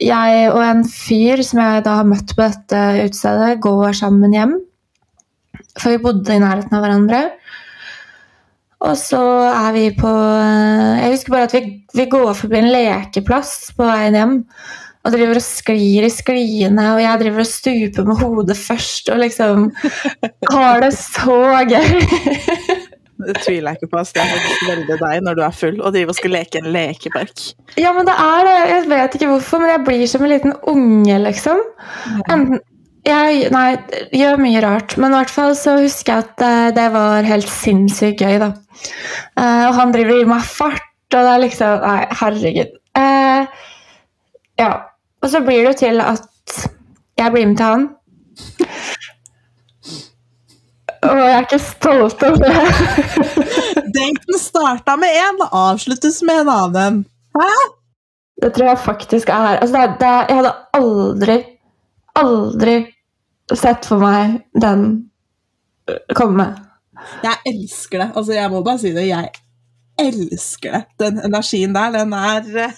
jeg 0.00 0.48
og 0.54 0.62
en 0.64 0.82
fyr 0.88 1.42
som 1.44 1.60
jeg 1.60 1.84
da 1.84 1.98
har 1.98 2.08
møtt 2.08 2.32
på 2.32 2.44
dette 2.44 2.82
utestedet, 3.04 3.58
går 3.64 3.96
sammen 3.98 4.32
hjem. 4.32 4.54
For 5.76 5.92
vi 5.92 6.00
bodde 6.00 6.32
i 6.32 6.40
nærheten 6.40 6.76
av 6.76 6.84
hverandre. 6.84 7.22
Og 8.86 8.96
så 9.00 9.20
er 9.48 9.70
vi 9.72 9.86
på 9.96 10.08
eh, 10.08 11.02
Jeg 11.02 11.12
husker 11.14 11.32
bare 11.32 11.48
at 11.48 11.54
vi, 11.56 11.62
vi 11.96 12.08
går 12.12 12.34
forbi 12.36 12.60
en 12.60 12.72
lekeplass 12.72 13.54
på 13.76 13.88
veien 13.88 14.16
hjem. 14.16 14.34
Og 15.06 15.14
driver 15.14 15.38
og 15.38 15.44
sklir 15.44 16.02
i 16.02 16.10
skliene, 16.10 16.88
og 16.96 16.98
jeg 16.98 17.20
driver 17.20 17.44
og 17.44 17.46
stuper 17.46 18.08
med 18.08 18.20
hodet 18.24 18.56
først. 18.58 19.12
Og 19.14 19.20
liksom 19.22 19.68
har 20.56 20.82
det 20.82 20.92
så 20.98 21.38
gøy. 21.70 22.85
Det 23.16 23.34
tviler 23.40 23.72
jeg 23.72 23.80
ikke 23.80 23.92
på. 23.94 24.04
Så 24.04 24.16
Det 24.16 24.22
er 24.22 24.32
faktisk 24.34 24.68
veldig 24.70 25.00
deg 25.00 25.24
når 25.24 25.36
du 25.38 25.42
er 25.46 25.56
full 25.56 25.76
og 25.80 25.92
driver 25.94 26.12
og 26.12 26.18
skal 26.18 26.34
leke 26.36 26.60
en 26.60 26.70
lekepark. 26.74 27.44
Ja, 27.80 27.92
men 27.96 28.08
det 28.08 28.16
er 28.20 28.48
det. 28.48 28.56
Jeg 28.72 28.88
vet 28.92 29.18
ikke 29.18 29.30
hvorfor, 29.32 29.62
men 29.62 29.72
jeg 29.72 29.84
blir 29.88 30.08
som 30.10 30.24
en 30.26 30.32
liten 30.34 30.56
unge, 30.72 31.20
liksom. 31.24 31.62
Enten 32.26 32.60
jeg 33.06 33.50
nei, 33.54 33.68
gjør 34.18 34.40
mye 34.42 34.60
rart, 34.64 34.96
men 34.98 35.14
i 35.14 35.18
hvert 35.20 35.30
fall 35.30 35.54
så 35.58 35.76
husker 35.78 36.12
jeg 36.12 36.26
at 36.26 36.42
eh, 36.42 36.70
det 36.74 36.86
var 36.94 37.28
helt 37.28 37.50
sinnssykt 37.50 38.24
gøy, 38.24 38.40
da. 38.42 38.50
Eh, 39.38 39.64
og 39.68 39.76
han 39.78 39.94
driver 39.94 40.18
gir 40.18 40.30
meg 40.30 40.42
fart, 40.42 40.88
og 41.14 41.20
det 41.20 41.32
er 41.32 41.44
liksom 41.44 41.84
Nei, 41.86 42.00
herregud. 42.20 42.72
Eh, 42.98 43.62
ja. 44.58 44.72
Og 45.22 45.30
så 45.32 45.40
blir 45.44 45.62
det 45.62 45.70
jo 45.70 45.78
til 45.86 46.02
at 46.02 46.66
jeg 47.16 47.32
blir 47.32 47.46
med 47.46 47.56
til 47.60 47.70
han. 47.70 47.86
Og 51.10 51.20
jeg 51.20 51.32
er 51.32 51.46
ikke 51.46 51.62
stolt 51.62 52.22
over 52.26 52.36
det. 52.42 52.54
Daten 53.96 54.38
starta 54.40 54.96
med 55.00 55.16
én, 55.22 55.42
avsluttes 55.46 56.22
med 56.26 56.44
en 56.44 56.52
annen. 56.56 57.02
Hæ? 57.36 57.50
Det 58.42 58.52
tror 58.52 58.66
jeg 58.68 58.78
faktisk 58.84 59.28
er 59.32 59.56
altså 59.56 59.76
det, 59.76 59.94
det, 60.00 60.12
Jeg 60.28 60.36
hadde 60.36 60.52
aldri, 60.76 61.36
aldri 62.20 62.76
sett 63.54 63.88
for 63.88 64.02
meg 64.02 64.40
den 64.60 64.86
øh, 65.88 66.14
komme. 66.14 66.50
Jeg 67.24 67.36
elsker 67.46 68.02
det. 68.02 68.10
Altså, 68.16 68.32
jeg 68.32 68.50
må 68.50 68.62
bare 68.62 68.78
si 68.78 68.92
det. 68.92 69.06
Jeg 69.08 69.30
elsker 69.98 70.72
det. 70.72 70.82
Den 71.00 71.20
energien 71.24 71.74
der, 71.74 71.90
den 71.90 72.12
er 72.12 72.72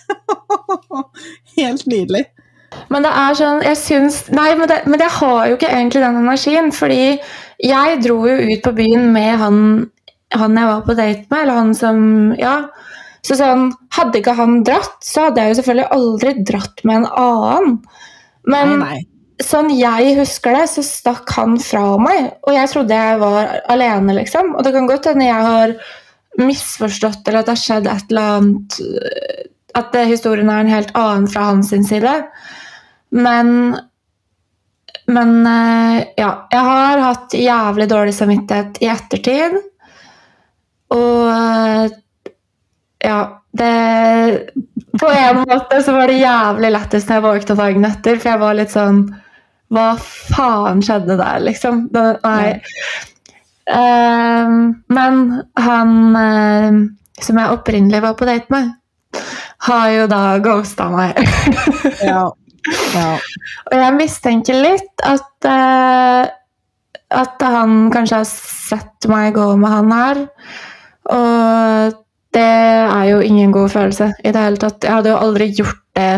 helt 1.59 1.87
nydelig. 1.87 2.25
Men 2.93 3.05
det 3.05 3.11
er 3.17 3.37
sånn 3.37 3.63
Jeg 3.65 3.79
syns 3.81 4.17
Nei, 4.29 4.51
men, 4.59 4.69
det, 4.69 4.83
men 4.87 5.01
jeg 5.01 5.09
har 5.15 5.47
jo 5.49 5.57
ikke 5.57 5.71
egentlig 5.73 6.03
den 6.05 6.19
energien, 6.21 6.69
fordi 6.73 7.17
jeg 7.63 8.03
dro 8.05 8.21
jo 8.29 8.37
ut 8.39 8.65
på 8.65 8.73
byen 8.77 9.09
med 9.15 9.39
han, 9.41 9.61
han 10.35 10.59
jeg 10.59 10.71
var 10.71 10.85
på 10.87 10.97
date 10.99 11.27
med, 11.31 11.41
eller 11.43 11.63
han 11.63 11.75
som 11.79 12.01
Ja. 12.39 12.59
Så 13.27 13.35
sånn, 13.35 13.73
hadde 13.93 14.21
ikke 14.21 14.33
han 14.39 14.61
dratt, 14.65 15.01
så 15.05 15.27
hadde 15.27 15.43
jeg 15.43 15.51
jo 15.51 15.57
selvfølgelig 15.59 15.89
aldri 15.93 16.33
dratt 16.47 16.85
med 16.87 17.01
en 17.01 17.09
annen. 17.19 17.73
Men 18.49 18.71
nei, 18.79 18.93
nei. 18.95 19.01
sånn 19.45 19.73
jeg 19.75 20.15
husker 20.17 20.55
det, 20.55 20.69
så 20.71 20.85
stakk 20.87 21.33
han 21.37 21.59
fra 21.61 21.83
meg. 22.01 22.31
Og 22.47 22.55
jeg 22.55 22.71
trodde 22.73 23.01
jeg 23.01 23.19
var 23.21 23.51
alene, 23.75 24.15
liksom. 24.21 24.55
Og 24.55 24.65
det 24.65 24.73
kan 24.77 24.89
godt 24.89 25.11
hende 25.11 25.27
jeg 25.27 25.49
har 25.49 25.75
misforstått, 26.39 27.27
eller 27.27 27.43
at 27.43 27.51
det 27.51 27.57
har 27.57 27.65
skjedd 27.65 27.91
et 27.91 28.15
eller 28.15 28.39
annet 28.39 28.81
At 29.77 29.93
det, 29.93 30.07
historien 30.15 30.49
er 30.49 30.63
en 30.63 30.73
helt 30.73 30.95
annen 30.97 31.27
fra 31.29 31.51
hans 31.51 31.75
side. 31.75 32.15
Men 33.11 33.77
Men 35.09 35.35
øh, 35.47 36.03
ja. 36.21 36.31
Jeg 36.53 36.65
har 36.69 37.03
hatt 37.05 37.35
jævlig 37.35 37.89
dårlig 37.91 38.15
samvittighet 38.17 38.81
i 38.85 38.91
ettertid. 38.93 39.57
Og 40.95 41.29
øh, 41.33 41.89
ja, 43.05 43.19
det 43.59 44.51
På 45.01 45.11
en 45.13 45.37
måte 45.37 45.83
så 45.83 45.93
var 45.93 46.09
det 46.09 46.21
jævlig 46.21 46.71
lettest 46.73 47.09
når 47.09 47.19
jeg 47.19 47.25
våkna 47.27 47.57
dagen 47.63 47.89
etter, 47.89 48.19
for 48.19 48.33
jeg 48.33 48.43
var 48.43 48.57
litt 48.59 48.73
sånn 48.75 49.03
Hva 49.73 49.89
faen 50.01 50.81
skjedde 50.85 51.19
der, 51.21 51.43
liksom? 51.45 51.87
Det, 51.93 52.05
nei. 52.25 52.57
Uh, 53.69 54.73
men 54.97 55.19
han 55.61 55.91
uh, 56.17 56.79
som 57.21 57.41
jeg 57.41 57.53
opprinnelig 57.53 58.01
var 58.01 58.17
på 58.17 58.29
date 58.29 58.49
med, 58.55 58.71
har 59.69 59.91
jo 59.93 60.07
da 60.11 60.23
ghosta 60.45 60.89
meg. 60.93 61.19
Ja. 62.09 62.31
Ja. 62.67 63.13
Og 63.71 63.79
jeg 63.79 63.97
mistenker 63.97 64.59
litt 64.59 65.07
at 65.07 65.49
uh, 65.49 66.27
at 67.09 67.41
han 67.41 67.89
kanskje 67.93 68.21
har 68.21 68.29
sett 68.29 69.09
meg 69.09 69.37
gå 69.37 69.47
med 69.57 69.73
han 69.73 69.93
her. 69.95 70.23
Og 71.09 71.95
det 72.37 72.45
er 72.45 73.05
jo 73.09 73.21
ingen 73.25 73.53
god 73.55 73.73
følelse 73.73 74.11
i 74.21 74.33
det 74.35 74.43
hele 74.43 74.61
tatt. 74.61 74.85
Jeg 74.85 74.99
hadde 74.99 75.15
jo 75.15 75.21
aldri 75.23 75.49
gjort 75.57 75.85
det 75.97 76.13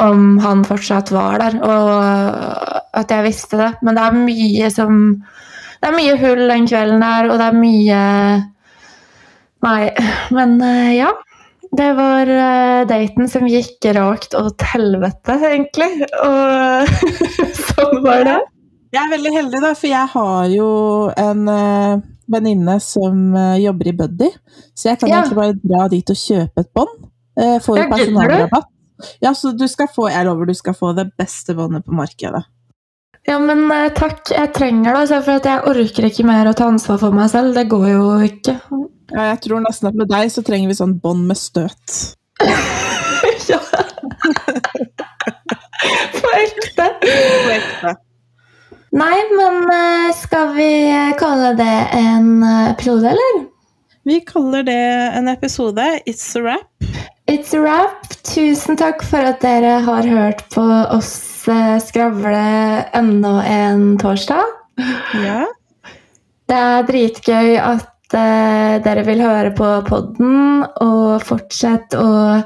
om 0.00 0.38
han 0.40 0.62
fortsatt 0.64 1.10
var 1.12 1.42
der, 1.42 1.58
og 1.60 1.90
at 2.96 3.10
jeg 3.12 3.26
visste 3.26 3.58
det. 3.60 3.72
Men 3.82 3.98
det 3.98 4.06
er 4.06 4.22
mye 4.22 4.70
som 4.72 5.02
Det 5.80 5.88
er 5.88 5.96
mye 5.96 6.16
hull 6.20 6.42
den 6.48 6.66
kvelden 6.68 7.00
der, 7.00 7.30
og 7.32 7.38
det 7.40 7.44
er 7.46 7.56
mye 7.56 8.00
Nei, 9.64 9.90
men 10.36 10.60
eh, 10.64 10.96
ja. 10.98 11.10
Det 11.70 11.90
var 11.94 12.26
uh, 12.26 12.84
daten 12.90 13.28
som 13.30 13.46
gikk 13.46 13.84
rakt 13.94 14.34
og 14.34 14.56
til 14.58 14.70
helvete, 14.72 15.36
egentlig. 15.52 15.90
Og 16.26 16.88
sånn 17.70 18.00
var 18.02 18.24
det. 18.26 18.40
Jeg 18.90 19.04
er 19.04 19.12
veldig 19.12 19.32
heldig, 19.36 19.60
da, 19.62 19.70
for 19.78 19.86
jeg 19.86 20.10
har 20.16 20.48
jo 20.50 20.70
en 21.14 21.44
uh, 21.46 22.00
venninne 22.30 22.74
som 22.82 23.20
uh, 23.36 23.54
jobber 23.62 23.92
i 23.92 23.94
Buddy. 24.00 24.30
Så 24.74 24.90
jeg 24.90 24.98
kan 24.98 25.12
Ja. 25.12 25.20
egentlig 25.20 25.38
bare 25.38 25.58
dra 25.62 25.86
dit 25.92 26.10
og 26.10 26.18
kjøpe 26.18 26.64
et 26.64 26.72
bånd. 26.74 26.96
Uh, 27.38 27.58
får 27.62 27.78
jo 27.78 27.88
personalrabatt. 27.94 28.70
Ja, 29.22 29.30
så 29.32 29.54
du 29.56 29.64
skal 29.70 29.88
få, 29.94 30.10
jeg 30.10 30.26
lover 30.26 30.50
du 30.50 30.56
skal 30.58 30.74
få 30.76 30.90
det 30.98 31.06
beste 31.16 31.54
båndet 31.56 31.86
på 31.86 31.94
markedet. 31.96 32.42
Ja, 33.28 33.38
men 33.38 33.68
takk. 33.94 34.26
Jeg 34.32 34.50
trenger 34.56 34.90
det, 34.90 35.00
altså, 35.04 35.22
for 35.22 35.38
jeg 35.44 35.64
orker 35.70 36.08
ikke 36.08 36.26
mer 36.26 36.50
å 36.50 36.56
ta 36.56 36.66
ansvar 36.72 36.98
for 37.00 37.14
meg 37.14 37.30
selv. 37.30 37.54
Det 37.54 37.68
går 37.70 37.86
jo 37.92 38.04
ikke. 38.26 38.58
Ja, 39.10 39.30
jeg 39.32 39.40
tror 39.46 39.62
nesten 39.64 39.90
at 39.90 39.98
med 39.98 40.10
deg 40.10 40.30
så 40.30 40.42
trenger 40.46 40.70
vi 40.70 40.78
sånn 40.78 40.98
bånd 41.02 41.26
med 41.26 41.38
støt. 41.38 41.96
ja. 43.50 43.58
På 46.14 46.32
ekte. 46.38 46.86
Nei, 48.90 49.18
men 49.38 49.62
eh, 49.70 50.10
skal 50.18 50.54
vi 50.56 50.70
kalle 51.18 51.54
det 51.58 51.76
en 51.94 52.42
eh, 52.42 52.70
episode, 52.72 53.10
eller? 53.12 53.44
Vi 54.08 54.18
kaller 54.26 54.64
det 54.66 54.80
en 55.18 55.28
episode. 55.28 55.84
It's 56.06 56.24
a 56.38 56.42
wrap. 56.42 56.88
It's 57.30 57.54
a 57.54 57.60
wrap. 57.62 58.08
Tusen 58.26 58.78
takk 58.80 59.04
for 59.06 59.22
at 59.22 59.42
dere 59.44 59.78
har 59.86 60.06
hørt 60.10 60.42
på 60.54 60.64
oss 60.96 61.46
eh, 61.50 61.76
skravle 61.82 62.42
enda 62.96 63.36
en 63.46 63.94
torsdag. 64.00 64.58
Ja. 65.22 65.44
Det 66.50 66.58
er 66.58 66.86
dritgøy 66.88 67.54
at 67.62 67.89
dere 68.18 69.04
vil 69.06 69.22
høre 69.22 69.52
på 69.54 69.68
podden, 69.86 70.64
og 70.82 71.22
fortsett 71.22 71.94
å 71.94 72.40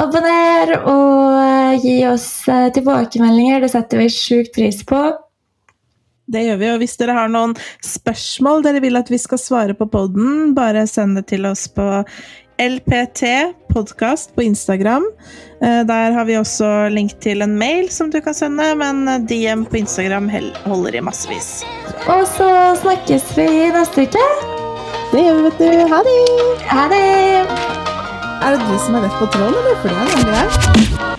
abonnere 0.00 0.80
og 0.90 1.36
eh, 1.40 1.82
gi 1.82 1.98
oss 2.08 2.28
eh, 2.50 2.70
tilbakemeldinger. 2.74 3.62
Det 3.64 3.72
setter 3.74 4.02
vi 4.02 4.08
sjukt 4.12 4.54
pris 4.56 4.80
på. 4.86 5.02
Det 6.24 6.46
gjør 6.46 6.60
vi, 6.60 6.70
og 6.72 6.80
hvis 6.80 6.96
dere 6.96 7.18
har 7.18 7.28
noen 7.28 7.52
spørsmål 7.84 8.64
dere 8.64 8.80
vil 8.80 8.96
at 8.96 9.10
vi 9.12 9.20
skal 9.20 9.40
svare 9.40 9.76
på 9.76 9.88
podden, 9.92 10.54
bare 10.56 10.86
send 10.88 11.18
det 11.20 11.26
til 11.34 11.44
oss 11.50 11.66
på 11.68 11.84
LPT 12.62 13.26
podkast 13.74 14.32
på 14.34 14.46
Instagram. 14.46 15.04
Eh, 15.60 15.82
Der 15.84 16.16
har 16.16 16.24
vi 16.24 16.38
også 16.40 16.88
link 16.88 17.18
til 17.20 17.42
en 17.42 17.58
mail 17.58 17.90
som 17.92 18.10
du 18.10 18.20
kan 18.24 18.34
sende, 18.34 18.72
men 18.78 19.04
DM 19.28 19.66
på 19.68 19.82
Instagram 19.82 20.30
holder 20.64 20.96
i 20.96 21.04
massevis. 21.04 21.62
Og 22.08 22.26
så 22.38 22.50
snakkes 22.82 23.32
vi 23.36 23.48
neste 23.74 24.08
uke. 24.08 24.53
Det 25.14 25.20
gjør 25.22 25.34
vi, 25.34 25.42
vet 25.42 25.58
du. 25.58 25.64
Ha 25.94 25.98
det! 26.06 26.14
Ha 26.66 26.84
det! 26.90 27.02
Er 28.42 28.50
det 28.50 28.58
du 28.66 28.78
som 28.82 28.96
er 28.98 29.06
rett 29.06 29.18
på 29.20 29.28
tråden, 29.30 29.54
eller? 29.54 29.76
For 29.82 29.88
det 29.88 29.96
er 29.96 30.06
nemlig 30.10 30.34
jeg. 30.34 31.13